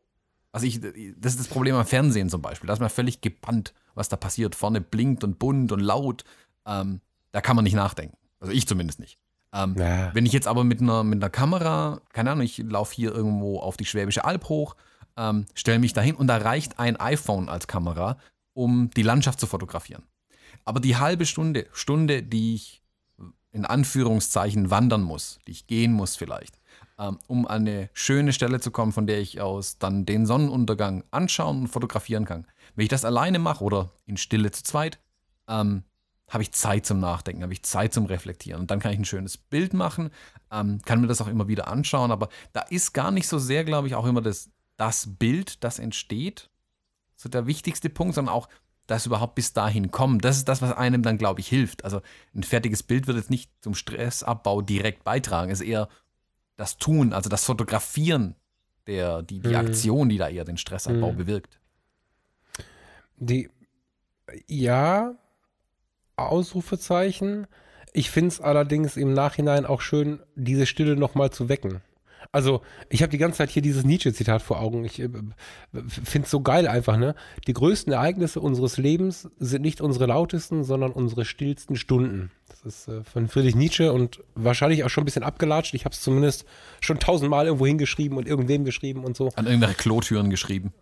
Also 0.53 0.67
ich, 0.67 0.81
das 0.81 1.33
ist 1.33 1.41
das 1.41 1.49
Problem 1.49 1.77
am 1.77 1.87
Fernsehen 1.87 2.29
zum 2.29 2.43
Beispiel. 2.43 2.67
Da 2.67 2.75
ist 2.75 2.81
man 2.81 2.91
völlig 2.91 3.21
gebannt, 3.21 3.73
was 3.95 4.09
da 4.09 4.17
passiert. 4.17 4.55
Vorne 4.55 4.81
blinkt 4.81 5.25
und 5.25 5.39
bunt 5.39 5.73
und 5.73 5.81
laut. 5.81 6.25
Ähm, 6.69 7.01
da 7.33 7.41
kann 7.41 7.57
man 7.57 7.65
nicht 7.65 7.75
nachdenken. 7.75 8.17
Also 8.39 8.53
ich 8.53 8.69
zumindest 8.69 9.01
nicht. 9.01 9.19
Ähm, 9.53 9.75
ja. 9.79 10.15
Wenn 10.15 10.27
ich 10.27 10.33
jetzt 10.33 10.47
aber 10.47 10.63
mit 10.63 10.81
einer, 10.81 11.03
mit 11.03 11.23
einer 11.23 11.31
Kamera, 11.31 12.01
keine 12.13 12.31
Ahnung, 12.31 12.45
ich 12.45 12.59
laufe 12.59 12.95
hier 12.95 13.13
irgendwo 13.13 13.59
auf 13.59 13.77
die 13.77 13.87
Schwäbische 13.87 14.25
Alb 14.25 14.49
hoch, 14.49 14.77
ähm, 15.17 15.47
stelle 15.55 15.79
mich 15.79 15.93
dahin 15.95 16.15
und 16.15 16.27
da 16.27 16.37
reicht 16.37 16.79
ein 16.79 16.97
iPhone 16.97 17.49
als 17.49 17.67
Kamera, 17.67 18.19
um 18.53 18.91
die 18.91 19.03
Landschaft 19.03 19.41
zu 19.41 19.47
fotografieren. 19.47 20.05
Aber 20.65 20.81
die 20.81 20.97
halbe 20.97 21.27
Stunde, 21.27 21.67
Stunde, 21.73 22.23
die 22.23 22.55
ich 22.55 22.83
in 23.51 23.65
Anführungszeichen 23.65 24.71
wandern 24.71 25.03
muss, 25.03 25.39
die 25.47 25.53
ich 25.53 25.67
gehen 25.67 25.93
muss 25.93 26.17
vielleicht, 26.17 26.61
ähm, 26.99 27.19
um 27.27 27.47
an 27.47 27.67
eine 27.67 27.91
schöne 27.95 28.33
Stelle 28.33 28.61
zu 28.61 28.71
kommen, 28.71 28.93
von 28.93 29.07
der 29.07 29.19
ich 29.19 29.41
aus 29.41 29.79
dann 29.79 30.05
den 30.05 30.27
Sonnenuntergang 30.27 31.05
anschauen 31.11 31.63
und 31.63 31.69
fotografieren 31.69 32.27
kann. 32.27 32.47
Wenn 32.77 32.85
ich 32.85 32.91
das 32.91 33.07
alleine 33.07 33.39
mache 33.39 33.65
oder 33.65 33.91
in 34.05 34.19
Stille 34.19 34.51
zu 34.51 34.63
zweit, 34.63 34.99
ähm, 35.49 35.85
habe 36.29 36.43
ich 36.43 36.53
Zeit 36.53 36.87
zum 36.87 37.01
Nachdenken, 37.01 37.43
habe 37.43 37.53
ich 37.53 37.63
Zeit 37.63 37.95
zum 37.95 38.07
Reflektieren. 38.07 38.61
Und 38.61 38.71
dann 38.71 38.81
kann 38.81 38.93
ich 38.93 38.99
ein 38.99 39.05
schönes 39.05 39.37
Bild 39.37 39.73
machen, 39.73 40.11
ähm, 40.53 40.81
kann 40.85 41.01
mir 41.01 41.07
das 41.07 41.21
auch 41.21 41.29
immer 41.29 41.49
wieder 41.49 41.69
anschauen. 41.69 42.11
Aber 42.11 42.29
da 42.53 42.61
ist 42.63 42.93
gar 42.93 43.11
nicht 43.11 43.29
so 43.29 43.39
sehr, 43.39 43.65
glaube 43.65 43.89
ich, 43.89 43.95
auch 43.95 44.07
immer 44.07 44.21
das, 44.21 44.51
das 44.77 45.17
Bild, 45.19 45.65
das 45.65 45.79
entsteht, 45.79 46.51
so 47.17 47.29
der 47.29 47.47
wichtigste 47.47 47.91
Punkt, 47.91 48.15
sondern 48.15 48.35
auch 48.35 48.49
das 48.87 49.07
überhaupt 49.07 49.35
bis 49.35 49.53
dahin 49.53 49.91
kommt. 49.91 50.25
Das 50.25 50.37
ist 50.37 50.49
das, 50.49 50.63
was 50.63 50.73
einem 50.73 51.03
dann, 51.03 51.19
glaube 51.19 51.41
ich, 51.41 51.49
hilft. 51.49 51.85
Also 51.85 52.01
ein 52.35 52.43
fertiges 52.43 52.83
Bild 52.83 53.07
wird 53.07 53.19
jetzt 53.19 53.31
nicht 53.31 53.51
zum 53.61 53.75
Stressabbau 53.75 54.63
direkt 54.63 55.05
beitragen. 55.05 55.51
Es 55.51 55.61
ist 55.61 55.67
eher 55.67 55.89
das 56.57 56.79
Tun, 56.79 57.13
also 57.13 57.29
das 57.29 57.45
Fotografieren 57.45 58.35
der, 58.87 59.23
die, 59.23 59.41
die 59.41 59.55
Aktion, 59.55 60.09
die 60.09 60.17
da 60.17 60.29
eher 60.29 60.45
den 60.45 60.57
Stressabbau 60.57 61.13
bewirkt. 61.13 61.61
Die, 63.17 63.51
ja, 64.47 65.15
Ausrufezeichen. 66.19 67.47
Ich 67.93 68.11
finde 68.11 68.29
es 68.29 68.41
allerdings 68.41 68.97
im 68.97 69.13
Nachhinein 69.13 69.67
auch 69.67 69.81
schön, 69.81 70.21
diese 70.35 70.67
Stille 70.67 70.97
nochmal 70.97 71.31
zu 71.31 71.49
wecken. 71.49 71.81
Also, 72.31 72.61
ich 72.91 73.03
habe 73.03 73.11
die 73.11 73.19
ganze 73.19 73.39
Zeit 73.39 73.51
hier 73.51 73.63
dieses 73.63 73.85
Nietzsche-Zitat 73.85 74.43
vor 74.43 74.61
Augen. 74.61 74.85
Ich 74.85 75.01
äh, 75.01 75.09
finde 75.89 76.27
es 76.27 76.31
so 76.31 76.41
geil 76.41 76.69
einfach, 76.69 76.99
ne? 76.99 77.15
Die 77.47 77.55
größten 77.55 77.93
Ereignisse 77.93 78.41
unseres 78.41 78.77
Lebens 78.77 79.31
sind 79.39 79.63
nicht 79.63 79.81
unsere 79.81 80.07
lautesten, 80.07 80.63
sondern 80.63 80.93
unsere 80.93 81.25
stillsten 81.25 81.77
Stunden. 81.77 82.31
Das 82.49 82.65
ist 82.65 82.89
äh, 82.89 83.03
von 83.05 83.29
Friedrich 83.29 83.55
Nietzsche 83.55 83.93
und 83.93 84.23
wahrscheinlich 84.35 84.85
auch 84.85 84.91
schon 84.91 85.03
ein 85.03 85.07
bisschen 85.07 85.23
abgelatscht. 85.23 85.75
Ich 85.75 85.85
habe 85.85 85.95
es 85.95 86.03
zumindest 86.03 86.45
schon 86.81 86.99
tausendmal 86.99 87.47
irgendwo 87.47 87.67
hingeschrieben 87.67 88.19
und 88.19 88.27
irgendwem 88.29 88.65
geschrieben 88.65 89.05
und 89.05 89.17
so. 89.17 89.31
An 89.37 89.47
irgendwelche 89.47 89.77
Klotüren 89.77 90.29
geschrieben. 90.29 90.73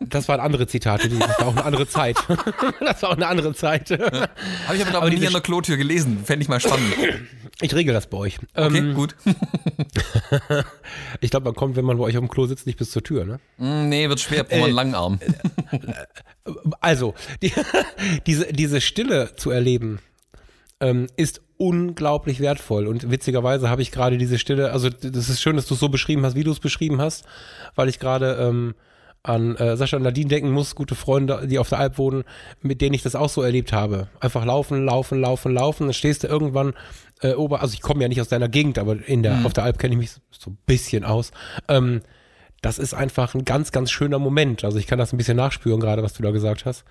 Das 0.00 0.28
waren 0.28 0.40
andere 0.40 0.66
Zitate, 0.66 1.08
das 1.08 1.38
war 1.38 1.46
auch 1.46 1.56
eine 1.56 1.64
andere 1.64 1.88
Zeit. 1.88 2.16
Das 2.80 3.02
war 3.02 3.10
auch 3.10 3.16
eine 3.16 3.26
andere 3.26 3.54
Zeit. 3.54 3.90
Habe 3.90 4.76
ich 4.76 4.86
aber, 4.86 4.98
aber 4.98 5.10
nie 5.10 5.26
an 5.26 5.32
der 5.32 5.42
Klotür 5.42 5.76
gelesen. 5.76 6.24
Fände 6.24 6.42
ich 6.42 6.48
mal 6.48 6.60
spannend. 6.60 6.94
Ich 7.60 7.74
regel 7.74 7.92
das 7.92 8.08
bei 8.08 8.16
euch. 8.16 8.38
Okay, 8.54 8.78
ähm, 8.78 8.94
gut. 8.94 9.14
ich 11.20 11.30
glaube, 11.30 11.44
man 11.44 11.54
kommt, 11.54 11.76
wenn 11.76 11.84
man 11.84 11.98
bei 11.98 12.04
euch 12.04 12.16
auf 12.16 12.22
dem 12.22 12.28
Klo 12.28 12.46
sitzt, 12.46 12.66
nicht 12.66 12.78
bis 12.78 12.90
zur 12.90 13.02
Tür, 13.02 13.24
ne? 13.24 13.40
Mm, 13.58 13.88
nee, 13.88 14.08
wird 14.08 14.20
schwer, 14.20 14.44
braucht 14.44 14.60
man 14.60 14.64
einen 14.64 14.74
langen 14.74 14.94
Arm. 14.94 15.20
Also, 16.80 17.14
die, 17.42 17.52
diese, 18.26 18.52
diese 18.52 18.80
Stille 18.80 19.36
zu 19.36 19.50
erleben, 19.50 20.00
ähm, 20.80 21.06
ist 21.16 21.42
unglaublich 21.58 22.40
wertvoll. 22.40 22.86
Und 22.86 23.10
witzigerweise 23.10 23.68
habe 23.68 23.82
ich 23.82 23.92
gerade 23.92 24.16
diese 24.16 24.38
Stille, 24.38 24.72
also 24.72 24.88
das 24.88 25.28
ist 25.28 25.42
schön, 25.42 25.56
dass 25.56 25.66
du 25.66 25.74
es 25.74 25.80
so 25.80 25.90
beschrieben 25.90 26.24
hast, 26.24 26.34
wie 26.34 26.42
du 26.42 26.50
es 26.50 26.58
beschrieben 26.58 27.00
hast, 27.00 27.26
weil 27.74 27.88
ich 27.88 27.98
gerade 27.98 28.36
ähm, 28.40 28.74
an 29.22 29.56
äh, 29.56 29.76
Sascha 29.76 29.96
und 29.96 30.02
Nadine 30.02 30.28
denken 30.28 30.50
muss, 30.50 30.74
gute 30.74 30.94
Freunde, 30.94 31.46
die 31.46 31.58
auf 31.58 31.68
der 31.68 31.78
Alp 31.78 31.98
wohnen, 31.98 32.24
mit 32.62 32.80
denen 32.80 32.94
ich 32.94 33.02
das 33.02 33.14
auch 33.14 33.28
so 33.28 33.42
erlebt 33.42 33.72
habe. 33.72 34.08
Einfach 34.20 34.44
laufen, 34.44 34.84
laufen, 34.84 35.20
laufen, 35.20 35.52
laufen. 35.52 35.86
Dann 35.86 35.94
stehst 35.94 36.22
du 36.22 36.26
irgendwann 36.28 36.74
äh, 37.20 37.34
ober, 37.34 37.60
also 37.60 37.74
ich 37.74 37.82
komme 37.82 38.02
ja 38.02 38.08
nicht 38.08 38.20
aus 38.20 38.28
deiner 38.28 38.48
Gegend, 38.48 38.78
aber 38.78 38.96
in 39.06 39.22
der, 39.22 39.36
mhm. 39.36 39.46
auf 39.46 39.52
der 39.52 39.64
Alp 39.64 39.78
kenne 39.78 39.94
ich 39.94 39.98
mich 39.98 40.10
so 40.30 40.50
ein 40.50 40.58
bisschen 40.64 41.04
aus. 41.04 41.32
Ähm, 41.68 42.00
das 42.62 42.78
ist 42.78 42.94
einfach 42.94 43.34
ein 43.34 43.44
ganz, 43.44 43.72
ganz 43.72 43.90
schöner 43.90 44.18
Moment. 44.18 44.64
Also 44.64 44.78
ich 44.78 44.86
kann 44.86 44.98
das 44.98 45.12
ein 45.12 45.16
bisschen 45.16 45.36
nachspüren, 45.36 45.80
gerade 45.80 46.02
was 46.02 46.14
du 46.14 46.22
da 46.22 46.30
gesagt 46.30 46.64
hast. 46.64 46.84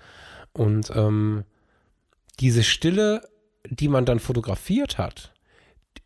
Und 0.52 0.90
ähm, 0.94 1.44
diese 2.38 2.64
Stille, 2.64 3.22
die 3.68 3.88
man 3.88 4.04
dann 4.04 4.20
fotografiert 4.20 4.98
hat, 4.98 5.32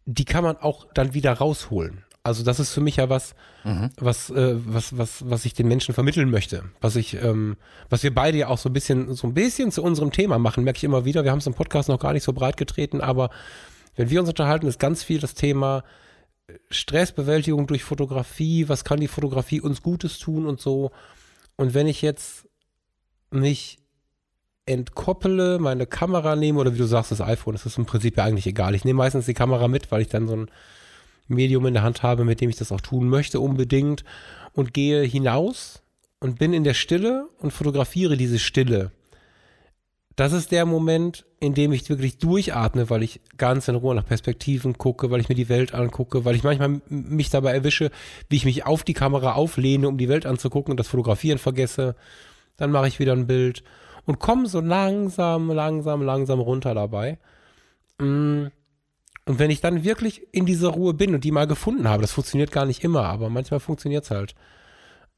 die 0.06 0.24
kann 0.24 0.44
man 0.44 0.56
auch 0.56 0.86
dann 0.92 1.14
wieder 1.14 1.32
rausholen. 1.32 2.04
Also 2.26 2.42
das 2.42 2.58
ist 2.58 2.72
für 2.72 2.80
mich 2.80 2.96
ja 2.96 3.10
was, 3.10 3.34
mhm. 3.64 3.90
was, 3.96 4.30
äh, 4.30 4.56
was, 4.64 4.96
was, 4.96 5.28
was 5.28 5.44
ich 5.44 5.52
den 5.52 5.68
Menschen 5.68 5.92
vermitteln 5.92 6.30
möchte. 6.30 6.64
Was 6.80 6.96
ich, 6.96 7.22
ähm, 7.22 7.58
was 7.90 8.02
wir 8.02 8.14
beide 8.14 8.38
ja 8.38 8.48
auch 8.48 8.56
so 8.56 8.70
ein 8.70 8.72
bisschen, 8.72 9.14
so 9.14 9.26
ein 9.26 9.34
bisschen 9.34 9.70
zu 9.70 9.82
unserem 9.82 10.10
Thema 10.10 10.38
machen, 10.38 10.64
merke 10.64 10.78
ich 10.78 10.84
immer 10.84 11.04
wieder. 11.04 11.22
Wir 11.22 11.30
haben 11.30 11.40
es 11.40 11.46
im 11.46 11.52
Podcast 11.52 11.90
noch 11.90 12.00
gar 12.00 12.14
nicht 12.14 12.22
so 12.22 12.32
breit 12.32 12.56
getreten, 12.56 13.02
aber 13.02 13.28
wenn 13.94 14.08
wir 14.08 14.20
uns 14.20 14.30
unterhalten, 14.30 14.66
ist 14.66 14.78
ganz 14.78 15.02
viel 15.02 15.20
das 15.20 15.34
Thema 15.34 15.84
äh, 16.46 16.54
Stressbewältigung 16.70 17.66
durch 17.66 17.84
Fotografie. 17.84 18.70
Was 18.70 18.84
kann 18.84 19.00
die 19.00 19.08
Fotografie 19.08 19.60
uns 19.60 19.82
Gutes 19.82 20.18
tun 20.18 20.46
und 20.46 20.62
so. 20.62 20.92
Und 21.56 21.74
wenn 21.74 21.86
ich 21.86 22.00
jetzt 22.00 22.48
mich 23.30 23.78
entkoppele, 24.64 25.58
meine 25.58 25.86
Kamera 25.86 26.36
nehme 26.36 26.58
oder 26.58 26.72
wie 26.72 26.78
du 26.78 26.86
sagst, 26.86 27.10
das 27.10 27.20
iPhone, 27.20 27.52
das 27.52 27.66
ist 27.66 27.76
im 27.76 27.84
Prinzip 27.84 28.16
ja 28.16 28.24
eigentlich 28.24 28.46
egal. 28.46 28.74
Ich 28.74 28.86
nehme 28.86 28.96
meistens 28.96 29.26
die 29.26 29.34
Kamera 29.34 29.68
mit, 29.68 29.92
weil 29.92 30.00
ich 30.00 30.08
dann 30.08 30.26
so 30.26 30.36
ein 30.36 30.50
Medium 31.28 31.66
in 31.66 31.74
der 31.74 31.82
Hand 31.82 32.02
habe, 32.02 32.24
mit 32.24 32.40
dem 32.40 32.50
ich 32.50 32.56
das 32.56 32.72
auch 32.72 32.80
tun 32.80 33.08
möchte 33.08 33.40
unbedingt 33.40 34.04
und 34.52 34.74
gehe 34.74 35.02
hinaus 35.02 35.82
und 36.20 36.38
bin 36.38 36.52
in 36.52 36.64
der 36.64 36.74
Stille 36.74 37.28
und 37.38 37.52
fotografiere 37.52 38.16
diese 38.16 38.38
Stille. 38.38 38.92
Das 40.16 40.32
ist 40.32 40.52
der 40.52 40.64
Moment, 40.64 41.26
in 41.40 41.54
dem 41.54 41.72
ich 41.72 41.88
wirklich 41.88 42.18
durchatme, 42.18 42.88
weil 42.88 43.02
ich 43.02 43.20
ganz 43.36 43.66
in 43.66 43.74
Ruhe 43.74 43.96
nach 43.96 44.06
Perspektiven 44.06 44.78
gucke, 44.78 45.10
weil 45.10 45.20
ich 45.20 45.28
mir 45.28 45.34
die 45.34 45.48
Welt 45.48 45.74
angucke, 45.74 46.24
weil 46.24 46.36
ich 46.36 46.44
manchmal 46.44 46.80
mich 46.88 47.30
dabei 47.30 47.52
erwische, 47.52 47.90
wie 48.28 48.36
ich 48.36 48.44
mich 48.44 48.64
auf 48.64 48.84
die 48.84 48.94
Kamera 48.94 49.32
auflehne, 49.32 49.88
um 49.88 49.98
die 49.98 50.08
Welt 50.08 50.24
anzugucken 50.24 50.70
und 50.70 50.78
das 50.78 50.86
Fotografieren 50.86 51.38
vergesse. 51.38 51.96
Dann 52.56 52.70
mache 52.70 52.86
ich 52.86 53.00
wieder 53.00 53.12
ein 53.12 53.26
Bild 53.26 53.64
und 54.06 54.20
komme 54.20 54.46
so 54.46 54.60
langsam, 54.60 55.50
langsam, 55.50 56.02
langsam 56.02 56.38
runter 56.38 56.74
dabei. 56.74 57.18
Mm. 57.98 58.46
Und 59.26 59.38
wenn 59.38 59.50
ich 59.50 59.60
dann 59.60 59.84
wirklich 59.84 60.26
in 60.32 60.44
dieser 60.44 60.68
Ruhe 60.68 60.92
bin 60.94 61.14
und 61.14 61.24
die 61.24 61.30
mal 61.30 61.46
gefunden 61.46 61.88
habe, 61.88 62.02
das 62.02 62.12
funktioniert 62.12 62.52
gar 62.52 62.66
nicht 62.66 62.84
immer, 62.84 63.04
aber 63.04 63.30
manchmal 63.30 63.60
funktioniert 63.60 64.04
es 64.04 64.10
halt, 64.10 64.34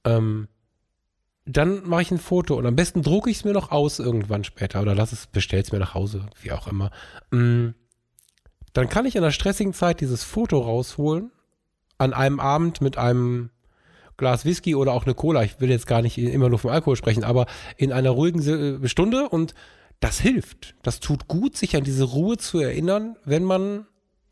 ähm, 0.05 0.49
dann 1.45 1.89
mache 1.89 2.03
ich 2.03 2.11
ein 2.11 2.19
Foto 2.19 2.57
und 2.57 2.67
am 2.67 2.77
besten 2.77 3.03
drucke 3.03 3.31
ich 3.31 3.39
es 3.39 3.45
mir 3.45 3.53
noch 3.53 3.71
aus 3.71 3.99
irgendwann 3.99 4.45
später 4.45 4.83
oder 4.83 4.95
lass 4.95 5.13
es, 5.13 5.27
bestell 5.27 5.61
es 5.61 5.73
mir 5.73 5.79
nach 5.79 5.95
Hause, 5.95 6.27
wie 6.43 6.53
auch 6.53 6.67
immer. 6.67 6.91
Mm, 7.31 7.69
dann 8.73 8.89
kann 8.89 9.07
ich 9.07 9.17
in 9.17 9.23
einer 9.23 9.33
stressigen 9.33 9.73
Zeit 9.73 10.01
dieses 10.01 10.23
Foto 10.23 10.59
rausholen, 10.59 11.31
an 11.99 12.13
einem 12.13 12.41
Abend 12.41 12.81
mit 12.81 12.99
einem 12.99 13.51
Glas 14.17 14.45
Whisky 14.45 14.75
oder 14.75 14.93
auch 14.93 15.05
eine 15.05 15.15
Cola. 15.15 15.43
Ich 15.45 15.61
will 15.61 15.71
jetzt 15.71 15.87
gar 15.87 16.03
nicht 16.03 16.19
immer 16.19 16.49
nur 16.49 16.59
vom 16.59 16.71
Alkohol 16.71 16.97
sprechen, 16.97 17.25
aber 17.25 17.47
in 17.77 17.93
einer 17.93 18.11
ruhigen 18.11 18.87
Stunde 18.89 19.29
und 19.29 19.55
das 20.01 20.21
hilft. 20.21 20.75
Das 20.83 21.01
tut 21.01 21.29
gut, 21.29 21.57
sich 21.57 21.77
an 21.77 21.85
diese 21.85 22.05
Ruhe 22.05 22.37
zu 22.37 22.59
erinnern, 22.59 23.17
wenn 23.25 23.45
man 23.45 23.87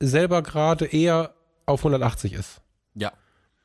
selber 0.09 0.43
gerade 0.43 0.87
eher 0.87 1.35
auf 1.67 1.81
180 1.81 2.33
ist. 2.33 2.61
Ja, 2.95 3.13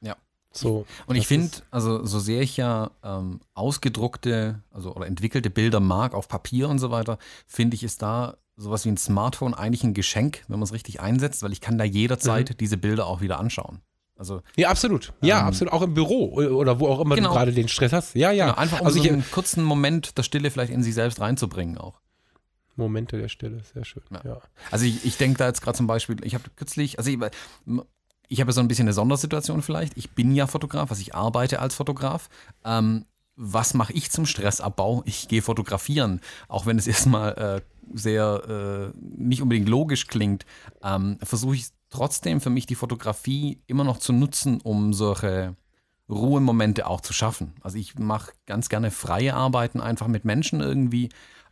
ja. 0.01 0.15
So. 0.51 0.85
Und 1.05 1.15
ich 1.15 1.27
finde, 1.27 1.51
also 1.71 2.05
so 2.05 2.19
sehr 2.19 2.41
ich 2.41 2.57
ja 2.57 2.91
ähm, 3.03 3.41
ausgedruckte, 3.53 4.61
also 4.71 4.95
oder 4.95 5.07
entwickelte 5.07 5.49
Bilder 5.49 5.79
mag 5.79 6.13
auf 6.13 6.27
Papier 6.27 6.69
und 6.69 6.79
so 6.79 6.91
weiter, 6.91 7.17
finde 7.47 7.75
ich, 7.75 7.83
ist 7.83 8.01
da 8.01 8.37
sowas 8.55 8.85
wie 8.85 8.89
ein 8.89 8.97
Smartphone 8.97 9.53
eigentlich 9.53 9.83
ein 9.83 9.93
Geschenk, 9.93 10.43
wenn 10.47 10.59
man 10.59 10.65
es 10.65 10.73
richtig 10.73 10.99
einsetzt, 10.99 11.43
weil 11.43 11.53
ich 11.53 11.61
kann 11.61 11.77
da 11.77 11.83
jederzeit 11.83 12.49
mhm. 12.49 12.57
diese 12.57 12.77
Bilder 12.77 13.05
auch 13.07 13.21
wieder 13.21 13.39
anschauen. 13.39 13.81
Also, 14.19 14.41
ja, 14.57 14.69
absolut. 14.69 15.13
Ja, 15.21 15.39
ähm, 15.39 15.45
absolut. 15.45 15.73
Auch 15.73 15.81
im 15.81 15.93
Büro 15.93 16.33
oder 16.33 16.79
wo 16.81 16.87
auch 16.87 16.99
immer 16.99 17.15
genau. 17.15 17.29
du 17.29 17.35
gerade 17.35 17.53
den 17.53 17.69
Stress 17.69 17.93
hast. 17.93 18.15
Ja, 18.15 18.31
ja. 18.31 18.47
Genau, 18.47 18.57
einfach 18.57 18.81
um 18.81 18.87
also 18.87 19.01
so 19.01 19.07
einen 19.07 19.23
kurzen 19.31 19.63
Moment 19.63 20.17
der 20.17 20.23
Stille 20.23 20.51
vielleicht 20.51 20.73
in 20.73 20.83
sich 20.83 20.93
selbst 20.93 21.21
reinzubringen 21.21 21.77
auch. 21.77 22.01
Momente 22.79 23.17
der 23.17 23.29
Stille, 23.29 23.61
sehr 23.73 23.85
schön. 23.85 24.03
Ja. 24.11 24.21
ja. 24.23 24.41
Also 24.71 24.85
ich, 24.85 25.05
ich 25.05 25.17
denke 25.17 25.37
da 25.37 25.47
jetzt 25.47 25.61
gerade 25.61 25.77
zum 25.77 25.87
Beispiel, 25.87 26.17
ich 26.23 26.33
habe 26.33 26.45
kürzlich, 26.55 26.97
also 26.97 27.11
ich, 27.11 27.19
ich 28.27 28.41
habe 28.41 28.51
so 28.51 28.61
ein 28.61 28.67
bisschen 28.67 28.85
eine 28.85 28.93
Sondersituation 28.93 29.61
vielleicht. 29.61 29.97
Ich 29.97 30.11
bin 30.11 30.33
ja 30.33 30.47
Fotograf, 30.47 30.89
also 30.89 31.01
ich 31.01 31.13
arbeite 31.13 31.59
als 31.59 31.75
Fotograf. 31.75 32.29
Ähm, 32.63 33.05
was 33.35 33.73
mache 33.73 33.93
ich 33.93 34.11
zum 34.11 34.25
Stressabbau? 34.25 35.03
Ich 35.05 35.27
gehe 35.27 35.41
fotografieren, 35.41 36.21
auch 36.47 36.65
wenn 36.65 36.77
es 36.77 36.87
erstmal 36.87 37.33
äh, 37.33 37.61
sehr 37.93 38.93
äh, 38.93 38.97
nicht 38.99 39.41
unbedingt 39.41 39.69
logisch 39.69 40.07
klingt, 40.07 40.45
ähm, 40.83 41.17
versuche 41.23 41.55
ich 41.55 41.67
trotzdem 41.89 42.41
für 42.41 42.49
mich 42.49 42.65
die 42.65 42.75
Fotografie 42.75 43.61
immer 43.67 43.83
noch 43.83 43.97
zu 43.97 44.13
nutzen, 44.13 44.61
um 44.61 44.93
solche 44.93 45.55
Ruhemomente 46.09 46.87
auch 46.87 47.01
zu 47.01 47.13
schaffen. 47.13 47.53
Also 47.61 47.77
ich 47.77 47.97
mache 47.97 48.31
ganz 48.45 48.69
gerne 48.69 48.91
freie 48.91 49.33
Arbeiten 49.33 49.79
einfach 49.79 50.07
mit 50.07 50.25
Menschen 50.25 50.59
irgendwie. 50.59 51.09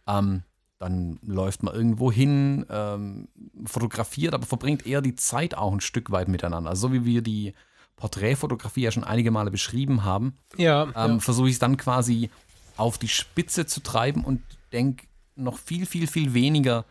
Ähm, 0.07 0.43
dann 0.79 1.19
läuft 1.25 1.63
man 1.63 1.73
irgendwo 1.73 2.11
hin, 2.11 2.65
ähm, 2.69 3.27
fotografiert, 3.65 4.33
aber 4.33 4.45
verbringt 4.45 4.85
eher 4.85 5.01
die 5.01 5.15
Zeit 5.15 5.55
auch 5.55 5.73
ein 5.73 5.81
Stück 5.81 6.11
weit 6.11 6.27
miteinander. 6.27 6.69
Also 6.69 6.87
so 6.87 6.93
wie 6.93 7.05
wir 7.05 7.21
die 7.21 7.53
Porträtfotografie 7.95 8.81
ja 8.81 8.91
schon 8.91 9.03
einige 9.03 9.31
Male 9.31 9.49
beschrieben 9.49 10.03
haben, 10.03 10.35
ja, 10.55 10.83
ähm, 10.83 10.93
ja. 10.93 11.19
versuche 11.19 11.47
ich 11.47 11.53
es 11.53 11.59
dann 11.59 11.77
quasi 11.77 12.29
auf 12.77 12.97
die 12.97 13.07
Spitze 13.07 13.65
zu 13.65 13.81
treiben 13.81 14.23
und 14.23 14.41
denke 14.71 15.07
noch 15.35 15.57
viel, 15.57 15.85
viel, 15.85 16.07
viel 16.07 16.33
weniger 16.33 16.85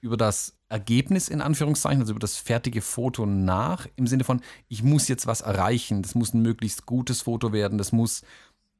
über 0.00 0.16
das 0.16 0.54
Ergebnis 0.68 1.28
in 1.28 1.40
Anführungszeichen, 1.40 2.00
also 2.00 2.12
über 2.12 2.20
das 2.20 2.36
fertige 2.36 2.82
Foto 2.82 3.24
nach, 3.24 3.86
im 3.96 4.06
Sinne 4.06 4.24
von, 4.24 4.40
ich 4.68 4.82
muss 4.82 5.08
jetzt 5.08 5.26
was 5.26 5.40
erreichen, 5.40 6.02
das 6.02 6.14
muss 6.14 6.34
ein 6.34 6.42
möglichst 6.42 6.86
gutes 6.86 7.22
Foto 7.22 7.52
werden, 7.52 7.78
das 7.78 7.92
muss 7.92 8.22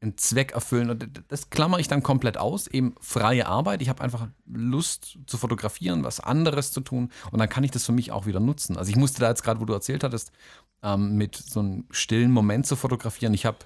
einen 0.00 0.16
Zweck 0.16 0.52
erfüllen. 0.52 0.90
Und 0.90 1.22
das 1.28 1.50
klammer 1.50 1.78
ich 1.78 1.88
dann 1.88 2.02
komplett 2.02 2.38
aus. 2.38 2.66
Eben 2.66 2.94
freie 3.00 3.46
Arbeit. 3.46 3.82
Ich 3.82 3.88
habe 3.88 4.02
einfach 4.02 4.28
Lust 4.46 5.18
zu 5.26 5.38
fotografieren, 5.38 6.04
was 6.04 6.20
anderes 6.20 6.72
zu 6.72 6.80
tun. 6.80 7.10
Und 7.30 7.38
dann 7.38 7.48
kann 7.48 7.64
ich 7.64 7.70
das 7.70 7.84
für 7.84 7.92
mich 7.92 8.12
auch 8.12 8.26
wieder 8.26 8.40
nutzen. 8.40 8.76
Also 8.76 8.90
ich 8.90 8.96
musste 8.96 9.20
da 9.20 9.28
jetzt 9.28 9.42
gerade, 9.42 9.60
wo 9.60 9.64
du 9.64 9.72
erzählt 9.72 10.04
hattest, 10.04 10.32
ähm, 10.82 11.16
mit 11.16 11.36
so 11.36 11.60
einem 11.60 11.84
stillen 11.90 12.30
Moment 12.30 12.66
zu 12.66 12.76
fotografieren. 12.76 13.34
Ich 13.34 13.44
habe 13.44 13.58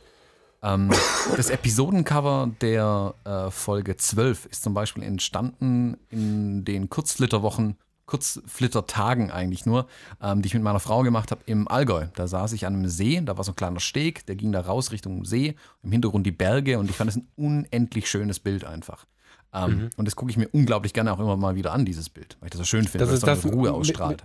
ähm, 0.62 0.90
das 1.36 1.50
Episodencover 1.50 2.50
der 2.60 3.14
äh, 3.24 3.50
Folge 3.50 3.96
12 3.96 4.46
ist 4.46 4.62
zum 4.62 4.74
Beispiel 4.74 5.02
entstanden 5.02 5.98
in 6.08 6.64
den 6.64 6.88
Kurzflitterwochen 6.88 7.76
Kurzflittertagen 8.06 9.30
eigentlich 9.30 9.64
nur, 9.66 9.86
ähm, 10.20 10.42
die 10.42 10.48
ich 10.48 10.54
mit 10.54 10.62
meiner 10.62 10.80
Frau 10.80 11.02
gemacht 11.02 11.30
habe 11.30 11.42
im 11.46 11.68
Allgäu. 11.68 12.06
Da 12.14 12.26
saß 12.26 12.52
ich 12.52 12.66
an 12.66 12.74
einem 12.74 12.88
See, 12.88 13.20
da 13.24 13.36
war 13.36 13.44
so 13.44 13.52
ein 13.52 13.56
kleiner 13.56 13.80
Steg, 13.80 14.26
der 14.26 14.36
ging 14.36 14.52
da 14.52 14.60
raus 14.60 14.92
Richtung 14.92 15.24
See, 15.24 15.54
im 15.82 15.92
Hintergrund 15.92 16.26
die 16.26 16.32
Berge 16.32 16.78
und 16.78 16.90
ich 16.90 16.96
fand 16.96 17.10
es 17.10 17.16
ein 17.16 17.28
unendlich 17.36 18.10
schönes 18.10 18.40
Bild 18.40 18.64
einfach. 18.64 19.06
Ähm, 19.54 19.70
mhm. 19.70 19.90
Und 19.96 20.06
das 20.06 20.16
gucke 20.16 20.30
ich 20.30 20.36
mir 20.36 20.48
unglaublich 20.48 20.92
gerne 20.92 21.12
auch 21.12 21.18
immer 21.18 21.36
mal 21.36 21.54
wieder 21.54 21.72
an, 21.72 21.84
dieses 21.84 22.08
Bild, 22.08 22.36
weil 22.40 22.46
ich 22.46 22.50
das 22.52 22.58
so 22.58 22.64
schön 22.64 22.84
finde, 22.84 23.06
das 23.06 23.22
weil 23.22 23.34
es 23.34 23.42
so 23.42 23.48
eine 23.48 23.56
Ruhe 23.56 23.72
ausstrahlt. 23.72 24.24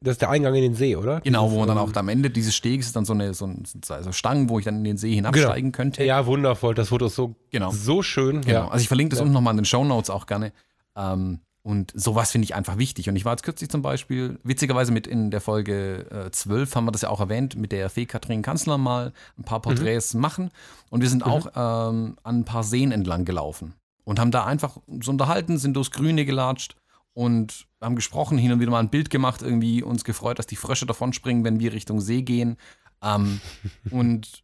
das 0.00 0.12
ist 0.12 0.22
der 0.22 0.30
Eingang 0.30 0.54
in 0.54 0.62
den 0.62 0.74
See, 0.74 0.94
oder? 0.96 1.20
Genau, 1.20 1.50
wo 1.50 1.58
man 1.58 1.68
dann 1.68 1.78
auch 1.78 1.92
am 1.94 2.08
Ende 2.08 2.30
dieses 2.30 2.54
Stegs 2.54 2.86
ist 2.86 2.96
dann 2.96 3.04
so 3.04 3.12
eine 3.12 3.34
so, 3.34 3.46
ein, 3.46 3.64
Stangen, 4.12 4.48
wo 4.48 4.58
ich 4.58 4.64
dann 4.64 4.76
in 4.76 4.84
den 4.84 4.96
See 4.96 5.14
hinabsteigen 5.14 5.72
genau. 5.72 5.76
könnte. 5.76 6.04
Ja, 6.04 6.24
wundervoll. 6.26 6.74
Das 6.74 6.88
Foto 6.88 7.06
ist 7.06 7.16
so, 7.16 7.34
genau. 7.50 7.72
so 7.72 8.02
schön. 8.02 8.42
Genau. 8.42 8.52
Ja. 8.52 8.68
Also 8.68 8.82
ich 8.82 8.88
verlinke 8.88 9.10
das 9.10 9.18
ja. 9.18 9.24
unten 9.24 9.34
nochmal 9.34 9.52
in 9.54 9.58
den 9.58 9.66
Show 9.66 9.84
Notes 9.84 10.08
auch 10.08 10.26
gerne. 10.26 10.52
Ähm, 10.96 11.40
und 11.70 11.92
sowas 11.94 12.32
finde 12.32 12.46
ich 12.46 12.56
einfach 12.56 12.78
wichtig. 12.78 13.08
Und 13.08 13.14
ich 13.14 13.24
war 13.24 13.32
jetzt 13.32 13.44
kürzlich 13.44 13.70
zum 13.70 13.80
Beispiel, 13.80 14.40
witzigerweise 14.42 14.90
mit 14.90 15.06
in 15.06 15.30
der 15.30 15.40
Folge 15.40 16.04
äh, 16.10 16.28
12 16.32 16.74
haben 16.74 16.84
wir 16.86 16.90
das 16.90 17.02
ja 17.02 17.10
auch 17.10 17.20
erwähnt, 17.20 17.54
mit 17.54 17.70
der 17.70 17.88
Fee 17.90 18.06
Kathrin 18.06 18.42
Kanzler 18.42 18.76
mal 18.76 19.12
ein 19.38 19.44
paar 19.44 19.62
Porträts 19.62 20.14
mhm. 20.14 20.20
machen. 20.20 20.50
Und 20.90 21.00
wir 21.00 21.08
sind 21.08 21.24
mhm. 21.24 21.30
auch 21.30 21.46
ähm, 21.54 22.16
an 22.24 22.40
ein 22.40 22.44
paar 22.44 22.64
Seen 22.64 22.90
entlang 22.90 23.24
gelaufen 23.24 23.74
und 24.02 24.18
haben 24.18 24.32
da 24.32 24.46
einfach 24.46 24.78
so 25.00 25.12
unterhalten, 25.12 25.58
sind 25.58 25.74
durchs 25.74 25.92
Grüne 25.92 26.24
gelatscht 26.24 26.74
und 27.14 27.68
haben 27.80 27.94
gesprochen, 27.94 28.36
hin 28.36 28.50
und 28.50 28.58
wieder 28.58 28.72
mal 28.72 28.80
ein 28.80 28.90
Bild 28.90 29.08
gemacht, 29.08 29.40
irgendwie 29.40 29.84
uns 29.84 30.02
gefreut, 30.02 30.40
dass 30.40 30.48
die 30.48 30.56
Frösche 30.56 30.86
davon 30.86 31.12
springen, 31.12 31.44
wenn 31.44 31.60
wir 31.60 31.72
Richtung 31.72 32.00
See 32.00 32.22
gehen. 32.22 32.56
Ähm, 33.00 33.40
und 33.92 34.42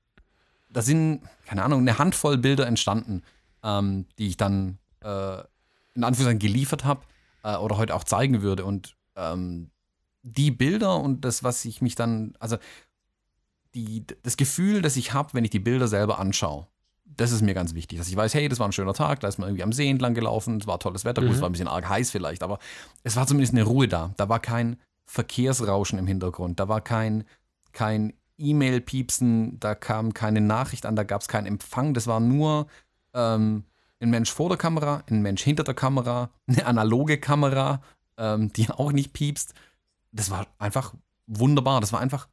da 0.71 0.81
sind, 0.81 1.23
keine 1.45 1.65
Ahnung, 1.65 1.81
eine 1.81 1.99
Handvoll 1.99 2.39
Bilder 2.39 2.69
entstanden, 2.69 3.23
ähm, 3.65 4.07
die 4.17 4.29
ich 4.29 4.37
dann 4.37 4.79
äh, 5.03 5.39
in 5.97 6.05
Anführungszeichen 6.05 6.39
geliefert 6.39 6.85
habe 6.85 7.01
äh, 7.47 7.57
oder 7.57 7.79
heute 7.79 7.95
auch 7.95 8.05
zeigen 8.05 8.43
würde. 8.43 8.65
Und 8.65 8.97
ähm, 9.15 9.71
die 10.23 10.51
Bilder 10.51 11.01
und 11.01 11.25
das, 11.25 11.45
was 11.45 11.65
ich 11.65 11.81
mich 11.81 11.95
dann, 11.95 12.35
also 12.41 12.57
die, 13.75 14.05
das 14.23 14.37
Gefühl, 14.37 14.83
das 14.83 14.97
ich 14.97 15.13
habe, 15.13 15.33
wenn 15.35 15.45
ich 15.45 15.51
die 15.51 15.61
Bilder 15.61 15.87
selber 15.87 16.19
anschaue, 16.19 16.67
das 17.05 17.31
ist 17.31 17.43
mir 17.43 17.55
ganz 17.55 17.75
wichtig, 17.75 17.99
dass 17.99 18.09
ich 18.09 18.17
weiß, 18.17 18.35
hey, 18.35 18.49
das 18.49 18.59
war 18.59 18.69
ein 18.69 18.73
schöner 18.73 18.93
Tag, 18.93 19.21
da 19.21 19.29
ist 19.29 19.39
man 19.39 19.49
irgendwie 19.49 19.63
am 19.63 19.73
See 19.73 19.89
entlang 19.89 20.15
gelaufen, 20.15 20.59
es 20.61 20.67
war 20.67 20.81
tolles 20.81 21.05
Wetter, 21.05 21.23
mhm. 21.23 21.27
gut, 21.27 21.37
es 21.37 21.41
war 21.41 21.49
ein 21.49 21.53
bisschen 21.53 21.69
arg 21.69 21.89
heiß 21.89 22.11
vielleicht, 22.11 22.43
aber 22.43 22.59
es 23.05 23.15
war 23.15 23.27
zumindest 23.27 23.55
eine 23.55 23.63
Ruhe 23.63 23.87
da. 23.87 24.13
Da 24.17 24.29
war 24.29 24.41
kein 24.41 24.77
Verkehrsrauschen 25.05 25.99
im 25.99 26.07
Hintergrund, 26.07 26.59
da 26.59 26.69
war 26.69 26.81
kein, 26.81 27.25
kein 27.73 28.13
E-Mail-Piepsen, 28.39 29.61
da 29.61 29.75
kam 29.75 30.15
keine 30.15 30.41
Nachricht 30.41 30.85
an, 30.85 30.97
da 30.97 31.05
gab 31.05 31.23
es 31.23 31.29
keinen 31.29 31.47
Empfang, 31.47 31.95
das 31.95 32.09
war 32.09 32.19
nur 32.19 32.67
ähm, 33.15 33.65
ein 34.01 34.11
Mensch 34.11 34.31
vor 34.31 34.49
der 34.49 34.59
Kamera, 34.59 35.03
ein 35.11 35.23
Mensch 35.23 35.43
hinter 35.43 35.65
der 35.65 35.75
Kamera, 35.75 36.31
eine 36.47 36.67
analoge 36.67 37.19
Kamera, 37.19 37.81
ähm, 38.17 38.53
die 38.53 38.71
auch 38.71 38.93
nicht 38.93 39.13
piepst. 39.13 39.55
Das 40.13 40.31
war 40.31 40.47
einfach 40.59 40.95
wunderbar, 41.27 41.81
das 41.81 41.93
war 41.93 42.01
einfach 42.01 42.29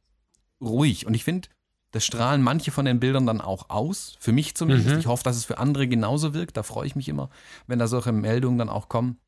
ruhig 0.60 1.06
und 1.06 1.14
ich 1.14 1.24
finde, 1.24 1.48
das 1.94 2.04
strahlen 2.04 2.42
manche 2.42 2.72
von 2.72 2.86
den 2.86 2.98
Bildern 2.98 3.24
dann 3.24 3.40
auch 3.40 3.70
aus. 3.70 4.16
Für 4.18 4.32
mich 4.32 4.56
zumindest. 4.56 4.88
Mhm. 4.88 4.98
Ich 4.98 5.06
hoffe, 5.06 5.22
dass 5.22 5.36
es 5.36 5.44
für 5.44 5.58
andere 5.58 5.86
genauso 5.86 6.34
wirkt. 6.34 6.56
Da 6.56 6.64
freue 6.64 6.88
ich 6.88 6.96
mich 6.96 7.08
immer, 7.08 7.30
wenn 7.68 7.78
da 7.78 7.86
solche 7.86 8.10
Meldungen 8.10 8.58
dann 8.58 8.68
auch 8.68 8.88
kommen. 8.88 9.20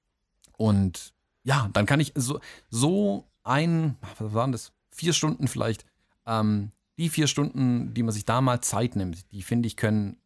Und 0.57 1.15
ja, 1.45 1.71
dann 1.73 1.87
kann 1.87 2.01
ich 2.01 2.13
so, 2.17 2.41
so 2.69 3.25
ein, 3.45 3.95
was 4.19 4.35
waren 4.35 4.51
das? 4.51 4.73
Vier 4.91 5.13
Stunden 5.13 5.47
vielleicht. 5.47 5.87
Ähm, 6.27 6.73
die 6.99 7.09
vier 7.09 7.29
Stunden, 7.29 7.95
die 7.95 8.03
man 8.03 8.13
sich 8.13 8.25
da 8.25 8.41
mal 8.41 8.61
Zeit 8.63 8.97
nimmt, 8.97 9.31
die 9.31 9.43
finde 9.43 9.69
ich 9.69 9.77
können, 9.77 10.17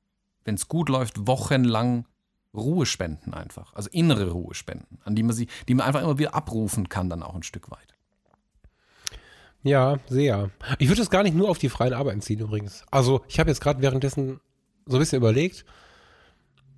wenn 0.44 0.54
es 0.54 0.68
gut 0.68 0.88
läuft, 0.88 1.26
wochenlang 1.26 2.06
Ruhe 2.54 2.86
spenden 2.86 3.34
einfach. 3.34 3.74
Also 3.74 3.88
innere 3.90 4.30
Ruhe 4.30 4.54
spenden, 4.54 4.98
an 5.04 5.14
die 5.14 5.22
man 5.22 5.34
sie, 5.34 5.48
die 5.68 5.74
man 5.74 5.86
einfach 5.86 6.02
immer 6.02 6.18
wieder 6.18 6.34
abrufen 6.34 6.88
kann, 6.88 7.08
dann 7.08 7.22
auch 7.22 7.34
ein 7.34 7.42
Stück 7.42 7.70
weit. 7.70 7.94
Ja, 9.62 9.98
sehr. 10.08 10.50
Ich 10.78 10.88
würde 10.88 11.02
es 11.02 11.10
gar 11.10 11.22
nicht 11.22 11.36
nur 11.36 11.50
auf 11.50 11.58
die 11.58 11.68
freien 11.68 11.92
Arbeiten 11.92 12.22
ziehen 12.22 12.40
übrigens. 12.40 12.84
Also 12.90 13.22
ich 13.28 13.38
habe 13.38 13.50
jetzt 13.50 13.60
gerade 13.60 13.82
währenddessen 13.82 14.40
so 14.86 14.96
ein 14.96 15.00
bisschen 15.00 15.18
überlegt. 15.18 15.64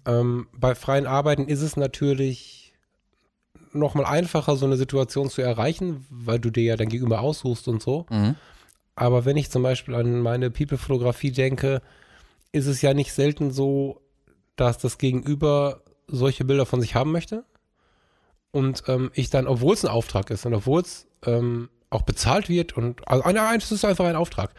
Ähm, 0.04 0.48
bei 0.52 0.74
freien 0.74 1.06
Arbeiten 1.06 1.46
ist 1.46 1.62
es 1.62 1.76
natürlich 1.76 2.74
nochmal 3.72 4.04
einfacher, 4.04 4.56
so 4.56 4.66
eine 4.66 4.76
Situation 4.76 5.30
zu 5.30 5.42
erreichen, 5.42 6.04
weil 6.10 6.40
du 6.40 6.50
dir 6.50 6.64
ja 6.64 6.76
dein 6.76 6.88
Gegenüber 6.88 7.20
aussuchst 7.20 7.68
und 7.68 7.80
so. 7.80 8.06
Mhm. 8.10 8.34
Aber 8.94 9.24
wenn 9.24 9.36
ich 9.36 9.50
zum 9.50 9.62
Beispiel 9.62 9.94
an 9.94 10.20
meine 10.20 10.50
People-Fotografie 10.50 11.30
denke, 11.30 11.80
ist 12.52 12.66
es 12.66 12.82
ja 12.82 12.94
nicht 12.94 13.12
selten 13.12 13.50
so, 13.50 14.00
dass 14.56 14.78
das 14.78 14.98
Gegenüber 14.98 15.82
solche 16.06 16.44
Bilder 16.44 16.66
von 16.66 16.80
sich 16.80 16.94
haben 16.94 17.12
möchte. 17.12 17.44
Und 18.50 18.84
ähm, 18.86 19.10
ich 19.14 19.30
dann, 19.30 19.46
obwohl 19.46 19.74
es 19.74 19.84
ein 19.84 19.90
Auftrag 19.90 20.30
ist 20.30 20.44
und 20.44 20.54
obwohl 20.54 20.82
es 20.82 21.06
ähm, 21.24 21.70
auch 21.88 22.02
bezahlt 22.02 22.48
wird 22.48 22.76
und 22.76 23.06
also 23.08 23.28
nein, 23.30 23.60
das 23.60 23.72
ist 23.72 23.84
einfach 23.84 24.04
ein 24.04 24.16
Auftrag. 24.16 24.54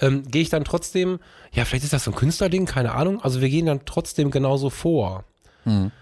Ähm, 0.00 0.22
gehe 0.28 0.42
ich 0.42 0.50
dann 0.50 0.64
trotzdem, 0.64 1.18
ja, 1.52 1.64
vielleicht 1.64 1.84
ist 1.84 1.92
das 1.92 2.04
so 2.04 2.10
ein 2.10 2.14
Künstlerding, 2.14 2.66
keine 2.66 2.92
Ahnung. 2.92 3.22
Also 3.22 3.40
wir 3.40 3.48
gehen 3.48 3.66
dann 3.66 3.84
trotzdem 3.84 4.30
genauso 4.30 4.70
vor. 4.70 5.24
Mhm. 5.64 5.92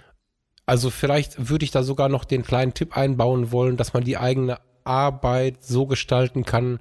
Also 0.64 0.90
vielleicht 0.90 1.49
würde 1.49 1.64
ich 1.64 1.70
da 1.70 1.84
sogar 1.84 2.09
noch 2.09 2.24
den 2.24 2.42
kleinen 2.42 2.74
Tipp 2.74 2.97
einbauen 2.97 3.53
wollen, 3.53 3.76
dass 3.76 3.94
man 3.94 4.03
die 4.03 4.16
eigene 4.16 4.59
Arbeit 4.84 5.62
so 5.62 5.86
gestalten 5.86 6.44
kann, 6.44 6.80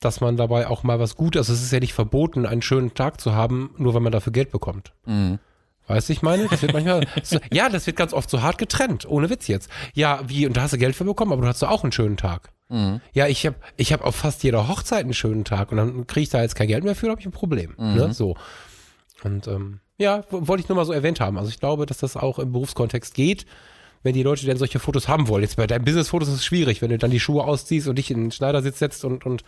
dass 0.00 0.20
man 0.20 0.36
dabei 0.36 0.66
auch 0.66 0.82
mal 0.82 0.98
was 0.98 1.14
Gutes, 1.14 1.40
also 1.40 1.52
es 1.52 1.62
ist 1.62 1.72
ja 1.72 1.80
nicht 1.80 1.92
verboten, 1.92 2.46
einen 2.46 2.62
schönen 2.62 2.94
Tag 2.94 3.20
zu 3.20 3.34
haben, 3.34 3.74
nur 3.76 3.94
wenn 3.94 4.02
man 4.02 4.12
dafür 4.12 4.32
Geld 4.32 4.50
bekommt. 4.50 4.92
Mhm. 5.04 5.38
Weißt 5.86 6.08
du, 6.08 6.12
ich 6.12 6.22
meine? 6.22 6.46
Das 6.48 6.62
wird 6.62 6.72
manchmal, 6.72 7.06
so, 7.22 7.38
ja, 7.52 7.68
das 7.68 7.86
wird 7.86 7.96
ganz 7.96 8.12
oft 8.12 8.30
so 8.30 8.42
hart 8.42 8.58
getrennt, 8.58 9.08
ohne 9.08 9.28
Witz 9.28 9.46
jetzt. 9.48 9.70
Ja, 9.92 10.20
wie, 10.26 10.46
und 10.46 10.56
da 10.56 10.62
hast 10.62 10.72
du 10.72 10.78
Geld 10.78 10.96
für 10.96 11.04
bekommen, 11.04 11.32
aber 11.32 11.42
du 11.42 11.48
hast 11.48 11.62
doch 11.62 11.70
auch 11.70 11.82
einen 11.82 11.92
schönen 11.92 12.16
Tag. 12.16 12.50
Mhm. 12.68 13.00
Ja, 13.12 13.26
ich 13.26 13.44
habe 13.44 13.56
ich 13.76 13.92
hab 13.92 14.04
auf 14.04 14.16
fast 14.16 14.42
jeder 14.42 14.68
Hochzeit 14.68 15.04
einen 15.04 15.14
schönen 15.14 15.44
Tag 15.44 15.70
und 15.70 15.76
dann 15.76 16.06
kriege 16.06 16.22
ich 16.22 16.28
da 16.30 16.40
jetzt 16.40 16.54
kein 16.54 16.68
Geld 16.68 16.84
mehr 16.84 16.94
für, 16.94 17.10
habe 17.10 17.20
ich 17.20 17.26
ein 17.26 17.32
Problem. 17.32 17.74
Mhm. 17.76 17.94
Ne? 17.94 18.14
So. 18.14 18.36
Und 19.22 19.48
ähm, 19.48 19.80
ja, 19.98 20.24
wollte 20.30 20.62
ich 20.62 20.68
nur 20.68 20.76
mal 20.76 20.86
so 20.86 20.92
erwähnt 20.92 21.20
haben. 21.20 21.36
Also 21.36 21.50
ich 21.50 21.60
glaube, 21.60 21.84
dass 21.84 21.98
das 21.98 22.16
auch 22.16 22.38
im 22.38 22.52
Berufskontext 22.52 23.12
geht, 23.12 23.44
wenn 24.02 24.14
die 24.14 24.22
Leute 24.22 24.46
denn 24.46 24.56
solche 24.56 24.78
Fotos 24.78 25.08
haben 25.08 25.28
wollen. 25.28 25.42
Jetzt 25.42 25.56
bei 25.56 25.66
deinen 25.66 25.84
Business-Fotos 25.84 26.28
ist 26.28 26.34
es 26.36 26.44
schwierig, 26.44 26.80
wenn 26.80 26.88
du 26.88 26.96
dann 26.96 27.10
die 27.10 27.20
Schuhe 27.20 27.44
ausziehst 27.44 27.86
und 27.86 27.96
dich 27.96 28.10
in 28.10 28.18
den 28.18 28.30
Schneidersitz 28.30 28.78
setzt 28.78 29.04
und, 29.04 29.26
und, 29.26 29.44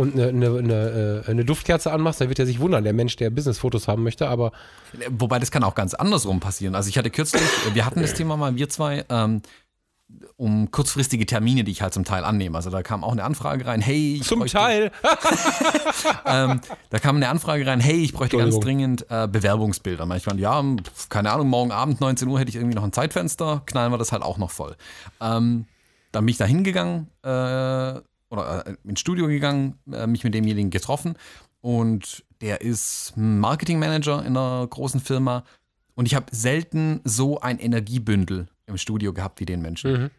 und 0.00 0.14
eine, 0.14 0.28
eine, 0.28 0.58
eine, 0.58 1.24
äh, 1.26 1.30
eine 1.30 1.44
Duftkerze 1.44 1.92
anmachst, 1.92 2.22
dann 2.22 2.28
wird 2.28 2.38
er 2.38 2.46
sich 2.46 2.58
wundern, 2.58 2.84
der 2.84 2.94
Mensch, 2.94 3.16
der 3.16 3.28
Business-Fotos 3.28 3.86
haben 3.86 4.02
möchte, 4.02 4.28
aber. 4.28 4.52
Wobei 5.10 5.38
das 5.38 5.50
kann 5.50 5.62
auch 5.62 5.74
ganz 5.74 5.92
andersrum 5.92 6.40
passieren. 6.40 6.74
Also 6.74 6.88
ich 6.88 6.96
hatte 6.96 7.10
kürzlich, 7.10 7.42
wir 7.74 7.84
hatten 7.84 8.00
das 8.00 8.14
Thema 8.14 8.38
mal, 8.38 8.56
wir 8.56 8.70
zwei, 8.70 9.04
ähm, 9.10 9.42
um 10.36 10.70
kurzfristige 10.70 11.26
Termine, 11.26 11.64
die 11.64 11.70
ich 11.70 11.82
halt 11.82 11.92
zum 11.92 12.04
Teil 12.04 12.24
annehme. 12.24 12.56
Also 12.56 12.70
da 12.70 12.82
kam 12.82 13.04
auch 13.04 13.12
eine 13.12 13.24
Anfrage 13.24 13.66
rein, 13.66 13.82
hey, 13.82 14.16
ich 14.16 14.26
zum 14.26 14.40
bräuchte, 14.40 14.56
Teil. 14.56 14.90
ähm, 16.26 16.62
da 16.88 16.98
kam 16.98 17.16
eine 17.16 17.28
Anfrage 17.28 17.66
rein, 17.66 17.78
hey, 17.78 18.02
ich 18.02 18.14
bräuchte 18.14 18.38
ganz 18.38 18.58
dringend 18.58 19.04
äh, 19.10 19.28
Bewerbungsbilder. 19.28 20.06
Manchmal, 20.06 20.40
ja, 20.40 20.64
keine 21.10 21.30
Ahnung, 21.30 21.48
morgen 21.48 21.72
Abend 21.72 22.00
19 22.00 22.26
Uhr 22.26 22.40
hätte 22.40 22.48
ich 22.48 22.56
irgendwie 22.56 22.74
noch 22.74 22.84
ein 22.84 22.92
Zeitfenster, 22.92 23.62
knallen 23.66 23.92
wir 23.92 23.98
das 23.98 24.12
halt 24.12 24.22
auch 24.22 24.38
noch 24.38 24.50
voll. 24.50 24.76
Ähm, 25.20 25.66
dann 26.10 26.24
bin 26.24 26.32
ich 26.32 26.38
da 26.38 26.46
hingegangen 26.46 27.08
äh, 27.22 28.00
oder 28.30 28.66
äh, 28.66 28.76
ins 28.84 29.00
Studio 29.00 29.26
gegangen, 29.26 29.74
äh, 29.92 30.06
mich 30.06 30.24
mit 30.24 30.34
demjenigen 30.34 30.70
getroffen 30.70 31.14
und 31.60 32.24
der 32.40 32.62
ist 32.62 33.12
Marketingmanager 33.16 34.24
in 34.24 34.36
einer 34.36 34.66
großen 34.66 35.00
Firma 35.00 35.44
und 35.94 36.06
ich 36.06 36.14
habe 36.14 36.26
selten 36.30 37.00
so 37.04 37.40
ein 37.40 37.58
Energiebündel 37.58 38.48
im 38.70 38.78
Studio 38.78 39.12
gehabt 39.12 39.40
wie 39.40 39.44
den 39.44 39.60
Menschen. 39.60 39.92
Mhm. 39.92 40.10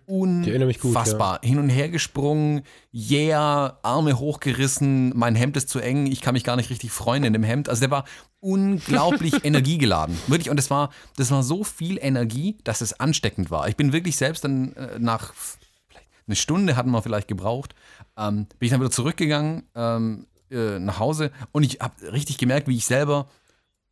Unfassbar. 0.83 1.39
Gut, 1.39 1.43
ja. 1.45 1.49
Hin 1.49 1.59
und 1.59 1.69
her 1.69 1.89
gesprungen, 1.89 2.61
yeah, 2.93 3.79
Arme 3.81 4.19
hochgerissen, 4.19 5.17
mein 5.17 5.35
Hemd 5.35 5.57
ist 5.57 5.69
zu 5.69 5.79
eng, 5.79 6.05
ich 6.05 6.21
kann 6.21 6.33
mich 6.33 6.43
gar 6.43 6.55
nicht 6.55 6.69
richtig 6.69 6.91
freuen 6.91 7.23
in 7.23 7.33
dem 7.33 7.43
Hemd. 7.43 7.69
Also 7.69 7.79
der 7.79 7.91
war 7.91 8.05
unglaublich 8.39 9.33
energiegeladen. 9.43 10.15
Wirklich. 10.27 10.49
Und 10.49 10.57
das 10.57 10.69
war, 10.69 10.91
das 11.15 11.31
war 11.31 11.41
so 11.41 11.63
viel 11.63 11.97
Energie, 11.99 12.57
dass 12.63 12.81
es 12.81 12.99
ansteckend 12.99 13.49
war. 13.49 13.67
Ich 13.67 13.77
bin 13.77 13.93
wirklich 13.93 14.17
selbst 14.17 14.43
dann 14.43 14.73
äh, 14.73 14.99
nach 14.99 15.33
eine 16.31 16.35
Stunde 16.37 16.75
hatten 16.75 16.91
wir 16.91 17.01
vielleicht 17.01 17.27
gebraucht, 17.27 17.75
ähm, 18.17 18.45
bin 18.57 18.65
ich 18.65 18.71
dann 18.71 18.79
wieder 18.79 18.91
zurückgegangen 18.91 19.63
ähm, 19.75 20.27
äh, 20.49 20.79
nach 20.79 20.99
Hause 20.99 21.31
und 21.51 21.63
ich 21.63 21.79
habe 21.81 22.11
richtig 22.11 22.37
gemerkt, 22.37 22.67
wie 22.67 22.77
ich 22.77 22.85
selber 22.85 23.27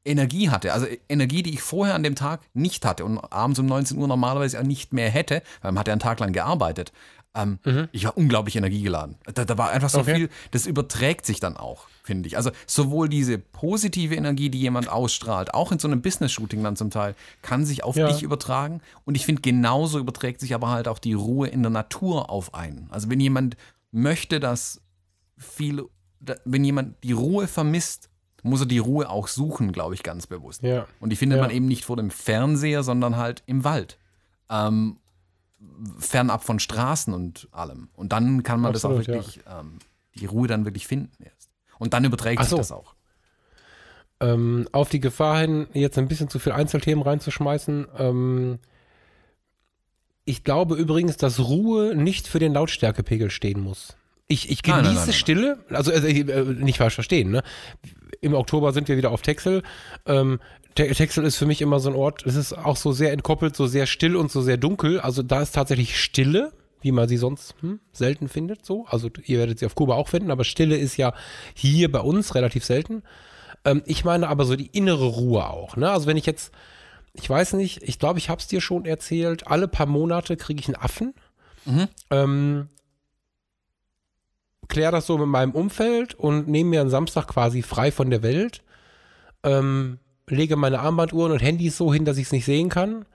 Energie 0.06 0.50
hatte. 0.50 0.74
Also 0.74 0.88
Energie, 1.10 1.44
die 1.44 1.54
ich 1.54 1.62
vorher 1.62 1.96
an 1.96 2.04
dem 2.04 2.16
Tag 2.16 2.42
nicht 2.54 2.86
hatte 2.86 3.04
und 3.06 3.18
abends 3.18 3.60
um 3.60 3.66
19 3.66 3.98
Uhr 3.98 4.08
normalerweise 4.08 4.60
auch 4.60 4.64
nicht 4.64 4.94
mehr 4.94 5.10
hätte, 5.10 5.44
weil 5.62 5.72
man 5.72 5.80
hat 5.80 5.88
ja 5.88 5.94
einen 5.94 6.00
Tag 6.00 6.20
lang 6.20 6.32
gearbeitet. 6.32 6.94
Ähm, 7.36 7.60
mhm. 7.64 7.88
Ich 7.92 8.06
war 8.06 8.18
unglaublich 8.18 8.56
energiegeladen. 8.56 9.16
Da, 9.34 9.46
da 9.46 9.58
war 9.58 9.70
einfach 9.70 9.90
so 9.90 10.00
okay. 10.00 10.16
viel, 10.16 10.30
das 10.52 10.66
überträgt 10.66 11.26
sich 11.26 11.40
dann 11.40 11.58
auch, 11.58 11.88
finde 12.04 12.28
ich. 12.28 12.38
Also 12.38 12.52
sowohl 12.66 13.08
diese 13.08 13.38
positive 13.38 14.16
Energie, 14.16 14.50
die 14.50 14.60
jemand 14.60 14.90
ausstrahlt, 14.90 15.54
auch 15.54 15.72
in 15.72 15.80
so 15.80 15.88
einem 15.88 16.02
Business-Shooting 16.02 16.64
dann 16.64 16.76
zum 16.76 16.90
Teil, 16.90 17.16
kann 17.42 17.66
sich 17.66 17.84
auf 17.84 17.96
ja. 17.96 18.08
dich 18.08 18.24
übertragen. 18.24 18.82
Und 19.06 19.16
ich 19.16 19.26
finde, 19.26 19.42
genauso 19.42 20.00
überträgt 20.00 20.42
sich 20.42 20.56
aber 20.56 20.70
halt 20.70 20.88
auch 20.88 21.00
die 21.00 21.14
Ruhe 21.14 21.48
in 21.48 21.62
der 21.62 21.70
Natur 21.70 22.30
auf 22.30 22.56
einen. 22.56 22.88
Also 22.90 23.10
wenn 23.10 23.20
jemand 23.20 23.58
möchte, 23.92 24.40
dass 24.40 24.82
viel, 25.38 25.86
wenn 26.46 26.64
jemand 26.64 27.04
die 27.04 27.14
Ruhe 27.14 27.48
vermisst, 27.48 28.10
muss 28.42 28.62
er 28.62 28.66
die 28.66 28.80
Ruhe 28.80 29.10
auch 29.10 29.28
suchen, 29.28 29.72
glaube 29.72 29.94
ich, 29.94 30.02
ganz 30.02 30.26
bewusst. 30.26 30.64
Ja. 30.64 30.88
Und 31.00 31.12
die 31.12 31.16
findet 31.16 31.38
ja. 31.38 31.44
man 31.44 31.52
eben 31.52 31.68
nicht 31.68 31.86
vor 31.86 31.98
dem 31.98 32.10
Fernseher, 32.10 32.84
sondern 32.84 33.18
halt 33.18 33.44
im 33.46 33.64
Wald. 33.64 33.98
Ähm, 34.50 34.98
fernab 35.97 36.43
von 36.43 36.60
Straßen 36.60 37.14
und 37.14 37.47
allem. 37.51 37.89
Und 37.95 38.12
dann 38.12 38.43
kann 38.43 38.60
man 38.60 38.74
Absolut, 38.74 39.07
das 39.07 39.07
auch 39.07 39.14
wirklich, 39.14 39.41
ja. 39.45 39.60
ähm, 39.62 39.80
die 40.16 40.26
Ruhe 40.26 40.47
dann 40.47 40.66
wirklich 40.66 40.88
finden 40.88 41.24
erst. 41.24 41.49
Und 41.78 41.93
dann 41.93 42.03
überträgt 42.03 42.43
so. 42.43 42.49
sich 42.49 42.57
das 42.57 42.72
auch. 42.72 42.95
Ähm, 44.20 44.68
auf 44.72 44.89
die 44.89 44.99
Gefahr 44.99 45.39
hin, 45.39 45.68
jetzt 45.74 45.97
ein 45.97 46.07
bisschen 46.07 46.30
zu 46.30 46.39
viel 46.39 46.51
Einzelthemen 46.51 47.03
reinzuschmeißen. 47.03 47.88
Ähm, 47.97 48.60
Ich 50.26 50.43
glaube 50.43 50.76
übrigens, 50.76 51.18
dass 51.18 51.39
Ruhe 51.39 51.95
nicht 51.95 52.28
für 52.28 52.39
den 52.39 52.53
Lautstärkepegel 52.53 53.32
stehen 53.32 53.62
muss. 53.62 53.95
Ich, 54.32 54.50
ich 54.52 54.62
genieße 54.62 54.84
Nein, 54.84 54.94
nein, 54.96 55.06
nein. 55.08 55.14
Stille, 55.14 55.58
also 55.72 55.92
äh, 55.92 56.20
äh, 56.20 56.44
nicht 56.46 56.78
falsch 56.78 56.94
verstehen, 56.94 57.32
ne? 57.32 57.42
Im 58.22 58.34
Oktober 58.36 58.74
sind 58.74 58.88
wir 58.88 58.96
wieder 58.96 59.12
auf 59.12 59.22
Texel. 59.24 59.64
Ähm, 60.06 60.40
Te- 60.76 60.88
Texel 60.94 61.26
ist 61.26 61.36
für 61.38 61.48
mich 61.48 61.62
immer 61.62 61.80
so 61.80 61.90
ein 61.90 61.96
Ort, 61.96 62.26
es 62.26 62.36
ist 62.36 62.54
auch 62.54 62.78
so 62.78 62.92
sehr 62.92 63.12
entkoppelt, 63.12 63.56
so 63.56 63.66
sehr 63.66 63.88
still 63.88 64.16
und 64.16 64.32
so 64.32 64.42
sehr 64.42 64.58
dunkel. 64.58 65.00
Also 65.00 65.24
da 65.24 65.42
ist 65.42 65.56
tatsächlich 65.56 66.00
Stille, 66.00 66.52
wie 66.82 66.92
man 66.92 67.10
sie 67.10 67.18
sonst 67.18 67.56
hm, 67.62 67.80
selten 67.92 68.28
findet. 68.30 68.66
So. 68.66 68.86
Also 68.88 69.10
ihr 69.26 69.40
werdet 69.40 69.58
sie 69.60 69.66
auf 69.66 69.74
Kuba 69.74 69.96
auch 69.96 70.10
finden, 70.10 70.30
aber 70.30 70.44
Stille 70.44 70.78
ist 70.78 70.96
ja 70.98 71.14
hier 71.56 71.92
bei 71.92 72.02
uns 72.02 72.36
relativ 72.36 72.64
selten. 72.64 73.02
Ähm, 73.66 73.82
ich 73.86 74.06
meine 74.06 74.28
aber 74.28 74.46
so 74.46 74.56
die 74.56 74.68
innere 74.68 75.06
Ruhe 75.08 75.50
auch. 75.50 75.76
Ne? 75.76 75.90
Also 75.90 76.06
wenn 76.06 76.18
ich 76.18 76.28
jetzt, 76.28 76.52
ich 77.14 77.28
weiß 77.28 77.54
nicht, 77.54 77.82
ich 77.82 77.98
glaube, 77.98 78.20
ich 78.20 78.30
habe 78.30 78.40
es 78.40 78.48
dir 78.48 78.62
schon 78.62 78.86
erzählt, 78.86 79.48
alle 79.48 79.68
paar 79.68 79.88
Monate 79.88 80.38
kriege 80.38 80.60
ich 80.60 80.68
einen 80.68 80.76
Affen. 80.76 81.16
Ähm, 82.10 82.68
klär 84.70 84.92
das 84.92 85.08
so 85.08 85.18
mit 85.18 85.28
meinem 85.28 85.52
Umfeld 85.52 86.14
und 86.14 86.48
nehme 86.48 86.70
mir 86.70 86.82
einen 86.82 86.90
Samstag 86.90 87.28
quasi 87.28 87.62
frei 87.62 87.92
von 87.92 88.10
der 88.10 88.24
Welt. 88.24 88.62
Ähm, 89.44 90.00
lege 90.28 90.56
meine 90.56 90.80
Armbanduhren 90.80 91.32
und 91.32 91.40
Handys 91.40 91.76
so 91.76 91.94
hin, 91.94 92.06
dass 92.06 92.18
ich 92.18 92.28
es 92.28 92.32
nicht 92.32 92.46
sehen 92.46 92.70
kann. 92.70 93.06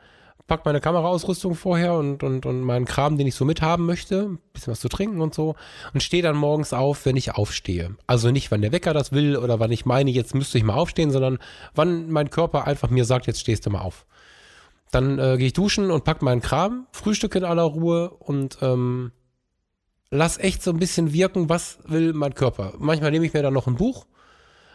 Pack 0.47 0.67
meine 0.67 0.81
Kameraausrüstung 0.81 1.55
vorher 1.55 1.95
und, 1.95 2.23
und, 2.23 2.45
und 2.45 2.61
meinen 2.61 2.85
Kram, 2.85 3.17
den 3.17 3.27
ich 3.27 3.35
so 3.35 3.47
mithaben 3.47 3.87
möchte. 3.87 4.25
Ein 4.25 4.39
bisschen 4.53 4.73
was 4.73 4.81
zu 4.81 4.91
trinken 4.91 5.23
und 5.23 5.33
so. 5.33 5.55
Und 5.95 6.03
stehe 6.03 6.23
dann 6.23 6.37
morgens 6.37 6.75
auf, 6.75 7.07
wenn 7.07 7.17
ich 7.17 7.35
aufstehe. 7.35 7.97
Also 8.07 8.31
nicht, 8.31 8.51
wann 8.51 8.61
der 8.61 8.73
Wecker 8.73 8.93
das 8.93 9.13
will 9.13 9.39
oder 9.39 9.59
wann 9.59 9.73
ich 9.73 9.87
meine, 9.87 10.11
jetzt 10.11 10.35
müsste 10.35 10.59
ich 10.59 10.65
mal 10.65 10.75
aufstehen, 10.75 11.11
sondern 11.11 11.39
wann 11.75 12.11
mein 12.11 12.29
Körper 12.29 12.67
einfach 12.67 12.91
mir 12.91 13.07
sagt, 13.07 13.27
jetzt 13.27 13.41
stehst 13.41 13.65
du 13.65 13.71
mal 13.71 13.81
auf. 13.81 14.05
Dann 14.91 15.19
äh, 15.19 15.39
gehe 15.39 15.47
ich 15.47 15.55
duschen 15.55 15.91
und 15.91 16.05
pack 16.05 16.21
meinen 16.21 16.43
Kram, 16.43 16.87
frühstücke 16.93 17.39
in 17.39 17.45
aller 17.45 17.63
Ruhe 17.63 18.11
und 18.11 18.59
ähm, 18.61 19.13
lass 20.15 20.39
echt 20.39 20.63
so 20.63 20.71
ein 20.71 20.79
bisschen 20.79 21.13
wirken, 21.13 21.49
was 21.49 21.79
will 21.87 22.13
mein 22.13 22.35
Körper. 22.35 22.75
Manchmal 22.79 23.11
nehme 23.11 23.27
ich 23.27 23.35
mir 23.35 23.43
dann 23.43 23.53
noch 23.53 23.67
ein 23.67 23.75
Buch. 23.75 24.07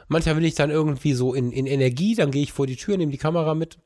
Manchmal 0.08 0.36
will 0.38 0.46
ich 0.46 0.56
dann 0.56 0.70
irgendwie 0.70 1.14
so 1.14 1.34
in, 1.34 1.52
in 1.52 1.66
Energie, 1.66 2.16
dann 2.16 2.32
gehe 2.32 2.44
ich 2.44 2.52
vor 2.52 2.68
die 2.68 2.76
Tür, 2.76 2.98
nehme 2.98 3.12
die 3.12 3.18
Kamera 3.18 3.54
mit 3.56 3.78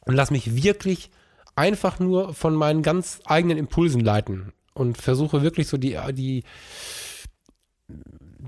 und 0.00 0.14
lass 0.14 0.30
mich 0.30 0.62
wirklich 0.62 1.10
einfach 1.54 1.98
nur 1.98 2.34
von 2.34 2.54
meinen 2.54 2.82
ganz 2.82 3.20
eigenen 3.24 3.58
Impulsen 3.58 4.00
leiten 4.00 4.52
und 4.74 4.98
versuche 4.98 5.42
wirklich 5.42 5.68
so 5.68 5.76
die, 5.76 5.98
die, 6.12 6.44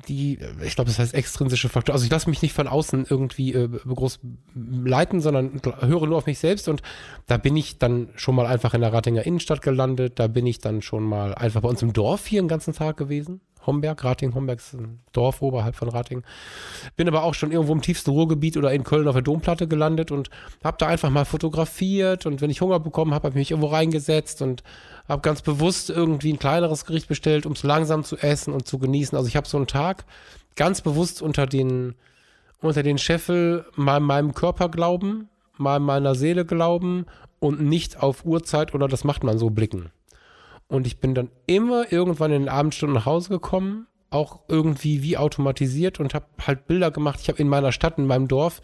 die, 0.09 0.39
ich 0.63 0.75
glaube, 0.75 0.89
das 0.89 0.99
heißt 0.99 1.15
extrinsische 1.15 1.69
Faktor. 1.69 1.95
Also 1.95 2.05
ich 2.05 2.11
lasse 2.11 2.29
mich 2.29 2.43
nicht 2.43 2.55
von 2.55 2.69
außen 2.69 3.07
irgendwie 3.09 3.53
äh, 3.53 3.69
groß 3.69 4.21
leiten, 4.55 5.21
sondern 5.21 5.61
höre 5.81 6.07
nur 6.07 6.19
auf 6.19 6.27
mich 6.27 6.39
selbst 6.39 6.69
und 6.69 6.83
da 7.27 7.37
bin 7.37 7.57
ich 7.57 7.79
dann 7.79 8.09
schon 8.17 8.35
mal 8.35 8.47
einfach 8.47 8.75
in 8.75 8.81
der 8.81 8.93
Ratinger 8.93 9.25
Innenstadt 9.25 9.63
gelandet. 9.63 10.19
Da 10.19 10.27
bin 10.27 10.47
ich 10.47 10.59
dann 10.59 10.83
schon 10.83 11.05
mal 11.05 11.35
einfach 11.35 11.61
bei 11.63 11.69
uns 11.69 11.83
im 11.83 11.93
Dorf 11.93 12.27
hier 12.27 12.43
den 12.43 12.49
ganzen 12.49 12.75
Tag 12.75 12.97
gewesen. 12.97 13.41
Homberg, 13.67 14.03
Rating, 14.05 14.35
Homberg 14.35 14.59
ist 14.59 14.75
ein 14.75 15.01
Dorf 15.13 15.41
oberhalb 15.41 15.77
von 15.77 15.89
Rating. 15.89 16.23
Bin 16.97 17.09
aber 17.09 17.23
auch 17.23 17.35
schon 17.35 17.53
irgendwo 17.53 17.73
im 17.73 17.83
tiefsten 17.83 18.11
Ruhrgebiet 18.11 18.57
oder 18.57 18.73
in 18.73 18.85
Köln 18.85 19.07
auf 19.09 19.15
der 19.15 19.23
Domplatte 19.23 19.69
gelandet 19.69 20.11
und 20.11 20.31
habe 20.65 20.77
da 20.79 20.87
einfach 20.87 21.11
mal 21.11 21.25
fotografiert 21.25 22.27
und 22.27 22.41
wenn 22.41 22.51
ich 22.51 22.61
Hunger 22.61 22.81
bekommen 22.81 23.15
habe, 23.15 23.29
habe 23.29 23.39
ich 23.39 23.43
mich 23.43 23.51
irgendwo 23.53 23.69
reingesetzt 23.69 24.43
und 24.43 24.63
habe 25.13 25.23
ganz 25.23 25.43
bewusst 25.43 25.91
irgendwie 25.91 26.33
ein 26.33 26.39
kleineres 26.39 26.85
Gericht 26.85 27.07
bestellt, 27.07 27.47
um 27.47 27.53
es 27.53 27.63
langsam 27.63 28.03
zu 28.03 28.17
essen 28.17 28.53
und 28.53 28.67
zu 28.67 28.79
genießen. 28.79 29.17
Also 29.17 29.29
ich 29.29 29.37
habe 29.37 29.47
so 29.47 29.59
einen 29.59 29.67
Tag 29.67 30.05
ganz 30.57 30.81
bewusst 30.81 31.23
unter 31.23 31.47
den 31.47 31.95
unter 32.61 32.83
den 32.83 32.99
Scheffel 32.99 33.67
mal 33.75 34.01
meinem 34.01 34.35
Körper 34.35 34.69
glauben, 34.69 35.29
mal 35.59 35.81
meiner 35.81 36.15
Seele 36.15 36.45
glauben 36.45 37.07
und 37.41 37.61
nicht 37.61 38.01
auf 38.01 38.25
Uhrzeit 38.25 38.73
oder 38.75 38.87
das 38.89 39.05
macht 39.05 39.25
man 39.25 39.39
so 39.39 39.51
blicken. 39.51 39.91
Und 40.69 40.87
ich 40.87 40.99
bin 40.99 41.15
dann 41.15 41.31
immer 41.47 41.93
irgendwann 41.93 42.33
in 42.33 42.43
den 42.43 42.49
Abendstunden 42.49 42.95
nach 42.95 43.05
Hause 43.05 43.31
gekommen, 43.31 43.89
auch 44.11 44.41
irgendwie 44.49 45.03
wie 45.03 45.17
automatisiert 45.17 45.99
und 45.99 46.15
habe 46.15 46.27
halt 46.47 46.67
Bilder 46.67 46.91
gemacht. 46.91 47.19
Ich 47.21 47.29
habe 47.29 47.39
in 47.39 47.49
meiner 47.49 47.73
Stadt, 47.73 47.99
in 47.99 48.07
meinem 48.07 48.29
Dorf 48.29 48.61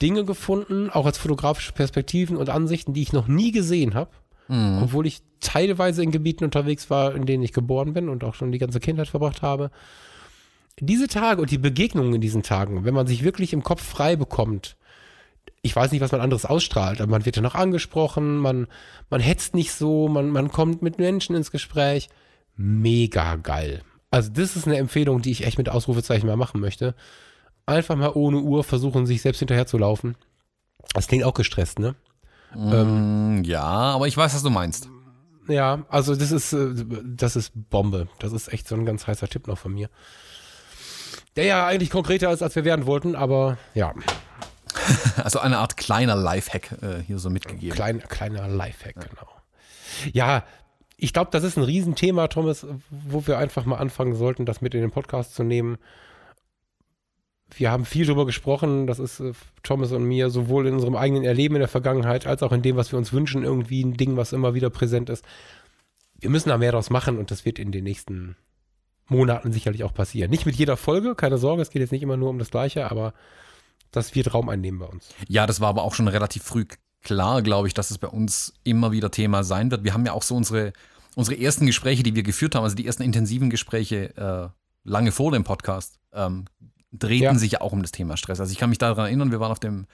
Dinge 0.00 0.24
gefunden, 0.24 0.88
auch 0.88 1.06
als 1.06 1.18
fotografische 1.18 1.72
Perspektiven 1.72 2.36
und 2.36 2.48
Ansichten, 2.48 2.94
die 2.94 3.02
ich 3.02 3.12
noch 3.12 3.26
nie 3.26 3.50
gesehen 3.50 3.94
habe. 3.94 4.10
Obwohl 4.82 5.06
ich 5.06 5.22
teilweise 5.40 6.02
in 6.02 6.10
Gebieten 6.10 6.44
unterwegs 6.44 6.90
war, 6.90 7.14
in 7.14 7.26
denen 7.26 7.42
ich 7.42 7.52
geboren 7.52 7.92
bin 7.92 8.08
und 8.08 8.24
auch 8.24 8.34
schon 8.34 8.52
die 8.52 8.58
ganze 8.58 8.80
Kindheit 8.80 9.08
verbracht 9.08 9.42
habe. 9.42 9.70
Diese 10.80 11.08
Tage 11.08 11.42
und 11.42 11.50
die 11.50 11.58
Begegnungen 11.58 12.14
in 12.14 12.20
diesen 12.20 12.42
Tagen, 12.42 12.84
wenn 12.84 12.94
man 12.94 13.06
sich 13.06 13.22
wirklich 13.22 13.52
im 13.52 13.62
Kopf 13.62 13.82
frei 13.82 14.16
bekommt, 14.16 14.76
ich 15.62 15.76
weiß 15.76 15.92
nicht, 15.92 16.00
was 16.00 16.12
man 16.12 16.20
anderes 16.20 16.46
ausstrahlt, 16.46 17.00
aber 17.00 17.10
man 17.10 17.26
wird 17.26 17.36
ja 17.36 17.42
noch 17.42 17.54
angesprochen, 17.54 18.38
man, 18.38 18.66
man 19.10 19.20
hetzt 19.20 19.54
nicht 19.54 19.72
so, 19.72 20.08
man, 20.08 20.30
man 20.30 20.50
kommt 20.50 20.80
mit 20.82 20.98
Menschen 20.98 21.36
ins 21.36 21.50
Gespräch. 21.50 22.08
Mega 22.56 23.36
geil. 23.36 23.82
Also, 24.10 24.30
das 24.32 24.56
ist 24.56 24.66
eine 24.66 24.78
Empfehlung, 24.78 25.22
die 25.22 25.30
ich 25.30 25.44
echt 25.46 25.58
mit 25.58 25.68
Ausrufezeichen 25.68 26.26
mal 26.26 26.36
machen 26.36 26.60
möchte. 26.60 26.94
Einfach 27.66 27.96
mal 27.96 28.12
ohne 28.14 28.38
Uhr 28.38 28.64
versuchen, 28.64 29.06
sich 29.06 29.22
selbst 29.22 29.38
hinterher 29.38 29.66
zu 29.66 29.78
laufen. 29.78 30.16
Das 30.94 31.06
klingt 31.06 31.24
auch 31.24 31.34
gestresst, 31.34 31.78
ne? 31.78 31.94
Mm, 32.54 33.42
ja, 33.44 33.62
aber 33.62 34.06
ich 34.08 34.16
weiß, 34.16 34.34
was 34.34 34.42
du 34.42 34.50
meinst. 34.50 34.88
Ja, 35.48 35.84
also 35.88 36.14
das 36.14 36.30
ist, 36.30 36.52
äh, 36.52 36.74
das 37.04 37.36
ist 37.36 37.52
Bombe. 37.54 38.08
Das 38.18 38.32
ist 38.32 38.52
echt 38.52 38.68
so 38.68 38.74
ein 38.74 38.86
ganz 38.86 39.06
heißer 39.06 39.28
Tipp 39.28 39.46
noch 39.46 39.58
von 39.58 39.72
mir. 39.72 39.88
Der 41.36 41.44
ja 41.44 41.66
eigentlich 41.66 41.90
konkreter 41.90 42.32
ist, 42.32 42.42
als 42.42 42.56
wir 42.56 42.64
werden 42.64 42.86
wollten, 42.86 43.14
aber 43.14 43.56
ja, 43.74 43.94
Also 45.24 45.38
eine 45.38 45.58
Art 45.58 45.76
kleiner 45.76 46.16
Lifehack 46.16 46.72
äh, 46.82 47.00
hier 47.06 47.18
so 47.18 47.30
mitgegeben. 47.30 47.74
klein, 47.74 48.02
kleiner 48.08 48.48
Lifehack, 48.48 48.94
genau. 48.94 49.28
Ja, 50.12 50.44
ich 50.96 51.12
glaube, 51.12 51.30
das 51.32 51.44
ist 51.44 51.56
ein 51.56 51.64
Riesenthema, 51.64 52.28
Thomas, 52.28 52.66
wo 52.90 53.26
wir 53.26 53.38
einfach 53.38 53.64
mal 53.64 53.78
anfangen 53.78 54.14
sollten, 54.14 54.46
das 54.46 54.60
mit 54.60 54.74
in 54.74 54.82
den 54.82 54.90
Podcast 54.90 55.34
zu 55.34 55.42
nehmen. 55.42 55.78
Wir 57.54 57.70
haben 57.70 57.84
viel 57.84 58.06
darüber 58.06 58.26
gesprochen, 58.26 58.86
das 58.86 58.98
ist 58.98 59.20
äh, 59.20 59.32
Thomas 59.62 59.92
und 59.92 60.04
mir 60.04 60.30
sowohl 60.30 60.66
in 60.66 60.74
unserem 60.74 60.96
eigenen 60.96 61.24
Erleben 61.24 61.56
in 61.56 61.60
der 61.60 61.68
Vergangenheit 61.68 62.26
als 62.26 62.42
auch 62.42 62.52
in 62.52 62.62
dem, 62.62 62.76
was 62.76 62.92
wir 62.92 62.98
uns 62.98 63.12
wünschen, 63.12 63.44
irgendwie 63.44 63.82
ein 63.82 63.94
Ding, 63.94 64.16
was 64.16 64.32
immer 64.32 64.54
wieder 64.54 64.70
präsent 64.70 65.10
ist. 65.10 65.24
Wir 66.18 66.30
müssen 66.30 66.50
da 66.50 66.58
mehr 66.58 66.72
draus 66.72 66.90
machen 66.90 67.18
und 67.18 67.30
das 67.30 67.44
wird 67.44 67.58
in 67.58 67.72
den 67.72 67.84
nächsten 67.84 68.36
Monaten 69.08 69.52
sicherlich 69.52 69.84
auch 69.84 69.94
passieren. 69.94 70.30
Nicht 70.30 70.46
mit 70.46 70.54
jeder 70.54 70.76
Folge, 70.76 71.14
keine 71.14 71.38
Sorge, 71.38 71.62
es 71.62 71.70
geht 71.70 71.80
jetzt 71.80 71.92
nicht 71.92 72.02
immer 72.02 72.16
nur 72.16 72.30
um 72.30 72.38
das 72.38 72.50
Gleiche, 72.50 72.90
aber 72.90 73.14
das 73.90 74.14
wird 74.14 74.32
Raum 74.32 74.48
einnehmen 74.48 74.78
bei 74.78 74.86
uns. 74.86 75.08
Ja, 75.28 75.46
das 75.46 75.60
war 75.60 75.68
aber 75.68 75.82
auch 75.82 75.94
schon 75.94 76.08
relativ 76.08 76.42
früh 76.42 76.64
klar, 77.02 77.42
glaube 77.42 77.68
ich, 77.68 77.74
dass 77.74 77.90
es 77.90 77.98
bei 77.98 78.08
uns 78.08 78.54
immer 78.62 78.92
wieder 78.92 79.10
Thema 79.10 79.42
sein 79.42 79.70
wird. 79.70 79.84
Wir 79.84 79.94
haben 79.94 80.06
ja 80.06 80.12
auch 80.12 80.22
so 80.22 80.36
unsere, 80.36 80.72
unsere 81.16 81.40
ersten 81.40 81.66
Gespräche, 81.66 82.02
die 82.02 82.14
wir 82.14 82.22
geführt 82.22 82.54
haben, 82.54 82.64
also 82.64 82.76
die 82.76 82.86
ersten 82.86 83.02
intensiven 83.02 83.50
Gespräche 83.50 84.16
äh, 84.16 84.48
lange 84.88 85.12
vor 85.12 85.32
dem 85.32 85.44
Podcast, 85.44 85.98
ähm, 86.12 86.44
drehten 86.92 87.24
Ja. 87.24 87.34
sich 87.34 87.52
ja 87.52 87.60
auch 87.60 87.72
um 87.72 87.82
das 87.82 87.92
Thema 87.92 88.16
Stress. 88.16 88.40
Also 88.40 88.52
ich 88.52 88.58
kann 88.58 88.70
mich 88.70 88.78
daran 88.78 89.06
erinnern, 89.06 89.30
wir 89.30 89.40
waren 89.40 89.52
auf 89.52 89.60
dem 89.60 89.86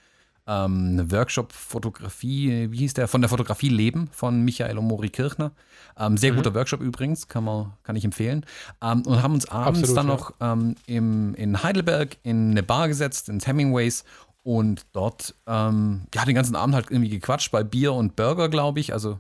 ähm, 0.49 1.11
Workshop 1.11 1.53
Fotografie, 1.53 2.69
wie 2.71 2.79
hieß 2.79 2.95
der? 2.95 3.09
Von 3.09 3.21
der 3.21 3.29
Fotografie 3.29 3.69
Leben 3.69 4.09
von 4.13 4.43
Michael 4.43 4.79
Omori 4.79 5.09
Kirchner. 5.11 5.51
Ähm, 5.99 6.17
sehr 6.17 6.33
guter 6.33 6.55
Workshop 6.55 6.81
übrigens, 6.81 7.27
kann, 7.27 7.45
man, 7.45 7.73
kann 7.83 7.97
ich 7.97 8.05
empfehlen. 8.05 8.47
Ähm, 8.83 9.03
und 9.03 9.23
haben 9.23 9.35
uns 9.35 9.49
abends 9.49 9.81
Absolut, 9.81 9.97
dann 9.97 10.07
noch 10.07 10.35
ähm, 10.41 10.77
im, 10.87 11.35
in 11.35 11.63
Heidelberg 11.63 12.17
in 12.23 12.53
eine 12.53 12.63
Bar 12.63 12.89
gesetzt, 12.89 13.29
ins 13.29 13.47
Hemingways. 13.47 14.05
Und 14.45 14.87
dort, 14.93 15.35
ähm, 15.49 16.03
ja, 16.15 16.25
den 16.25 16.37
ganzen 16.37 16.55
Abend 16.55 16.77
halt 16.77 16.91
irgendwie 16.91 17.11
gequatscht 17.11 17.51
bei 17.51 17.65
Bier 17.65 17.93
und 17.93 18.15
Burger, 18.15 18.49
glaube 18.49 18.79
ich. 18.79 18.93
Also 18.93 19.19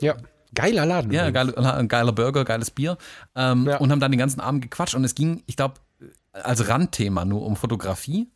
Ja, 0.00 0.14
geiler 0.54 0.86
Laden. 0.86 1.10
ja, 1.10 1.28
übrigens. 1.28 1.56
geil, 1.56 1.66
ein 1.66 1.88
geiler 1.88 2.12
Burger, 2.12 2.44
geiles 2.44 2.70
Bier. 2.70 2.96
Ähm, 3.34 3.66
Ja. 3.66 3.78
Und 3.78 3.90
haben 3.90 3.98
dann 3.98 4.12
den 4.12 4.20
ganzen 4.20 4.38
Abend 4.40 4.62
gequatscht. 4.62 4.94
Und 4.94 5.02
es 5.02 5.16
ging, 5.16 5.42
ich 5.46 5.56
glaube, 5.56 5.74
als 6.42 6.68
Randthema 6.68 7.24
nur 7.24 7.42
um 7.42 7.56
Fotografie. 7.56 8.30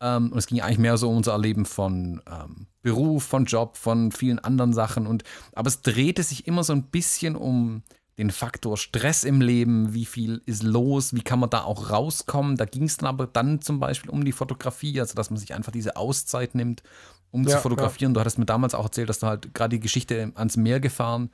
Ähm, 0.00 0.32
und 0.32 0.38
es 0.38 0.46
ging 0.46 0.60
eigentlich 0.60 0.78
mehr 0.78 0.96
so 0.96 1.08
um 1.08 1.18
unser 1.18 1.32
Erleben 1.32 1.64
von 1.64 2.20
ähm, 2.30 2.66
Beruf, 2.82 3.24
von 3.24 3.44
Job, 3.46 3.76
von 3.76 4.12
vielen 4.12 4.38
anderen 4.38 4.72
Sachen. 4.72 5.06
Und, 5.06 5.24
aber 5.54 5.68
es 5.68 5.82
drehte 5.82 6.22
sich 6.22 6.46
immer 6.46 6.64
so 6.64 6.72
ein 6.72 6.84
bisschen 6.84 7.36
um 7.36 7.82
den 8.18 8.30
Faktor 8.30 8.76
Stress 8.76 9.24
im 9.24 9.40
Leben, 9.40 9.92
wie 9.92 10.04
viel 10.04 10.40
ist 10.46 10.62
los, 10.62 11.14
wie 11.14 11.22
kann 11.22 11.40
man 11.40 11.50
da 11.50 11.64
auch 11.64 11.90
rauskommen. 11.90 12.56
Da 12.56 12.64
ging 12.64 12.84
es 12.84 12.96
dann 12.96 13.08
aber 13.08 13.26
dann 13.26 13.60
zum 13.60 13.80
Beispiel 13.80 14.10
um 14.10 14.24
die 14.24 14.32
Fotografie, 14.32 15.00
also 15.00 15.14
dass 15.14 15.30
man 15.30 15.38
sich 15.38 15.52
einfach 15.54 15.72
diese 15.72 15.96
Auszeit 15.96 16.54
nimmt, 16.54 16.82
um 17.30 17.42
Ja, 17.44 17.56
zu 17.56 17.62
fotografieren. 17.62 18.14
Du 18.14 18.20
hattest 18.20 18.38
mir 18.38 18.46
damals 18.46 18.74
auch 18.74 18.84
erzählt, 18.84 19.08
dass 19.08 19.18
du 19.18 19.26
halt 19.26 19.52
gerade 19.54 19.76
die 19.76 19.80
Geschichte 19.80 20.32
ans 20.36 20.56
Meer 20.56 20.78
gefahren 20.78 21.30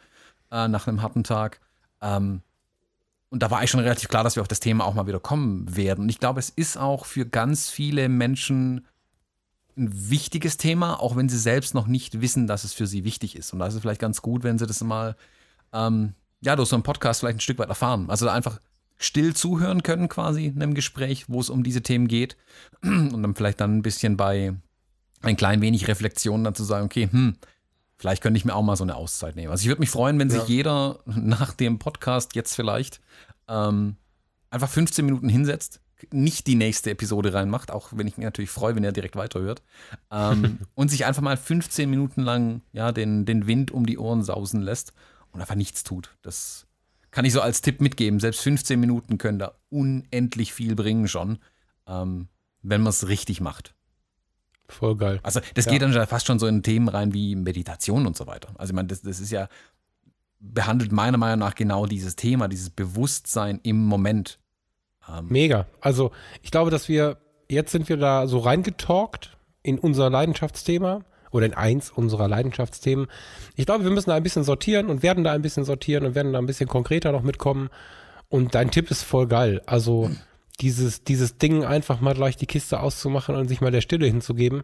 äh, 0.50 0.68
nach 0.68 0.86
einem 0.86 1.02
harten 1.02 1.24
Tag. 1.24 1.60
Ähm, 2.00 2.42
und 3.30 3.42
da 3.42 3.50
war 3.50 3.58
eigentlich 3.58 3.70
schon 3.70 3.80
relativ 3.80 4.08
klar, 4.08 4.24
dass 4.24 4.36
wir 4.36 4.42
auf 4.42 4.48
das 4.48 4.60
Thema 4.60 4.84
auch 4.84 4.94
mal 4.94 5.06
wieder 5.06 5.20
kommen 5.20 5.76
werden. 5.76 6.02
Und 6.02 6.08
ich 6.08 6.18
glaube, 6.18 6.40
es 6.40 6.50
ist 6.50 6.76
auch 6.76 7.06
für 7.06 7.24
ganz 7.24 7.70
viele 7.70 8.08
Menschen 8.08 8.86
ein 9.76 10.10
wichtiges 10.10 10.56
Thema, 10.56 11.00
auch 11.00 11.16
wenn 11.16 11.28
sie 11.28 11.38
selbst 11.38 11.72
noch 11.72 11.86
nicht 11.86 12.20
wissen, 12.20 12.48
dass 12.48 12.64
es 12.64 12.72
für 12.72 12.88
sie 12.88 13.04
wichtig 13.04 13.36
ist. 13.36 13.52
Und 13.52 13.60
da 13.60 13.68
ist 13.68 13.74
es 13.74 13.80
vielleicht 13.80 14.00
ganz 14.00 14.20
gut, 14.20 14.42
wenn 14.42 14.58
sie 14.58 14.66
das 14.66 14.82
mal, 14.82 15.16
ähm, 15.72 16.14
ja, 16.40 16.56
durch 16.56 16.68
so 16.68 16.76
einen 16.76 16.82
Podcast 16.82 17.20
vielleicht 17.20 17.36
ein 17.36 17.40
Stück 17.40 17.58
weit 17.58 17.68
erfahren. 17.68 18.10
Also 18.10 18.28
einfach 18.28 18.60
still 18.98 19.34
zuhören 19.34 19.84
können 19.84 20.08
quasi 20.08 20.46
in 20.46 20.60
einem 20.60 20.74
Gespräch, 20.74 21.26
wo 21.28 21.40
es 21.40 21.50
um 21.50 21.62
diese 21.62 21.82
Themen 21.82 22.08
geht. 22.08 22.36
Und 22.82 23.22
dann 23.22 23.34
vielleicht 23.36 23.60
dann 23.60 23.78
ein 23.78 23.82
bisschen 23.82 24.16
bei 24.16 24.54
ein 25.22 25.36
klein 25.36 25.60
wenig 25.60 25.86
Reflexion 25.86 26.42
dann 26.42 26.54
zu 26.56 26.64
sagen, 26.64 26.86
okay, 26.86 27.08
hm, 27.10 27.36
Vielleicht 28.00 28.22
könnte 28.22 28.38
ich 28.38 28.46
mir 28.46 28.54
auch 28.54 28.62
mal 28.62 28.76
so 28.76 28.84
eine 28.84 28.96
Auszeit 28.96 29.36
nehmen. 29.36 29.50
Also 29.50 29.60
ich 29.60 29.68
würde 29.68 29.80
mich 29.80 29.90
freuen, 29.90 30.18
wenn 30.18 30.30
sich 30.30 30.44
jeder 30.44 31.00
nach 31.04 31.52
dem 31.52 31.78
Podcast 31.78 32.34
jetzt 32.34 32.54
vielleicht 32.54 32.98
ähm, 33.46 33.96
einfach 34.48 34.70
15 34.70 35.04
Minuten 35.04 35.28
hinsetzt, 35.28 35.82
nicht 36.10 36.46
die 36.46 36.54
nächste 36.54 36.92
Episode 36.92 37.34
reinmacht, 37.34 37.70
auch 37.70 37.90
wenn 37.92 38.06
ich 38.06 38.16
mich 38.16 38.24
natürlich 38.24 38.48
freue, 38.48 38.74
wenn 38.74 38.84
er 38.84 38.92
direkt 38.92 39.16
weiterhört, 39.16 39.62
ähm, 40.10 40.60
und 40.74 40.90
sich 40.90 41.04
einfach 41.04 41.20
mal 41.20 41.36
15 41.36 41.90
Minuten 41.90 42.22
lang 42.22 42.62
ja, 42.72 42.90
den, 42.90 43.26
den 43.26 43.46
Wind 43.46 43.70
um 43.70 43.84
die 43.84 43.98
Ohren 43.98 44.22
sausen 44.24 44.62
lässt 44.62 44.94
und 45.32 45.42
einfach 45.42 45.54
nichts 45.54 45.82
tut. 45.82 46.16
Das 46.22 46.66
kann 47.10 47.26
ich 47.26 47.34
so 47.34 47.42
als 47.42 47.60
Tipp 47.60 47.82
mitgeben. 47.82 48.18
Selbst 48.18 48.40
15 48.40 48.80
Minuten 48.80 49.18
können 49.18 49.38
da 49.38 49.56
unendlich 49.68 50.54
viel 50.54 50.74
bringen 50.74 51.06
schon, 51.06 51.38
ähm, 51.86 52.28
wenn 52.62 52.80
man 52.80 52.92
es 52.92 53.08
richtig 53.08 53.42
macht. 53.42 53.74
Voll 54.70 54.96
geil. 54.96 55.20
Also 55.22 55.40
das 55.54 55.66
ja. 55.66 55.72
geht 55.72 55.82
dann 55.82 55.92
fast 56.06 56.26
schon 56.26 56.38
so 56.38 56.46
in 56.46 56.62
Themen 56.62 56.88
rein 56.88 57.12
wie 57.12 57.36
Meditation 57.36 58.06
und 58.06 58.16
so 58.16 58.26
weiter. 58.26 58.48
Also 58.56 58.70
ich 58.70 58.74
meine, 58.74 58.88
das, 58.88 59.02
das 59.02 59.20
ist 59.20 59.30
ja, 59.30 59.48
behandelt 60.40 60.92
meiner 60.92 61.18
Meinung 61.18 61.38
nach 61.38 61.54
genau 61.54 61.86
dieses 61.86 62.16
Thema, 62.16 62.48
dieses 62.48 62.70
Bewusstsein 62.70 63.60
im 63.62 63.84
Moment. 63.84 64.38
Ähm 65.08 65.26
Mega. 65.28 65.66
Also 65.80 66.12
ich 66.42 66.50
glaube, 66.50 66.70
dass 66.70 66.88
wir, 66.88 67.18
jetzt 67.48 67.72
sind 67.72 67.88
wir 67.88 67.96
da 67.96 68.26
so 68.26 68.38
reingetalkt 68.38 69.36
in 69.62 69.78
unser 69.78 70.08
Leidenschaftsthema 70.08 71.04
oder 71.30 71.46
in 71.46 71.54
eins 71.54 71.90
unserer 71.90 72.28
Leidenschaftsthemen. 72.28 73.06
Ich 73.54 73.66
glaube, 73.66 73.84
wir 73.84 73.90
müssen 73.90 74.10
da 74.10 74.16
ein 74.16 74.22
bisschen 74.22 74.44
sortieren 74.44 74.88
und 74.88 75.02
werden 75.02 75.24
da 75.24 75.32
ein 75.32 75.42
bisschen 75.42 75.64
sortieren 75.64 76.06
und 76.06 76.14
werden 76.14 76.32
da 76.32 76.38
ein 76.38 76.46
bisschen 76.46 76.68
konkreter 76.68 77.12
noch 77.12 77.22
mitkommen. 77.22 77.68
Und 78.28 78.54
dein 78.54 78.70
Tipp 78.70 78.90
ist 78.90 79.02
voll 79.02 79.26
geil. 79.26 79.60
Also 79.66 80.10
dieses, 80.60 81.04
dieses 81.04 81.38
Ding 81.38 81.64
einfach 81.64 82.00
mal 82.00 82.14
gleich 82.14 82.36
die 82.36 82.46
Kiste 82.46 82.80
auszumachen 82.80 83.34
und 83.34 83.48
sich 83.48 83.60
mal 83.60 83.70
der 83.70 83.80
Stille 83.80 84.06
hinzugeben. 84.06 84.62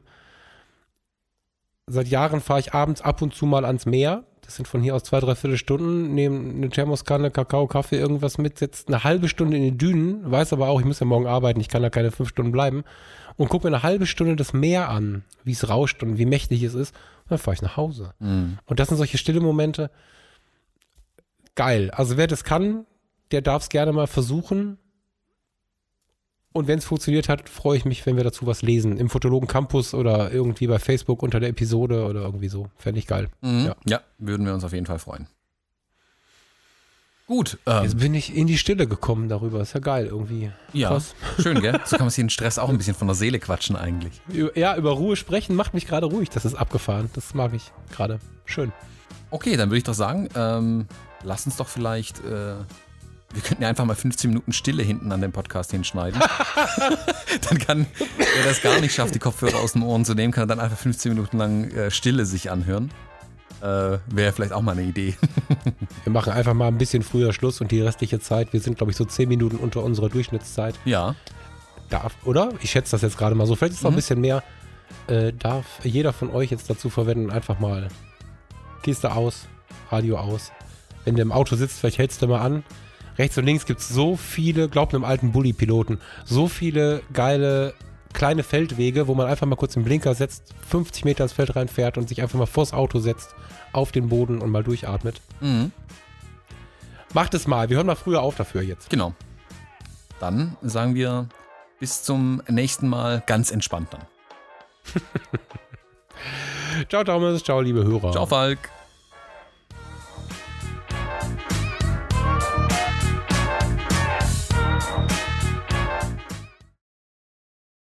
Seit 1.89 2.09
Jahren 2.09 2.41
fahre 2.41 2.61
ich 2.61 2.75
abends 2.75 3.01
ab 3.01 3.23
und 3.23 3.35
zu 3.35 3.47
mal 3.47 3.65
ans 3.65 3.87
Meer. 3.87 4.25
Das 4.43 4.57
sind 4.57 4.67
von 4.67 4.83
hier 4.83 4.95
aus 4.95 5.05
zwei, 5.05 5.21
drei 5.21 5.35
Viertelstunden, 5.35 6.15
nehme 6.15 6.51
eine 6.51 6.69
Thermoskanne, 6.69 7.31
Kakao, 7.31 7.67
Kaffee, 7.67 7.99
irgendwas 7.99 8.39
mit, 8.39 8.59
setzt 8.59 8.89
eine 8.89 9.03
halbe 9.03 9.29
Stunde 9.29 9.57
in 9.57 9.63
den 9.63 9.79
Dünen, 9.79 10.31
weiß 10.31 10.53
aber 10.53 10.69
auch, 10.69 10.79
ich 10.79 10.87
muss 10.87 11.01
ja 11.01 11.07
morgen 11.07 11.27
arbeiten, 11.27 11.61
ich 11.61 11.69
kann 11.69 11.83
da 11.83 11.91
keine 11.91 12.13
fünf 12.13 12.29
Stunden 12.29 12.53
bleiben 12.53 12.85
und 13.37 13.49
gucke 13.49 13.69
mir 13.69 13.75
eine 13.75 13.83
halbe 13.83 14.07
Stunde 14.07 14.37
das 14.37 14.53
Meer 14.53 14.89
an, 14.89 15.25
wie 15.45 15.53
es 15.53 15.69
rauscht 15.69 16.03
und 16.03 16.19
wie 16.19 16.27
mächtig 16.27 16.63
es 16.63 16.75
ist. 16.75 16.95
Und 17.25 17.33
dann 17.33 17.39
fahre 17.39 17.55
ich 17.55 17.63
nach 17.63 17.77
Hause. 17.77 18.15
Mhm. 18.21 18.59
Und 18.67 18.79
das 18.79 18.89
sind 18.89 18.99
solche 18.99 19.19
stille 19.19 19.41
Momente. 19.41 19.91
Geil. 21.57 21.91
Also 21.91 22.17
wer 22.17 22.27
das 22.29 22.45
kann, 22.45 22.87
der 23.33 23.43
darf 23.43 23.65
es 23.65 23.69
gerne 23.69 23.93
mal 23.93 24.07
versuchen. 24.07 24.79
Und 26.53 26.69
wenn 26.69 26.79
es 26.79 26.87
funktioniert 26.87 27.29
hat, 27.29 27.49
freue 27.51 27.77
ich 27.77 27.85
mich, 27.85 28.07
wenn 28.07 28.17
wir 28.17 28.25
dazu 28.25 28.47
was 28.47 28.63
lesen. 28.63 28.97
Im 28.97 29.11
Fotologen 29.11 29.47
Campus 29.47 29.93
oder 29.93 30.33
irgendwie 30.33 30.67
bei 30.67 30.79
Facebook 30.79 31.23
unter 31.23 31.39
der 31.39 31.51
Episode 31.51 32.07
oder 32.07 32.23
irgendwie 32.23 32.49
so. 32.49 32.71
Fände 32.77 32.99
ich 32.99 33.07
geil. 33.07 33.29
Mhm. 33.43 33.67
Ja. 33.67 33.77
ja. 33.87 34.01
würden 34.19 34.47
wir 34.47 34.55
uns 34.55 34.65
auf 34.65 34.73
jeden 34.73 34.87
Fall 34.87 34.99
freuen. 34.99 35.27
Gut. 37.27 37.59
Ähm, 37.67 37.83
Jetzt 37.83 37.99
bin 37.99 38.15
ich 38.15 38.35
in 38.37 38.47
die 38.47 38.57
Stille 38.57 38.87
gekommen 38.87 39.29
darüber. 39.29 39.61
Ist 39.61 39.75
ja 39.75 39.81
geil 39.81 40.07
irgendwie. 40.07 40.53
Ja, 40.73 40.91
Krass. 40.91 41.15
schön, 41.43 41.61
gell? 41.61 41.81
So 41.85 41.97
kann 41.97 42.07
man 42.07 42.11
sich 42.11 42.23
den 42.23 42.31
Stress 42.31 42.59
auch 42.59 42.69
ein 42.69 42.79
bisschen 42.79 42.95
von 42.95 43.09
der 43.09 43.17
Seele 43.17 43.41
quatschen 43.41 43.75
eigentlich. 43.75 44.21
Ja, 44.55 44.77
über 44.77 44.93
Ruhe 44.93 45.17
sprechen 45.17 45.57
macht 45.57 45.75
mich 45.75 45.87
gerade 45.87 46.07
ruhig. 46.07 46.31
Das 46.31 46.45
ist 46.45 46.55
abgefahren. 46.55 47.11
Das 47.15 47.35
mag 47.35 47.53
ich 47.53 47.73
gerade. 47.91 48.21
Schön. 48.45 48.73
Okay, 49.31 49.57
dann 49.57 49.71
würde 49.71 49.79
ich 49.79 49.85
doch 49.85 49.95
sagen, 49.95 50.29
ähm, 50.37 50.87
lass 51.25 51.47
uns 51.47 51.57
doch 51.57 51.67
vielleicht 51.67 52.25
äh, 52.25 52.55
wir 53.37 53.43
könnten 53.43 53.63
ja 53.63 53.69
einfach 53.69 53.85
mal 53.85 53.95
15 53.95 54.31
Minuten 54.31 54.55
Stille 54.55 54.83
hinten 54.83 55.13
an 55.13 55.21
dem 55.21 55.31
Podcast 55.31 55.71
hinschneiden. 55.71 56.19
dann 57.49 57.59
kann, 57.59 57.87
wer 58.17 58.45
das 58.47 58.63
gar 58.63 58.81
nicht 58.81 58.95
schafft, 58.95 59.15
die 59.15 59.19
Kopfhörer 59.19 59.59
aus 59.59 59.75
den 59.75 59.83
Ohren 59.83 60.07
zu 60.07 60.15
nehmen, 60.15 60.33
kann 60.33 60.49
dann 60.49 60.59
einfach 60.59 60.79
15 60.79 61.13
Minuten 61.13 61.37
lang 61.37 61.71
äh, 61.71 61.91
Stille 61.91 62.25
sich 62.25 62.51
anhören. 62.51 62.91
Äh, 63.61 63.99
Wäre 64.07 64.33
vielleicht 64.33 64.55
auch 64.55 64.63
mal 64.63 64.73
eine 64.73 64.85
Idee. 64.85 65.17
wir 66.05 66.13
machen 66.13 66.33
einfach 66.33 66.55
mal 66.55 66.69
ein 66.69 66.79
bisschen 66.79 67.03
früher 67.03 67.35
Schluss 67.35 67.61
und 67.61 67.71
die 67.71 67.83
restliche 67.83 68.21
Zeit, 68.21 68.55
wir 68.55 68.61
sind 68.61 68.79
glaube 68.79 68.93
ich 68.93 68.97
so 68.97 69.05
10 69.05 69.29
Minuten 69.29 69.57
unter 69.57 69.85
unserer 69.85 70.09
Durchschnittszeit. 70.09 70.75
Ja. 70.87 71.15
Darf, 71.91 72.15
oder? 72.25 72.55
Ich 72.63 72.71
schätze 72.71 72.93
das 72.93 73.03
jetzt 73.03 73.19
gerade 73.19 73.35
mal 73.35 73.47
so. 73.47 73.55
Vielleicht 73.55 73.73
ist 73.73 73.79
es 73.79 73.83
mhm. 73.83 73.89
noch 73.89 73.93
ein 73.93 73.97
bisschen 73.97 74.21
mehr. 74.23 74.43
Äh, 75.09 75.35
darf 75.35 75.67
jeder 75.85 76.15
von 76.15 76.31
euch 76.31 76.51
jetzt 76.51 76.71
dazu 76.71 76.89
verwenden, 76.89 77.31
einfach 77.31 77.59
mal 77.59 77.89
Kiste 78.83 79.13
aus, 79.13 79.47
Radio 79.91 80.17
aus. 80.17 80.53
Wenn 81.05 81.17
du 81.17 81.23
im 81.23 81.33
Auto 81.33 81.55
sitzt, 81.55 81.81
vielleicht 81.81 81.99
hältst 81.99 82.23
du 82.23 82.29
mal 82.29 82.41
an, 82.41 82.65
rechts 83.19 83.39
und 83.39 83.45
links 83.45 83.67
gibt 83.67 83.81
es 83.81 83.89
so 83.89 84.17
viele, 84.17 84.69
glaubt 84.69 84.95
einem 84.95 85.05
alten 85.05 85.33
Bulli-Piloten, 85.33 86.01
so 86.25 86.49
viele 86.49 87.03
geile 87.13 87.75
kleine 88.17 88.43
Feldwege, 88.43 89.09
wo 89.09 89.15
man 89.15 89.27
einfach 89.27 89.47
mal 89.47 89.57
kurz 89.57 89.75
den 89.75 89.85
Blinker 89.85 90.15
setzt, 90.15 90.55
50 90.69 91.05
Meter 91.05 91.25
ins 91.25 91.35
Feld 91.35 91.55
reinfährt 91.55 91.99
und 91.99 92.09
sich 92.09 92.23
einfach 92.23 92.39
mal 92.39 92.47
vors 92.47 92.73
Auto 92.73 92.99
setzt, 92.99 93.35
auf 93.73 93.93
den 93.93 94.09
Boden 94.09 94.41
und 94.41 94.51
mal 94.51 94.65
durchatmet. 94.65 95.21
Mhm. 95.41 95.71
Macht 97.13 97.35
es 97.35 97.47
mal. 97.47 97.69
Wir 97.69 97.77
hören 97.77 97.87
mal 97.87 97.95
früher 97.95 98.23
auf 98.23 98.35
dafür 98.35 98.63
jetzt. 98.63 98.91
Genau. 98.91 99.15
Dann 100.19 100.57
sagen 100.63 100.95
wir 100.95 101.29
bis 101.79 102.03
zum 102.03 102.43
nächsten 102.49 102.89
Mal 102.89 103.23
ganz 103.27 103.51
entspannt 103.51 103.89
dann. 103.91 104.07
ciao, 106.89 107.05
Thomas. 107.05 107.45
Ciao, 107.45 107.61
liebe 107.61 107.85
Hörer. 107.85 108.13
Ciao, 108.13 108.27
Falk. 108.27 108.71